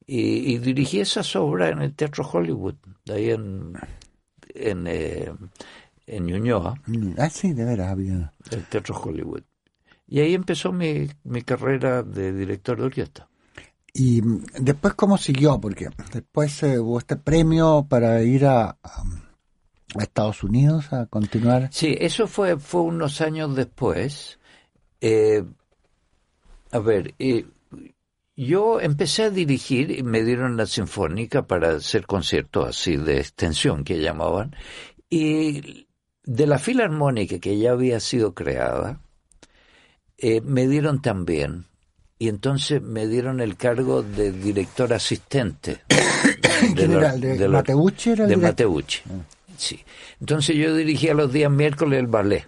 Y, 0.06 0.58
dirigí 0.58 1.00
esas 1.00 1.34
obras 1.36 1.72
en 1.72 1.80
el 1.80 1.94
Teatro 1.94 2.28
Hollywood, 2.30 2.74
ahí 3.08 3.30
en, 3.30 3.72
en, 4.54 4.86
eh, 4.86 5.32
en 6.06 6.26
Ñuñoa. 6.26 6.74
Ah, 7.16 7.30
sí, 7.30 7.54
de 7.54 7.64
veras 7.64 7.92
había. 7.92 8.32
El 8.50 8.64
Teatro 8.66 8.94
Hollywood. 9.00 9.42
Y 10.06 10.20
ahí 10.20 10.34
empezó 10.34 10.72
mi, 10.72 11.08
mi 11.24 11.40
carrera 11.42 12.02
de 12.02 12.32
director 12.32 12.76
de 12.78 12.84
orquesta. 12.84 13.28
¿Y 13.94 14.20
después 14.60 14.94
cómo 14.94 15.16
siguió? 15.16 15.58
Porque 15.60 15.88
después 16.12 16.62
eh, 16.64 16.78
hubo 16.78 16.98
este 16.98 17.16
premio 17.16 17.86
para 17.88 18.22
ir 18.22 18.44
a 18.44 18.76
a 19.94 20.02
Estados 20.02 20.42
Unidos 20.42 20.92
a 20.92 21.06
continuar. 21.06 21.68
Sí, 21.72 21.96
eso 21.98 22.26
fue, 22.26 22.58
fue 22.58 22.82
unos 22.82 23.20
años 23.20 23.54
después. 23.54 24.38
Eh, 25.02 25.42
a 26.70 26.78
ver, 26.78 27.14
eh, 27.18 27.44
yo 28.36 28.80
empecé 28.80 29.24
a 29.24 29.30
dirigir 29.30 29.90
y 29.90 30.02
me 30.04 30.22
dieron 30.22 30.56
la 30.56 30.64
sinfónica 30.64 31.46
para 31.46 31.72
hacer 31.72 32.06
conciertos 32.06 32.68
así 32.68 32.96
de 32.96 33.18
extensión 33.18 33.84
que 33.84 34.00
llamaban. 34.00 34.54
Y 35.10 35.86
de 36.24 36.46
la 36.46 36.58
filarmónica 36.58 37.40
que 37.40 37.58
ya 37.58 37.72
había 37.72 37.98
sido 37.98 38.32
creada, 38.32 39.00
eh, 40.16 40.40
me 40.40 40.68
dieron 40.68 41.02
también. 41.02 41.66
Y 42.18 42.28
entonces 42.28 42.80
me 42.80 43.08
dieron 43.08 43.40
el 43.40 43.56
cargo 43.56 44.04
de 44.04 44.30
director 44.30 44.94
asistente. 44.94 45.82
de, 46.76 46.86
de, 46.86 47.38
de, 47.38 47.48
Mateucci 47.48 48.14
de 48.14 48.36
Mateucci. 48.36 49.00
Ah. 49.10 49.24
Sí. 49.58 49.80
Entonces 50.20 50.56
yo 50.56 50.74
dirigía 50.76 51.12
los 51.12 51.32
días 51.32 51.50
miércoles 51.50 51.98
el 51.98 52.06
ballet. 52.06 52.46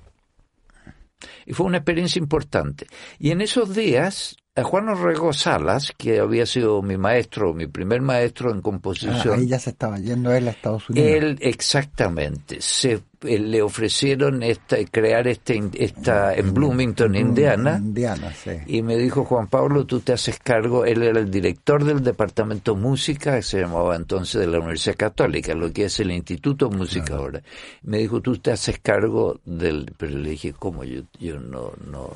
Y 1.46 1.52
fue 1.52 1.66
una 1.66 1.78
experiencia 1.78 2.18
importante. 2.18 2.86
Y 3.18 3.30
en 3.30 3.40
esos 3.40 3.74
días 3.74 4.36
a 4.56 4.62
Juan 4.62 4.88
Orrego 4.88 5.32
Salas, 5.32 5.92
que 5.96 6.20
había 6.20 6.46
sido 6.46 6.80
mi 6.80 6.96
maestro, 6.96 7.52
mi 7.54 7.66
primer 7.66 8.00
maestro 8.02 8.52
en 8.52 8.60
composición. 8.60 9.32
Ah, 9.32 9.34
ahí 9.34 9.48
ya 9.48 9.58
se 9.58 9.70
estaba 9.70 9.98
yendo 9.98 10.32
él 10.32 10.46
a 10.46 10.52
Estados 10.52 10.88
Unidos. 10.88 11.10
Él, 11.10 11.38
exactamente. 11.40 12.60
Se, 12.60 13.02
eh, 13.22 13.38
le 13.40 13.62
ofrecieron 13.62 14.44
esta, 14.44 14.76
crear 14.92 15.26
este, 15.26 15.60
esta 15.74 16.34
en 16.34 16.54
Bloomington, 16.54 17.16
Indiana. 17.16 17.78
Indiana, 17.78 18.32
sí. 18.32 18.52
Y 18.68 18.82
me 18.82 18.96
dijo, 18.96 19.24
Juan 19.24 19.48
Pablo, 19.48 19.86
tú 19.86 19.98
te 19.98 20.12
haces 20.12 20.38
cargo. 20.38 20.84
Él 20.84 21.02
era 21.02 21.18
el 21.18 21.32
director 21.32 21.82
del 21.82 22.04
departamento 22.04 22.76
música, 22.76 23.34
que 23.34 23.42
se 23.42 23.60
llamaba 23.60 23.96
entonces 23.96 24.40
de 24.40 24.46
la 24.46 24.58
Universidad 24.58 24.96
Católica, 24.96 25.52
lo 25.54 25.72
que 25.72 25.86
es 25.86 25.98
el 25.98 26.12
Instituto 26.12 26.68
de 26.68 26.76
Música 26.76 27.16
ahora. 27.16 27.42
Me 27.82 27.98
dijo, 27.98 28.20
tú 28.20 28.38
te 28.38 28.52
haces 28.52 28.78
cargo 28.78 29.40
del. 29.44 29.92
Pero 29.98 30.16
le 30.16 30.30
dije, 30.30 30.54
¿cómo? 30.56 30.84
Yo, 30.84 31.02
yo 31.18 31.40
no, 31.40 31.72
no. 31.90 32.08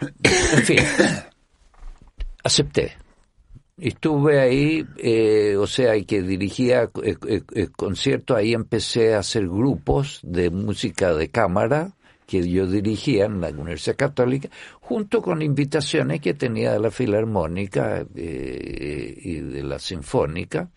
En 0.00 0.62
fin 0.64 0.78
acepté. 2.44 2.92
Estuve 3.76 4.40
ahí, 4.40 4.86
eh, 4.98 5.56
o 5.56 5.66
sea, 5.66 6.00
que 6.04 6.22
dirigía 6.22 6.90
eh, 7.02 7.16
eh, 7.26 7.68
conciertos, 7.74 8.36
ahí 8.36 8.52
empecé 8.52 9.14
a 9.14 9.18
hacer 9.18 9.48
grupos 9.48 10.20
de 10.22 10.50
música 10.50 11.12
de 11.12 11.28
cámara 11.28 11.92
que 12.24 12.48
yo 12.48 12.66
dirigía 12.66 13.24
en 13.24 13.40
la 13.40 13.48
Universidad 13.48 13.96
Católica, 13.96 14.48
junto 14.80 15.20
con 15.20 15.42
invitaciones 15.42 16.20
que 16.20 16.34
tenía 16.34 16.72
de 16.72 16.78
la 16.78 16.90
Filarmónica 16.90 18.06
y 18.14 19.40
de 19.40 19.62
la 19.62 19.78
Sinfónica. 19.78 20.70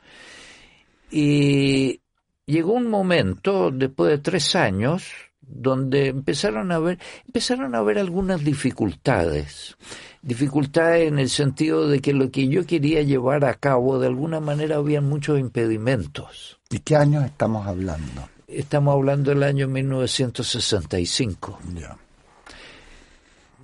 Y 1.09 2.01
llegó 2.45 2.74
un 2.74 2.89
momento, 2.89 3.72
después 3.72 4.09
de 4.11 4.18
tres 4.18 4.55
años, 4.55 5.09
donde 5.39 6.07
empezaron 6.07 6.72
a 6.74 6.80
ver, 6.80 6.99
empezaron 7.26 7.76
a 7.76 7.82
ver 7.82 7.99
algunas 7.99 8.43
dificultades 8.43 9.78
dificultades 10.22 11.07
en 11.07 11.20
el 11.20 11.30
sentido 11.30 11.88
de 11.88 11.99
que 11.99 12.13
lo 12.13 12.32
que 12.32 12.47
yo 12.47 12.65
quería 12.65 13.01
llevar 13.01 13.45
a 13.45 13.53
cabo, 13.55 13.99
de 13.99 14.07
alguna 14.07 14.39
manera 14.39 14.78
había 14.78 15.01
muchos 15.01 15.39
impedimentos. 15.39 16.59
¿Y 16.70 16.80
qué 16.80 16.95
años 16.95 17.26
estamos 17.26 17.65
hablando? 17.68 18.30
Estamos 18.47 18.93
hablando 18.93 19.32
del 19.32 19.43
año 19.43 19.68
1965. 19.68 21.59
Ya. 21.76 21.97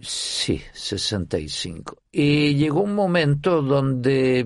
Sí, 0.02 0.62
65. 0.74 1.98
Y 2.12 2.56
llegó 2.56 2.82
un 2.82 2.94
momento 2.94 3.62
donde 3.62 4.46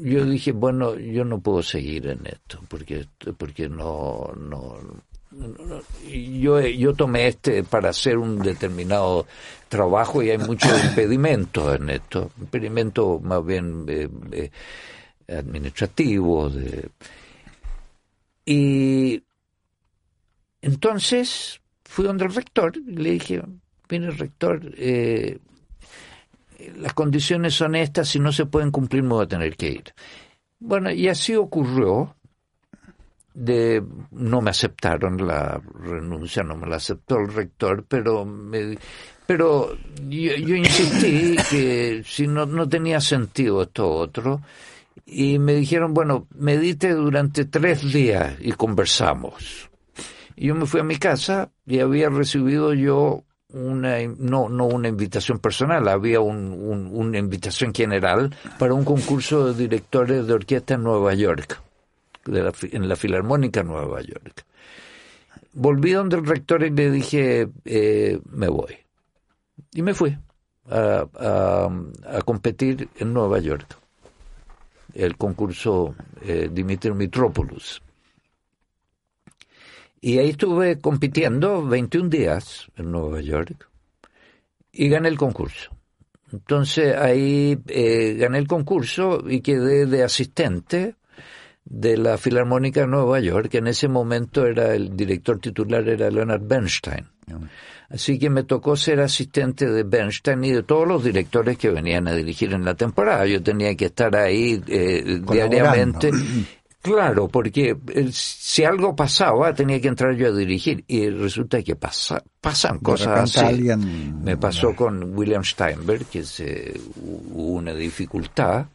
yo 0.00 0.24
dije, 0.24 0.52
bueno, 0.52 0.98
yo 0.98 1.24
no 1.24 1.40
puedo 1.40 1.62
seguir 1.62 2.06
en 2.06 2.26
esto, 2.26 2.60
porque, 2.68 3.06
porque 3.36 3.68
no, 3.68 4.32
no, 4.38 4.78
yo, 6.08 6.60
yo 6.60 6.94
tomé 6.94 7.28
este 7.28 7.62
para 7.62 7.90
hacer 7.90 8.18
un 8.18 8.38
determinado 8.40 9.26
trabajo 9.68 10.22
y 10.22 10.30
hay 10.30 10.38
muchos 10.38 10.84
impedimentos 10.84 11.76
en 11.76 11.90
esto, 11.90 12.30
impedimentos 12.38 13.22
más 13.22 13.44
bien 13.44 13.84
eh, 13.88 14.08
eh, 14.32 14.50
administrativos. 15.28 16.54
De, 16.54 16.90
y 18.44 19.22
entonces 20.62 21.60
fui 21.84 22.04
donde 22.04 22.24
el 22.24 22.34
rector 22.34 22.76
y 22.76 22.96
le 22.96 23.10
dije, 23.12 23.42
mire 23.88 24.10
rector, 24.10 24.60
eh, 24.76 25.38
las 26.76 26.92
condiciones 26.92 27.54
son 27.54 27.74
estas, 27.74 28.08
si 28.08 28.18
no 28.18 28.32
se 28.32 28.46
pueden 28.46 28.70
cumplir 28.70 29.02
me 29.02 29.10
voy 29.10 29.24
a 29.24 29.28
tener 29.28 29.56
que 29.56 29.70
ir. 29.70 29.94
Bueno, 30.58 30.90
y 30.90 31.08
así 31.08 31.34
ocurrió. 31.34 32.14
De, 33.32 33.82
no 34.10 34.40
me 34.40 34.50
aceptaron 34.50 35.26
la 35.26 35.60
renuncia, 35.82 36.42
no 36.42 36.56
me 36.56 36.66
la 36.66 36.76
aceptó 36.76 37.18
el 37.18 37.32
rector, 37.32 37.84
pero 37.88 38.24
me, 38.24 38.76
pero 39.30 39.76
yo, 40.08 40.34
yo 40.34 40.56
insistí 40.56 41.36
que 41.48 42.02
si 42.04 42.26
no, 42.26 42.46
no 42.46 42.68
tenía 42.68 43.00
sentido 43.00 43.62
esto 43.62 43.88
otro, 43.88 44.40
y 45.06 45.38
me 45.38 45.54
dijeron, 45.54 45.94
bueno, 45.94 46.26
medite 46.34 46.92
durante 46.92 47.44
tres 47.44 47.92
días 47.92 48.34
y 48.40 48.50
conversamos. 48.52 49.70
Y 50.34 50.48
yo 50.48 50.54
me 50.54 50.66
fui 50.66 50.80
a 50.80 50.84
mi 50.84 50.96
casa 50.96 51.50
y 51.66 51.80
había 51.80 52.08
recibido 52.08 52.74
yo 52.74 53.22
una, 53.52 53.98
no, 54.18 54.48
no 54.48 54.66
una 54.66 54.88
invitación 54.88 55.38
personal, 55.38 55.86
había 55.88 56.20
un, 56.20 56.90
una 56.92 57.18
invitación 57.18 57.74
general 57.74 58.34
para 58.58 58.74
un 58.74 58.84
concurso 58.84 59.52
de 59.52 59.62
directores 59.62 60.26
de 60.26 60.32
orquesta 60.32 60.74
en 60.74 60.82
Nueva 60.82 61.14
York, 61.14 61.60
de 62.26 62.52
en 62.72 62.88
la 62.88 62.96
Filarmónica 62.96 63.62
Nueva 63.62 64.00
York. 64.02 64.44
Volví 65.52 65.92
donde 65.92 66.16
el 66.16 66.26
rector 66.26 66.62
y 66.62 66.70
le 66.70 66.90
dije, 66.90 67.48
eh, 67.64 68.20
me 68.30 68.48
voy. 68.48 68.76
Y 69.72 69.82
me 69.82 69.94
fui 69.94 70.16
a, 70.68 71.06
a, 72.06 72.22
competir 72.22 72.88
en 72.96 73.12
Nueva 73.12 73.38
York, 73.40 73.76
el 74.94 75.16
concurso 75.16 75.94
eh, 76.22 76.48
Dimitri 76.52 76.92
Mitropoulos. 76.92 77.82
Y 80.00 80.18
ahí 80.18 80.30
estuve 80.30 80.78
compitiendo 80.78 81.66
21 81.66 82.08
días 82.08 82.68
en 82.76 82.90
Nueva 82.90 83.20
York 83.20 83.68
y 84.72 84.88
gané 84.88 85.08
el 85.08 85.18
concurso. 85.18 85.70
Entonces 86.32 86.96
ahí 86.96 87.58
eh, 87.66 88.14
gané 88.14 88.38
el 88.38 88.46
concurso 88.46 89.24
y 89.28 89.40
quedé 89.40 89.86
de 89.86 90.04
asistente 90.04 90.94
de 91.70 91.96
la 91.96 92.18
Filarmónica 92.18 92.80
de 92.80 92.88
Nueva 92.88 93.20
York, 93.20 93.48
que 93.48 93.58
en 93.58 93.68
ese 93.68 93.88
momento 93.88 94.44
era 94.44 94.74
el 94.74 94.94
director 94.96 95.38
titular 95.38 95.88
era 95.88 96.10
Leonard 96.10 96.42
Bernstein. 96.42 97.06
Así 97.88 98.18
que 98.18 98.28
me 98.28 98.42
tocó 98.42 98.76
ser 98.76 99.00
asistente 99.00 99.70
de 99.70 99.84
Bernstein 99.84 100.44
y 100.44 100.50
de 100.50 100.64
todos 100.64 100.86
los 100.86 101.02
directores 101.02 101.56
que 101.56 101.70
venían 101.70 102.08
a 102.08 102.12
dirigir 102.12 102.52
en 102.52 102.64
la 102.64 102.74
temporada. 102.74 103.24
Yo 103.24 103.42
tenía 103.42 103.74
que 103.76 103.86
estar 103.86 104.14
ahí 104.14 104.60
eh, 104.66 105.22
diariamente 105.26 106.10
Claro, 106.82 107.28
porque 107.28 107.76
eh, 107.88 108.08
si 108.10 108.64
algo 108.64 108.96
pasaba 108.96 109.52
tenía 109.52 109.80
que 109.82 109.88
entrar 109.88 110.14
yo 110.14 110.28
a 110.28 110.32
dirigir 110.32 110.82
y 110.88 111.10
resulta 111.10 111.62
que 111.62 111.76
pasa, 111.76 112.22
pasan 112.40 112.78
cosas 112.78 113.36
así. 113.36 113.68
Me 114.22 114.38
pasó 114.38 114.74
con 114.74 115.14
William 115.14 115.44
Steinberg 115.44 116.06
que 116.06 116.24
se, 116.24 116.80
hubo 116.96 117.52
una 117.52 117.74
dificultad 117.74 118.66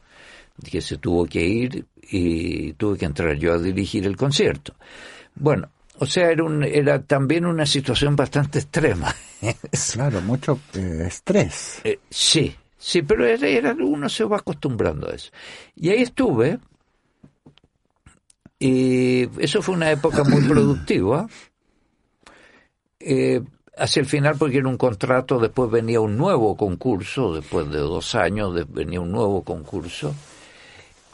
que 0.64 0.82
se 0.82 0.98
tuvo 0.98 1.26
que 1.26 1.46
ir 1.46 1.86
y 2.02 2.74
tuve 2.74 2.98
que 2.98 3.06
entrar 3.06 3.36
yo 3.36 3.54
a 3.54 3.58
dirigir 3.58 4.06
el 4.06 4.16
concierto. 4.16 4.76
Bueno, 5.36 5.70
o 6.00 6.06
sea, 6.06 6.30
era, 6.30 6.44
un, 6.44 6.64
era 6.64 7.02
también 7.02 7.46
una 7.46 7.66
situación 7.66 8.16
bastante 8.16 8.60
extrema. 8.60 9.14
claro, 9.94 10.22
mucho 10.22 10.60
eh, 10.74 11.06
estrés. 11.08 11.82
Eh, 11.84 12.00
sí, 12.10 12.56
sí, 12.78 13.02
pero 13.02 13.26
era, 13.26 13.74
uno 13.74 14.10
se 14.10 14.24
va 14.24 14.38
acostumbrando 14.38 15.10
a 15.10 15.16
eso. 15.16 15.32
Y 15.76 15.90
ahí 15.90 16.02
estuve 16.02 16.60
y 18.60 19.28
eso 19.42 19.62
fue 19.62 19.76
una 19.76 19.92
época 19.92 20.24
muy 20.24 20.42
productiva. 20.48 21.28
Eh, 23.00 23.42
hacia 23.78 24.00
el 24.00 24.06
final, 24.06 24.36
porque 24.38 24.58
era 24.58 24.68
un 24.68 24.78
contrato, 24.78 25.38
después 25.38 25.70
venía 25.70 26.00
un 26.00 26.18
nuevo 26.18 26.56
concurso, 26.56 27.36
después 27.36 27.70
de 27.70 27.80
dos 27.80 28.16
años 28.16 28.56
venía 28.70 29.02
un 29.02 29.12
nuevo 29.12 29.44
concurso. 29.44 30.16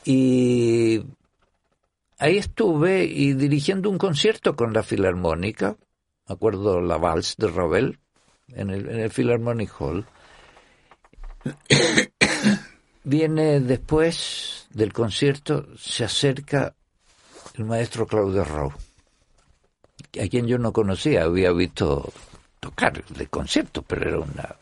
Y 0.06 1.04
ahí 2.18 2.38
estuve 2.38 3.04
y 3.06 3.34
dirigiendo 3.34 3.90
un 3.90 3.98
concierto 3.98 4.56
con 4.56 4.74
la 4.74 4.84
Filarmónica, 4.84 5.78
me 6.28 6.34
acuerdo 6.34 6.82
la 6.82 6.98
Vals 6.98 7.36
de 7.38 7.48
Ravel, 7.48 8.00
en 8.50 8.70
el, 8.70 8.90
en 8.90 9.00
el 9.00 9.12
Philharmonic 9.12 9.72
Hall. 9.80 10.06
Viene 13.04 13.60
después 13.60 14.68
del 14.70 14.94
concierto, 14.94 15.68
se 15.78 16.04
acerca 16.04 16.76
el 17.56 17.66
maestro 17.66 18.06
Claudio 18.06 18.44
Rau, 18.44 18.72
a 18.72 20.28
quien 20.28 20.48
yo 20.48 20.58
no 20.58 20.72
conocía, 20.72 21.24
había 21.24 21.52
visto 21.52 22.12
tocar 22.60 23.04
de 23.06 23.28
concierto, 23.28 23.82
pero 23.82 24.08
era 24.08 24.20
una... 24.20 24.56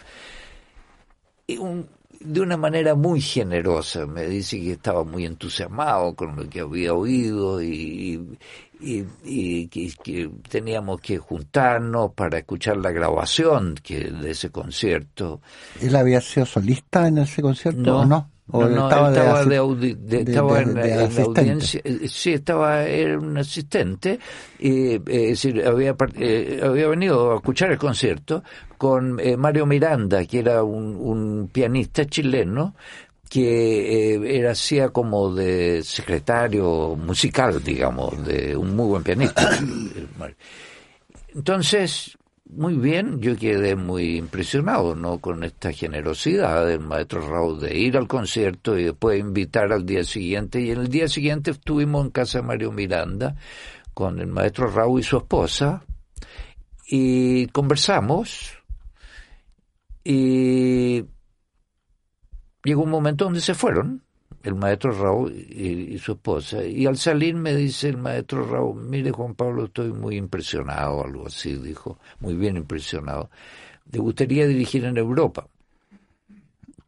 de 2.20 2.42
una 2.42 2.58
manera 2.58 2.96
muy 2.96 3.22
generosa, 3.22 4.06
me 4.06 4.26
dice 4.28 4.60
que 4.60 4.74
estaba 4.74 5.04
muy 5.04 5.26
entusiasmado 5.26 6.16
con 6.16 6.36
lo 6.36 6.50
que 6.50 6.60
había 6.60 6.94
oído 6.94 7.62
y, 7.62 8.38
y, 8.82 9.68
que, 9.68 10.30
teníamos 10.50 11.00
que 11.02 11.18
juntarnos 11.18 12.14
para 12.14 12.40
escuchar 12.40 12.78
la 12.78 12.92
grabación 12.92 13.76
que, 13.82 14.12
de 14.12 14.32
ese 14.32 14.50
concierto. 14.50 15.42
¿Él 15.82 15.96
había 15.96 16.22
sido 16.22 16.46
solista 16.46 17.08
en 17.08 17.20
ese 17.20 17.42
concierto 17.42 17.82
no, 17.82 18.00
o 18.00 18.06
no? 18.06 18.30
No, 18.52 18.90
estaba, 18.90 19.12
de, 19.12 20.20
estaba 20.22 20.62
en, 20.62 20.74
la 20.76 21.04
audiencia, 21.24 21.82
eh, 21.84 22.08
sí, 22.08 22.34
estaba, 22.34 22.84
era 22.84 23.20
un 23.20 23.38
asistente, 23.38 24.20
y, 24.58 24.94
eh, 24.94 25.00
decir, 25.00 25.66
había, 25.66 25.96
eh, 26.16 26.60
había 26.64 26.88
venido 26.88 27.32
a 27.32 27.36
escuchar 27.36 27.72
el 27.72 27.78
concierto 27.78 28.44
con 28.78 29.20
Mario 29.38 29.66
Miranda, 29.66 30.26
que 30.26 30.40
era 30.40 30.64
un, 30.64 30.96
un 30.96 31.50
pianista 31.52 32.06
chileno, 32.06 32.76
que 33.30 34.38
era 34.38 34.52
hacía 34.52 34.90
como 34.90 35.34
de 35.34 35.84
secretario 35.84 36.96
musical, 36.96 37.62
digamos, 37.64 38.26
de 38.26 38.56
un 38.56 38.76
muy 38.76 38.88
buen 38.88 39.04
pianista. 39.04 39.60
Entonces, 41.36 42.18
muy 42.50 42.76
bien, 42.76 43.20
yo 43.22 43.38
quedé 43.38 43.76
muy 43.76 44.18
impresionado, 44.18 44.96
¿no? 44.96 45.20
Con 45.20 45.44
esta 45.44 45.72
generosidad 45.72 46.66
del 46.66 46.80
maestro 46.80 47.22
Raúl 47.22 47.60
de 47.60 47.78
ir 47.78 47.96
al 47.96 48.08
concierto 48.08 48.78
y 48.78 48.86
después 48.86 49.20
invitar 49.20 49.72
al 49.72 49.86
día 49.86 50.04
siguiente. 50.04 50.60
Y 50.60 50.72
en 50.72 50.80
el 50.80 50.90
día 50.90 51.08
siguiente 51.08 51.52
estuvimos 51.52 52.04
en 52.04 52.12
casa 52.12 52.40
de 52.40 52.48
Mario 52.48 52.72
Miranda 52.72 53.36
con 53.94 54.20
el 54.20 54.28
maestro 54.28 54.68
Raúl 54.68 55.02
y 55.02 55.04
su 55.04 55.18
esposa 55.18 55.84
y 56.88 57.46
conversamos 57.48 58.58
y 60.04 61.04
llegó 62.64 62.82
un 62.82 62.90
momento 62.90 63.26
donde 63.26 63.42
se 63.42 63.54
fueron 63.54 64.04
el 64.44 64.56
maestro 64.56 64.92
Raúl 64.92 65.34
y, 65.34 65.98
su 66.00 66.14
esposa. 66.14 66.64
Y 66.64 66.86
al 66.86 66.98
salir 66.98 67.36
me 67.36 67.56
dice 67.56 67.90
el 67.90 67.98
maestro 67.98 68.46
Raúl, 68.46 68.82
mire 68.84 69.12
Juan 69.12 69.36
Pablo, 69.36 69.66
estoy 69.66 69.92
muy 69.92 70.16
impresionado, 70.16 71.04
algo 71.04 71.28
así, 71.28 71.56
dijo, 71.56 72.00
muy 72.20 72.36
bien 72.36 72.58
impresionado. 72.58 73.30
¿Te 73.90 74.00
gustaría 74.00 74.48
dirigir 74.48 74.86
en 74.86 74.98
Europa? 74.98 75.48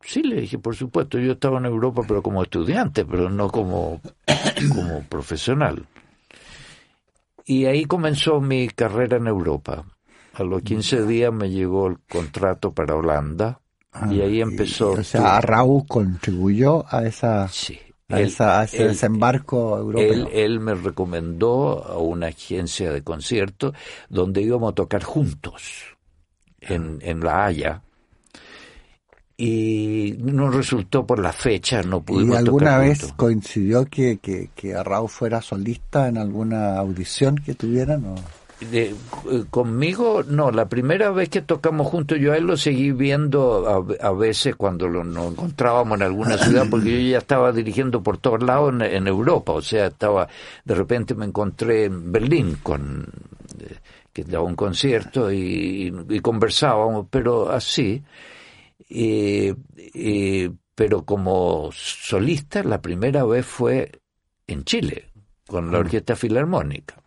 Sí, 0.04 0.24
le 0.24 0.42
dije, 0.42 0.58
por 0.58 0.76
supuesto, 0.76 1.20
yo 1.20 1.34
estaba 1.34 1.60
en 1.60 1.66
Europa, 1.66 2.02
pero 2.08 2.22
como 2.22 2.42
estudiante, 2.42 3.06
pero 3.06 3.30
no 3.30 3.50
como, 3.50 4.02
como 4.70 5.04
profesional. 5.04 5.86
Y 7.46 7.66
ahí 7.66 7.86
comenzó 7.86 8.40
mi 8.40 8.68
carrera 8.70 9.18
en 9.18 9.28
Europa. 9.28 9.86
A 10.34 10.44
los 10.44 10.62
15 10.62 11.06
días 11.06 11.34
me 11.34 11.50
llegó 11.50 11.88
el 11.88 12.00
contrato 12.10 12.72
para 12.72 12.96
Holanda 12.96 13.60
y 14.10 14.22
ahí 14.22 14.42
empezó. 14.42 14.92
o 14.92 15.04
sea, 15.04 15.42
Raúl 15.42 15.86
contribuyó 15.88 16.86
a 16.90 17.06
esa. 17.06 17.50
A, 18.10 18.20
esa, 18.20 18.62
ese 18.66 18.90
desembarco 18.90 19.78
europeo. 19.78 20.28
Él, 20.34 20.60
me 20.60 20.74
recomendó 20.74 21.86
a 21.86 21.98
una 21.98 22.28
agencia 22.28 22.92
de 22.92 23.04
conciertos 23.04 23.74
donde 24.10 24.42
íbamos 24.42 24.74
a 24.74 24.76
tocar 24.76 25.02
juntos 25.02 25.96
en, 26.60 27.00
en 27.02 27.22
La 27.22 27.46
Haya 27.46 27.82
y 29.44 30.18
no 30.20 30.52
resultó 30.52 31.04
por 31.04 31.18
la 31.18 31.34
fecha, 31.34 31.82
no 31.82 32.04
pudimos 32.04 32.36
¿Y 32.36 32.38
alguna 32.38 32.78
vez 32.78 33.12
coincidió 33.16 33.86
que, 33.86 34.20
que, 34.20 34.52
que 34.54 34.84
Raúl 34.84 35.10
fuera 35.10 35.42
solista 35.42 36.08
en 36.08 36.20
alguna 36.20 36.78
audición 36.78 37.38
que 37.38 37.56
tuvieran? 37.56 38.06
De, 38.70 38.96
conmigo, 39.50 40.24
no, 40.24 40.52
la 40.52 40.70
primera 40.70 41.10
vez 41.10 41.30
que 41.30 41.42
tocamos 41.42 41.88
juntos, 41.88 42.20
yo 42.20 42.32
a 42.32 42.38
él 42.38 42.46
lo 42.46 42.58
seguí 42.58 42.92
viendo 42.92 43.98
a, 44.00 44.12
veces 44.12 44.56
cuando 44.56 44.88
lo, 44.88 45.04
nos 45.04 45.32
encontrábamos 45.32 45.98
en 45.98 46.04
alguna 46.04 46.38
ciudad, 46.38 46.68
porque 46.70 46.92
yo 46.92 47.12
ya 47.12 47.18
estaba 47.18 47.52
dirigiendo 47.52 48.04
por 48.04 48.18
todos 48.18 48.44
lados 48.44 48.74
en, 48.82 49.08
Europa, 49.08 49.54
o 49.54 49.62
sea, 49.62 49.88
estaba, 49.88 50.28
de 50.64 50.76
repente 50.76 51.16
me 51.16 51.26
encontré 51.26 51.86
en 51.86 52.12
Berlín 52.12 52.58
con, 52.62 53.08
eh, 53.60 53.78
que 54.14 54.24
daba 54.24 54.46
un 54.46 54.56
concierto 54.56 55.32
y, 55.32 55.92
conversábamos, 56.22 57.08
pero 57.10 57.50
así, 57.50 58.04
pero 60.76 61.04
como 61.04 61.70
solista, 61.74 62.64
la 62.64 62.80
primera 62.82 63.26
vez 63.26 63.46
fue 63.46 63.92
en 64.46 64.64
Chile, 64.66 65.06
con 65.48 65.72
la 65.72 65.80
mm. 65.80 65.82
Orquesta 65.82 66.16
Filarmónica 66.16 67.01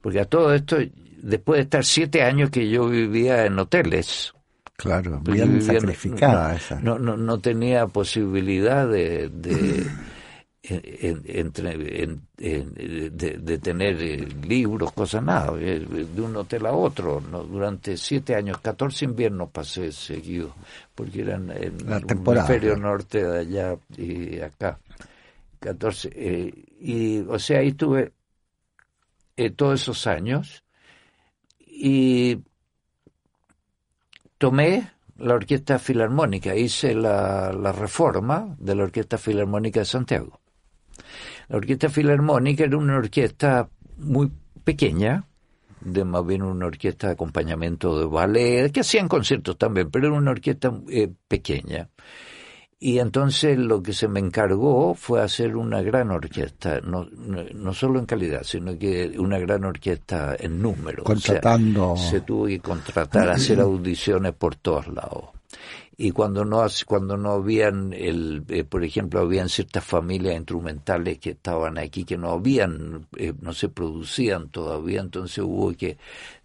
porque 0.00 0.20
a 0.20 0.24
todo 0.24 0.54
esto, 0.54 0.78
después 1.22 1.58
de 1.58 1.62
estar 1.62 1.84
siete 1.84 2.22
años 2.22 2.50
que 2.50 2.68
yo 2.68 2.88
vivía 2.88 3.46
en 3.46 3.58
hoteles, 3.58 4.32
Claro, 4.80 5.20
bien 5.20 5.60
sacrificada 5.60 6.48
no, 6.48 6.56
esa. 6.56 6.80
No, 6.80 6.98
no, 6.98 7.14
no, 7.14 7.38
tenía 7.38 7.86
posibilidad 7.86 8.88
de, 8.88 9.28
de, 9.28 9.90
de, 13.38 13.58
tener 13.58 14.00
eh, 14.00 14.26
libros, 14.46 14.92
cosas 14.92 15.22
nada, 15.22 15.52
eh, 15.60 15.80
de 15.86 16.22
un 16.22 16.34
hotel 16.34 16.64
a 16.64 16.72
otro. 16.72 17.20
Durante 17.20 17.98
siete 17.98 18.34
años, 18.34 18.56
catorce 18.62 19.04
inviernos 19.04 19.50
pasé 19.50 19.92
seguido, 19.92 20.54
porque 20.94 21.20
eran 21.20 21.50
en 21.50 21.74
el 21.86 22.04
hemisferio 22.08 22.74
norte 22.76 23.22
de 23.22 23.38
allá 23.38 23.76
y 23.98 24.40
acá. 24.40 24.78
catorce 25.58 26.10
eh, 26.14 26.54
y, 26.80 27.18
o 27.20 27.38
sea, 27.38 27.58
ahí 27.58 27.72
tuve 27.72 28.12
eh, 29.40 29.48
todos 29.48 29.80
esos 29.80 30.06
años 30.06 30.64
y 31.58 32.40
tomé 34.36 34.90
la 35.16 35.32
Orquesta 35.32 35.78
Filarmónica, 35.78 36.54
hice 36.54 36.94
la, 36.94 37.50
la, 37.50 37.72
reforma 37.72 38.54
de 38.58 38.74
la 38.74 38.82
Orquesta 38.82 39.16
Filarmónica 39.16 39.80
de 39.80 39.86
Santiago. 39.86 40.40
La 41.48 41.56
Orquesta 41.56 41.88
Filarmónica 41.88 42.64
era 42.64 42.76
una 42.76 42.98
orquesta 42.98 43.70
muy 43.96 44.30
pequeña, 44.62 45.24
de 45.80 46.04
más 46.04 46.26
bien 46.26 46.42
una 46.42 46.66
orquesta 46.66 47.06
de 47.06 47.14
acompañamiento 47.14 47.98
de 47.98 48.04
ballet, 48.04 48.70
que 48.70 48.80
hacían 48.80 49.08
conciertos 49.08 49.56
también, 49.56 49.90
pero 49.90 50.08
era 50.08 50.16
una 50.16 50.32
orquesta 50.32 50.70
eh, 50.90 51.10
pequeña. 51.28 51.88
Y 52.82 52.98
entonces 52.98 53.58
lo 53.58 53.82
que 53.82 53.92
se 53.92 54.08
me 54.08 54.20
encargó 54.20 54.94
fue 54.94 55.20
hacer 55.20 55.54
una 55.54 55.82
gran 55.82 56.10
orquesta, 56.10 56.80
no, 56.80 57.06
no, 57.12 57.74
solo 57.74 57.98
en 57.98 58.06
calidad, 58.06 58.42
sino 58.42 58.78
que 58.78 59.18
una 59.18 59.38
gran 59.38 59.64
orquesta 59.66 60.34
en 60.38 60.62
número. 60.62 61.04
Contratando. 61.04 61.94
se 61.98 62.22
tuvo 62.22 62.46
que 62.46 62.58
contratar, 62.58 63.28
hacer 63.30 63.60
audiciones 63.60 64.32
por 64.32 64.56
todos 64.56 64.88
lados. 64.88 65.24
Y 65.98 66.12
cuando 66.12 66.46
no, 66.46 66.64
cuando 66.86 67.18
no 67.18 67.32
habían, 67.32 67.92
el, 67.92 68.44
eh, 68.48 68.64
por 68.64 68.82
ejemplo, 68.82 69.20
habían 69.20 69.50
ciertas 69.50 69.84
familias 69.84 70.34
instrumentales 70.34 71.18
que 71.18 71.32
estaban 71.32 71.76
aquí 71.76 72.04
que 72.04 72.16
no 72.16 72.30
habían, 72.30 73.06
eh, 73.18 73.34
no 73.42 73.52
se 73.52 73.68
producían 73.68 74.48
todavía, 74.48 75.02
entonces 75.02 75.44
hubo 75.44 75.74
que 75.74 75.98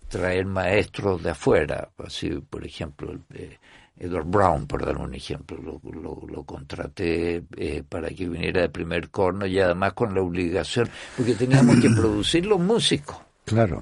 traer 0.09 0.45
maestros 0.45 1.23
de 1.23 1.29
afuera, 1.29 1.91
así, 1.97 2.29
por 2.49 2.65
ejemplo, 2.65 3.17
eh, 3.33 3.57
Edward 3.97 4.25
Brown, 4.25 4.67
por 4.67 4.85
dar 4.85 4.97
un 4.97 5.13
ejemplo, 5.13 5.57
lo, 5.61 5.79
lo, 6.27 6.43
contraté 6.43 7.43
eh, 7.55 7.83
para 7.87 8.09
que 8.09 8.27
viniera 8.27 8.61
de 8.61 8.69
primer 8.69 9.09
corno 9.09 9.45
y 9.45 9.59
además 9.59 9.93
con 9.93 10.13
la 10.13 10.21
obligación, 10.21 10.89
porque 11.15 11.35
teníamos 11.35 11.77
que 11.77 11.89
producir 11.95 12.45
los 12.45 12.59
músicos. 12.59 13.17
Claro. 13.45 13.81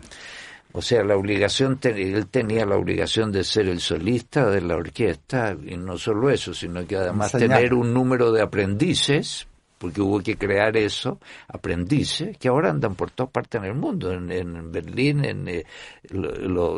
O 0.74 0.82
sea, 0.82 1.04
la 1.04 1.16
obligación, 1.16 1.80
él 1.84 2.28
tenía 2.28 2.66
la 2.66 2.76
obligación 2.76 3.32
de 3.32 3.44
ser 3.44 3.68
el 3.68 3.80
solista 3.80 4.50
de 4.50 4.62
la 4.62 4.76
orquesta, 4.76 5.56
y 5.66 5.78
no 5.78 5.98
solo 5.98 6.30
eso, 6.30 6.54
sino 6.54 6.86
que 6.86 6.96
además 6.96 7.32
tener 7.32 7.74
un 7.74 7.94
número 7.94 8.32
de 8.32 8.42
aprendices 8.42 9.48
porque 9.84 10.02
hubo 10.02 10.22
que 10.22 10.38
crear 10.38 10.78
eso, 10.78 11.20
aprendices, 11.46 12.38
que 12.38 12.48
ahora 12.48 12.70
andan 12.70 12.96
por 12.96 13.12
todas 13.12 13.34
partes 13.34 13.60
en 13.60 13.68
el 13.68 13.76
mundo, 13.76 14.14
en, 14.14 14.72
Berlín, 14.72 15.26
en 15.26 15.50
eh, 15.50 15.66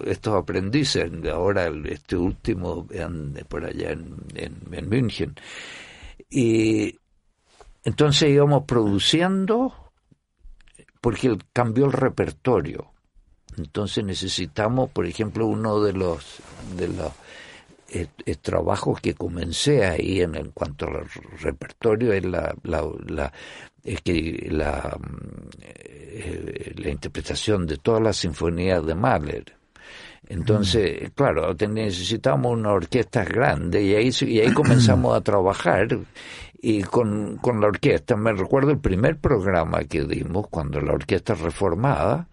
estos 0.07 0.33
aprendices, 0.33 1.11
ahora 1.31 1.71
este 1.85 2.15
último 2.17 2.87
por 3.47 3.63
allá 3.63 3.91
en, 3.91 4.15
en, 4.33 4.89
München. 4.89 5.35
Y 6.31 6.97
entonces 7.83 8.27
íbamos 8.27 8.63
produciendo, 8.63 9.71
porque 10.99 11.37
cambió 11.53 11.85
el 11.85 11.91
repertorio. 11.91 12.91
Entonces 13.55 14.03
necesitamos, 14.03 14.89
por 14.89 15.05
ejemplo, 15.05 15.45
uno 15.45 15.79
de 15.79 15.93
los 15.93 16.39
de 16.75 16.87
los 16.87 17.11
el, 17.95 18.37
trabajo 18.39 18.97
que 19.01 19.13
comencé 19.13 19.85
ahí 19.85 20.21
en, 20.21 20.35
en, 20.35 20.51
cuanto 20.51 20.87
al 20.87 21.05
repertorio 21.39 22.13
es 22.13 22.25
la, 22.25 22.53
la, 22.63 23.31
es 23.83 24.01
que 24.01 24.47
la, 24.51 24.97
eh, 25.61 26.73
la 26.75 26.89
interpretación 26.89 27.65
de 27.65 27.77
todas 27.77 28.01
las 28.01 28.17
sinfonías 28.17 28.85
de 28.85 28.95
Mahler. 28.95 29.53
Entonces, 30.27 31.03
mm. 31.03 31.13
claro, 31.13 31.53
necesitamos 31.53 32.51
una 32.51 32.71
orquesta 32.71 33.23
grande 33.23 33.83
y 33.83 33.95
ahí, 33.95 34.09
y 34.21 34.39
ahí 34.39 34.51
comenzamos 34.51 35.15
a 35.15 35.21
trabajar 35.21 35.87
y 36.61 36.81
con, 36.81 37.37
con 37.37 37.61
la 37.61 37.67
orquesta. 37.67 38.15
Me 38.15 38.33
recuerdo 38.33 38.71
el 38.71 38.79
primer 38.79 39.17
programa 39.17 39.83
que 39.83 40.03
dimos 40.03 40.47
cuando 40.49 40.81
la 40.81 40.93
orquesta 40.93 41.35
reformada 41.35 42.27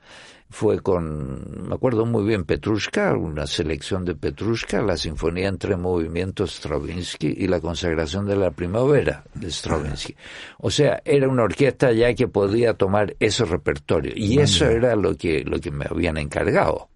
fue 0.53 0.81
con, 0.81 1.67
me 1.67 1.75
acuerdo 1.75 2.05
muy 2.05 2.25
bien, 2.25 2.45
Petrushka, 2.45 3.15
una 3.15 3.47
selección 3.47 4.05
de 4.05 4.15
Petrushka, 4.15 4.83
la 4.83 4.99
sinfonía 4.99 5.49
entre 5.49 5.77
movimientos 5.77 6.57
Stravinsky 6.57 7.35
y 7.39 7.49
la 7.49 7.59
consagración 7.59 8.27
de 8.27 8.37
la 8.37 8.51
primavera 8.51 9.25
de 9.33 9.51
Stravinsky. 9.51 10.15
O 10.59 10.71
sea, 10.71 11.01
era 11.07 11.27
una 11.27 11.45
orquesta 11.45 11.91
ya 11.93 12.15
que 12.15 12.29
podía 12.29 12.75
tomar 12.75 13.17
ese 13.19 13.47
repertorio 13.47 14.13
y 14.15 14.39
eso 14.39 14.67
era 14.67 14.95
lo 14.95 15.17
que, 15.17 15.43
lo 15.43 15.59
que 15.59 15.71
me 15.71 15.87
habían 15.89 16.19
encargado. 16.19 16.91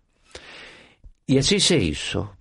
Y 1.27 1.39
así 1.39 1.59
se 1.59 1.79
hizo 1.79 2.37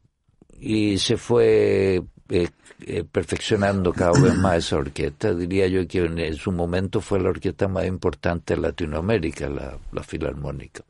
y 0.60 0.98
se 0.98 1.16
fue 1.16 2.04
eh, 2.28 2.48
eh, 2.82 3.04
perfeccionando 3.10 3.94
cada 3.94 4.20
vez 4.20 4.36
más 4.36 4.58
esa 4.58 4.76
orquesta. 4.76 5.34
Diría 5.34 5.68
yo 5.68 5.88
que 5.88 6.00
en, 6.00 6.36
su 6.36 6.52
momento 6.52 7.00
fue 7.00 7.22
la 7.22 7.30
orquesta 7.30 7.70
más 7.70 7.86
importante 7.86 8.56
de 8.56 8.62
Latinoamérica, 8.62 9.48
la, 9.48 9.78
la 9.94 10.04
Filarmónica. 10.04 10.84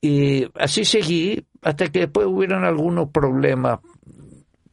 Y 0.00 0.46
así 0.54 0.84
seguí 0.84 1.44
hasta 1.62 1.88
que 1.88 2.00
después 2.00 2.26
hubieron 2.26 2.64
algunos 2.64 3.10
problemas 3.10 3.80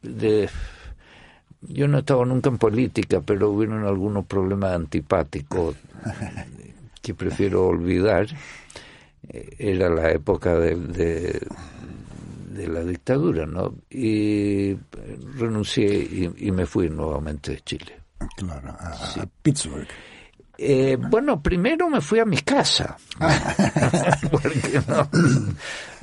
de... 0.02 0.50
Yo 1.62 1.88
no 1.88 1.98
he 1.98 2.00
estado 2.02 2.26
nunca 2.26 2.50
en 2.50 2.60
política, 2.60 3.22
pero 3.22 3.50
hubieron 3.50 3.86
algunos 3.86 4.26
problemas 4.26 4.74
antipáticos 4.74 5.76
que 7.02 7.16
prefiero 7.16 7.66
olvidar. 7.66 8.28
Era 9.28 9.90
la 9.90 10.12
época 10.12 10.60
de, 10.60 10.76
de, 10.76 12.68
la 12.68 12.84
dictadura, 12.84 13.48
¿no? 13.48 13.74
Y 13.90 14.76
renuncié 15.38 16.32
y, 16.38 16.52
me 16.52 16.68
fui 16.68 16.90
nuevamente 16.90 17.54
de 17.54 17.62
Chile. 17.62 18.00
Claro, 18.38 18.70
a 18.70 19.28
Pittsburgh. 19.42 19.88
Eh, 20.58 20.98
bueno, 21.00 21.42
primero 21.42 21.90
me 21.90 22.02
fui 22.02 22.20
a 22.20 22.26
mi 22.26 22.38
casa. 22.38 22.98
Porque 24.32 24.82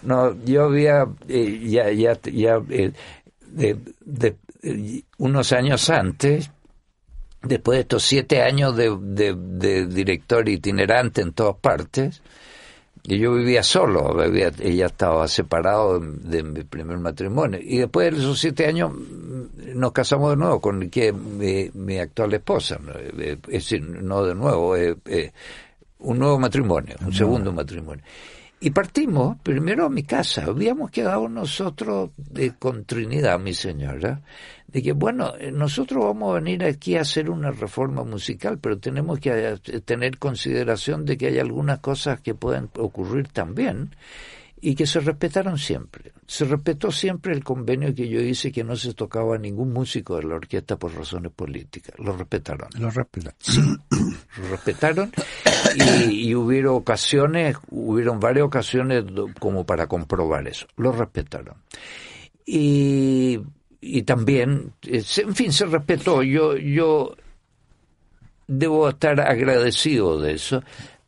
no, 0.03 0.45
yo 0.45 0.65
había 0.65 1.07
eh, 1.29 1.61
ya, 1.65 1.91
ya, 1.91 2.19
ya 2.23 2.61
eh, 2.71 2.93
de, 4.01 4.37
unos 5.19 5.53
años 5.53 5.91
antes, 5.91 6.51
después 7.43 7.77
de 7.77 7.83
estos 7.83 8.03
siete 8.03 8.43
años 8.43 8.77
de, 8.77 8.97
de 9.01 9.87
director 9.87 10.49
itinerante 10.49 11.23
en 11.23 11.33
todas 11.33 11.57
partes, 11.57 12.23
y 13.05 13.19
yo 13.19 13.35
vivía 13.35 13.65
solo, 13.65 14.23
ella 14.23 14.87
estaba 14.87 15.27
separado 15.27 15.99
de, 15.99 16.43
mi 16.45 16.63
primer 16.63 16.99
matrimonio. 16.99 17.59
Y 17.61 17.79
después 17.79 18.13
de 18.13 18.19
esos 18.19 18.39
siete 18.39 18.67
años 18.67 18.93
mm, 18.93 19.75
nos 19.75 19.93
casamos 19.93 20.31
de 20.31 20.37
nuevo 20.37 20.61
con 20.61 20.89
que 20.89 21.13
mi, 21.13 21.99
actual 21.99 22.35
esposa, 22.35 22.79
es 23.19 23.43
decir, 23.43 23.83
no 23.83 24.25
de 24.25 24.35
nuevo, 24.37 24.77
eh, 24.77 24.97
eh, 25.07 25.33
un 25.99 26.19
nuevo 26.19 26.39
matrimonio, 26.39 26.95
un 27.05 27.13
segundo 27.13 27.53
matrimonio. 27.53 28.05
Y 28.65 28.71
partimos 28.71 29.39
primero 29.43 29.87
a 29.87 29.91
mi 29.91 30.05
casa. 30.05 30.45
Habíamos 30.45 30.93
quedado 30.93 31.29
nosotros 31.29 32.11
de, 32.17 32.55
con 32.55 32.85
Trinidad, 32.85 33.41
mi 33.41 33.55
señora, 33.55 34.23
de 34.69 34.83
que, 34.85 34.93
bueno, 34.93 35.33
eh, 35.37 35.51
nosotros 35.51 36.05
vamos 36.05 36.31
a 36.31 36.35
venir 36.39 36.63
aquí 36.63 36.95
a 36.95 37.01
hacer 37.01 37.29
una 37.29 37.51
reforma 37.51 38.05
musical, 38.05 38.61
pero 38.61 38.79
tenemos 38.79 39.19
que 39.19 39.31
eh, 39.33 39.81
tener 39.81 40.17
consideración 40.19 41.05
de 41.05 41.19
que 41.19 41.27
hay 41.27 41.41
algunas 41.41 41.81
cosas 41.81 42.21
que 42.21 42.35
pueden 42.37 42.71
ocurrir 42.79 43.27
también 43.27 43.97
y 44.65 44.77
que 44.77 44.87
se 44.87 45.01
respetaron 45.01 45.59
siempre. 45.59 46.13
Se 46.25 46.45
respetó 46.45 46.93
siempre 46.93 47.35
el 47.35 47.43
convenio 47.43 47.93
que 47.93 48.09
yo 48.09 48.21
hice 48.21 48.53
que 48.53 48.63
no 48.63 48.77
se 48.77 48.95
tocaba 48.95 49.35
a 49.35 49.39
ningún 49.39 49.73
músico 49.73 50.17
de 50.17 50.23
la 50.23 50.37
orquesta 50.37 50.77
por 50.77 50.95
razones 50.95 51.33
políticas. 51.33 51.99
Lo 51.99 52.17
respetaron. 52.17 52.69
Lo 52.79 52.89
respetaron. 52.89 53.37
Sí, 53.41 53.61
lo 54.39 54.49
respetaron 54.49 55.13
y, 55.75 56.29
y 56.29 56.35
hubieron 56.37 56.77
ocasiones, 56.77 57.57
hubieron 57.71 58.21
varias 58.21 58.47
ocasiones 58.47 59.05
como 59.41 59.67
para 59.67 59.89
comprobar 59.89 60.47
eso. 60.47 60.69
Lo 60.77 60.93
respetaron. 60.93 61.57
Y, 62.47 63.41
y 63.81 64.03
también, 64.03 64.75
en 64.83 65.35
fin, 65.35 65.53
se 65.53 65.67
respetó. 65.67 66.23
Yo, 66.23 66.57
yo 66.57 67.17
debo 68.47 68.91
estar 68.91 69.21
agradecido 69.21 70.21
de 70.21 70.35
eso 70.35 70.63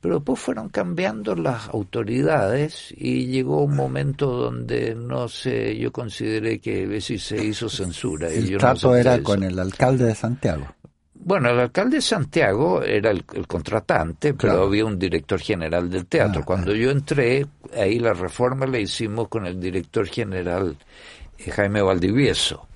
pero 0.04 0.16
después 0.16 0.38
fueron 0.38 0.68
cambiando 0.68 1.34
las 1.34 1.70
autoridades 1.70 2.92
y 2.94 3.24
llegó 3.28 3.62
un 3.62 3.74
momento 3.74 4.26
donde 4.26 4.94
no 4.94 5.28
sé, 5.28 5.78
yo 5.78 5.92
consideré 5.92 6.58
que 6.58 7.00
si 7.00 7.16
se 7.16 7.42
hizo 7.42 7.70
censura. 7.70 8.28
El 8.28 8.58
trato 8.58 8.94
era 8.94 9.22
con 9.22 9.42
el 9.42 9.58
alcalde 9.58 10.04
de 10.04 10.14
Santiago. 10.14 10.66
Bueno, 11.14 11.48
el 11.48 11.58
alcalde 11.58 11.96
de 11.96 12.02
Santiago 12.02 12.82
era 12.82 13.12
el, 13.12 13.24
contratante, 13.46 14.34
pero 14.34 14.64
había 14.64 14.84
un 14.84 14.98
director 14.98 15.40
general 15.40 15.88
del 15.88 16.04
teatro. 16.04 16.42
Ah, 16.42 16.44
Cuando 16.44 16.72
ah. 16.72 16.76
yo 16.76 16.90
entré, 16.90 17.46
ahí 17.74 17.98
la 17.98 18.12
reforma 18.12 18.66
la 18.66 18.80
hicimos 18.80 19.28
con 19.28 19.46
el 19.46 19.58
director 19.58 20.06
general 20.06 20.76
eh, 21.38 21.50
Jaime 21.50 21.80
Valdivieso. 21.80 22.68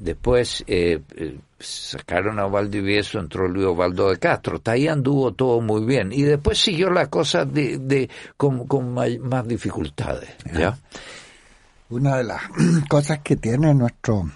Después 0.00 0.64
eh, 0.66 1.02
eh, 1.14 1.38
sacaron 1.58 2.40
a 2.40 2.46
Valdivieso, 2.46 3.18
entró 3.18 3.46
Luis 3.46 3.66
Ovaldo 3.66 4.08
de 4.08 4.18
Castro. 4.18 4.60
Ahí 4.64 4.88
anduvo 4.88 5.34
todo 5.34 5.60
muy 5.60 5.84
bien. 5.84 6.10
Y 6.10 6.22
después 6.22 6.58
siguió 6.58 6.88
la 6.90 7.08
cosa 7.08 7.44
de, 7.44 7.76
de 7.76 8.08
con, 8.38 8.66
con 8.66 8.94
más 8.94 9.46
dificultades. 9.46 10.30
¿ya? 10.54 10.78
Una 11.90 12.16
de 12.16 12.24
las 12.24 12.40
cosas 12.88 13.18
que 13.18 13.36
tiene 13.36 13.74
nuestro 13.74 14.30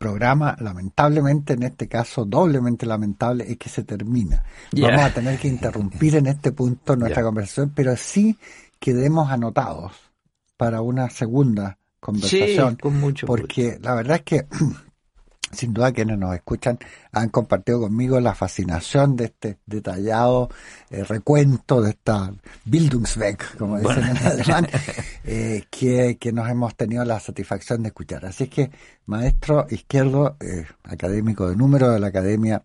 programa, 0.00 0.56
lamentablemente 0.58 1.52
en 1.52 1.62
este 1.62 1.86
caso, 1.86 2.24
doblemente 2.24 2.86
lamentable, 2.86 3.44
es 3.48 3.56
que 3.58 3.68
se 3.68 3.84
termina. 3.84 4.42
Vamos 4.72 5.02
a 5.02 5.14
tener 5.14 5.38
que 5.38 5.46
interrumpir 5.46 6.16
en 6.16 6.26
este 6.26 6.50
punto 6.50 6.96
nuestra 6.96 7.22
conversación, 7.22 7.72
pero 7.74 7.96
sí 7.96 8.36
quedemos 8.80 9.30
anotados 9.30 9.92
para 10.56 10.80
una 10.80 11.08
segunda 11.08 11.78
conversación. 12.00 12.76
con 12.76 12.98
mucho 13.00 13.26
porque 13.26 13.78
la 13.80 13.94
verdad 13.94 14.16
es 14.16 14.22
que 14.22 14.46
sin 15.52 15.72
duda 15.72 15.92
quienes 15.92 16.18
nos 16.18 16.34
escuchan 16.34 16.78
han 17.12 17.28
compartido 17.28 17.80
conmigo 17.80 18.20
la 18.20 18.34
fascinación 18.34 19.16
de 19.16 19.26
este 19.26 19.58
detallado 19.64 20.50
eh, 20.90 21.04
recuento 21.04 21.80
de 21.80 21.90
esta 21.90 22.32
Bildungsweg, 22.64 23.38
como 23.56 23.78
dicen 23.78 24.04
en 24.04 24.16
alemán, 24.18 24.68
eh, 25.24 25.64
que, 25.70 26.18
que, 26.18 26.32
nos 26.32 26.48
hemos 26.48 26.74
tenido 26.74 27.04
la 27.04 27.20
satisfacción 27.20 27.82
de 27.82 27.88
escuchar. 27.88 28.26
Así 28.26 28.44
es 28.44 28.50
que, 28.50 28.70
maestro 29.06 29.66
izquierdo, 29.70 30.36
eh, 30.40 30.66
académico 30.84 31.48
de 31.48 31.56
número 31.56 31.90
de 31.90 32.00
la 32.00 32.08
Academia 32.08 32.62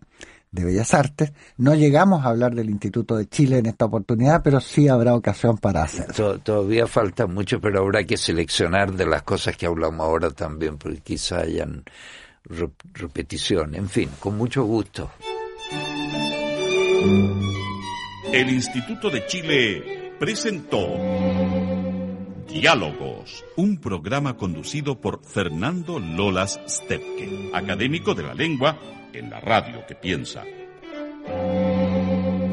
de 0.52 0.64
Bellas 0.64 0.94
Artes. 0.94 1.32
No 1.56 1.74
llegamos 1.74 2.24
a 2.24 2.28
hablar 2.28 2.54
del 2.54 2.70
Instituto 2.70 3.16
de 3.16 3.26
Chile 3.26 3.58
en 3.58 3.66
esta 3.66 3.86
oportunidad, 3.86 4.42
pero 4.44 4.60
sí 4.60 4.86
habrá 4.86 5.14
ocasión 5.14 5.58
para 5.58 5.82
hacerlo. 5.82 6.38
Todavía 6.38 6.86
falta 6.86 7.26
mucho, 7.26 7.60
pero 7.60 7.80
habrá 7.80 8.04
que 8.04 8.16
seleccionar 8.16 8.92
de 8.92 9.06
las 9.06 9.22
cosas 9.22 9.56
que 9.56 9.66
hablamos 9.66 10.06
ahora 10.06 10.30
también, 10.30 10.76
porque 10.76 11.00
quizá 11.00 11.40
hayan 11.40 11.84
repetición. 12.44 13.74
En 13.74 13.88
fin, 13.88 14.10
con 14.20 14.36
mucho 14.36 14.64
gusto. 14.64 15.10
El 18.32 18.50
Instituto 18.50 19.10
de 19.10 19.26
Chile 19.26 20.12
presentó 20.18 20.86
Diálogos, 22.46 23.44
un 23.56 23.78
programa 23.78 24.36
conducido 24.36 25.00
por 25.00 25.24
Fernando 25.24 25.98
Lolas 25.98 26.60
Stepke, 26.68 27.50
académico 27.54 28.14
de 28.14 28.22
la 28.22 28.34
lengua 28.34 28.78
en 29.12 29.30
la 29.30 29.40
radio 29.40 29.84
que 29.86 29.94
piensa. 29.94 30.44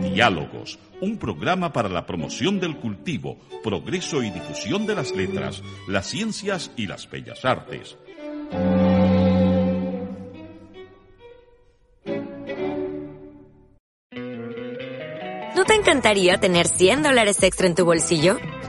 Diálogos, 0.03 0.79
un 1.01 1.17
programa 1.17 1.71
para 1.71 1.89
la 1.89 2.05
promoción 2.05 2.59
del 2.59 2.77
cultivo, 2.77 3.37
progreso 3.63 4.21
y 4.23 4.29
difusión 4.29 4.85
de 4.85 4.95
las 4.95 5.11
letras, 5.11 5.63
las 5.87 6.07
ciencias 6.07 6.71
y 6.75 6.87
las 6.87 7.09
bellas 7.09 7.45
artes. 7.45 7.97
¿No 15.55 15.65
te 15.65 15.75
encantaría 15.75 16.37
tener 16.37 16.67
100 16.67 17.03
dólares 17.03 17.41
extra 17.43 17.67
en 17.67 17.75
tu 17.75 17.85
bolsillo? 17.85 18.37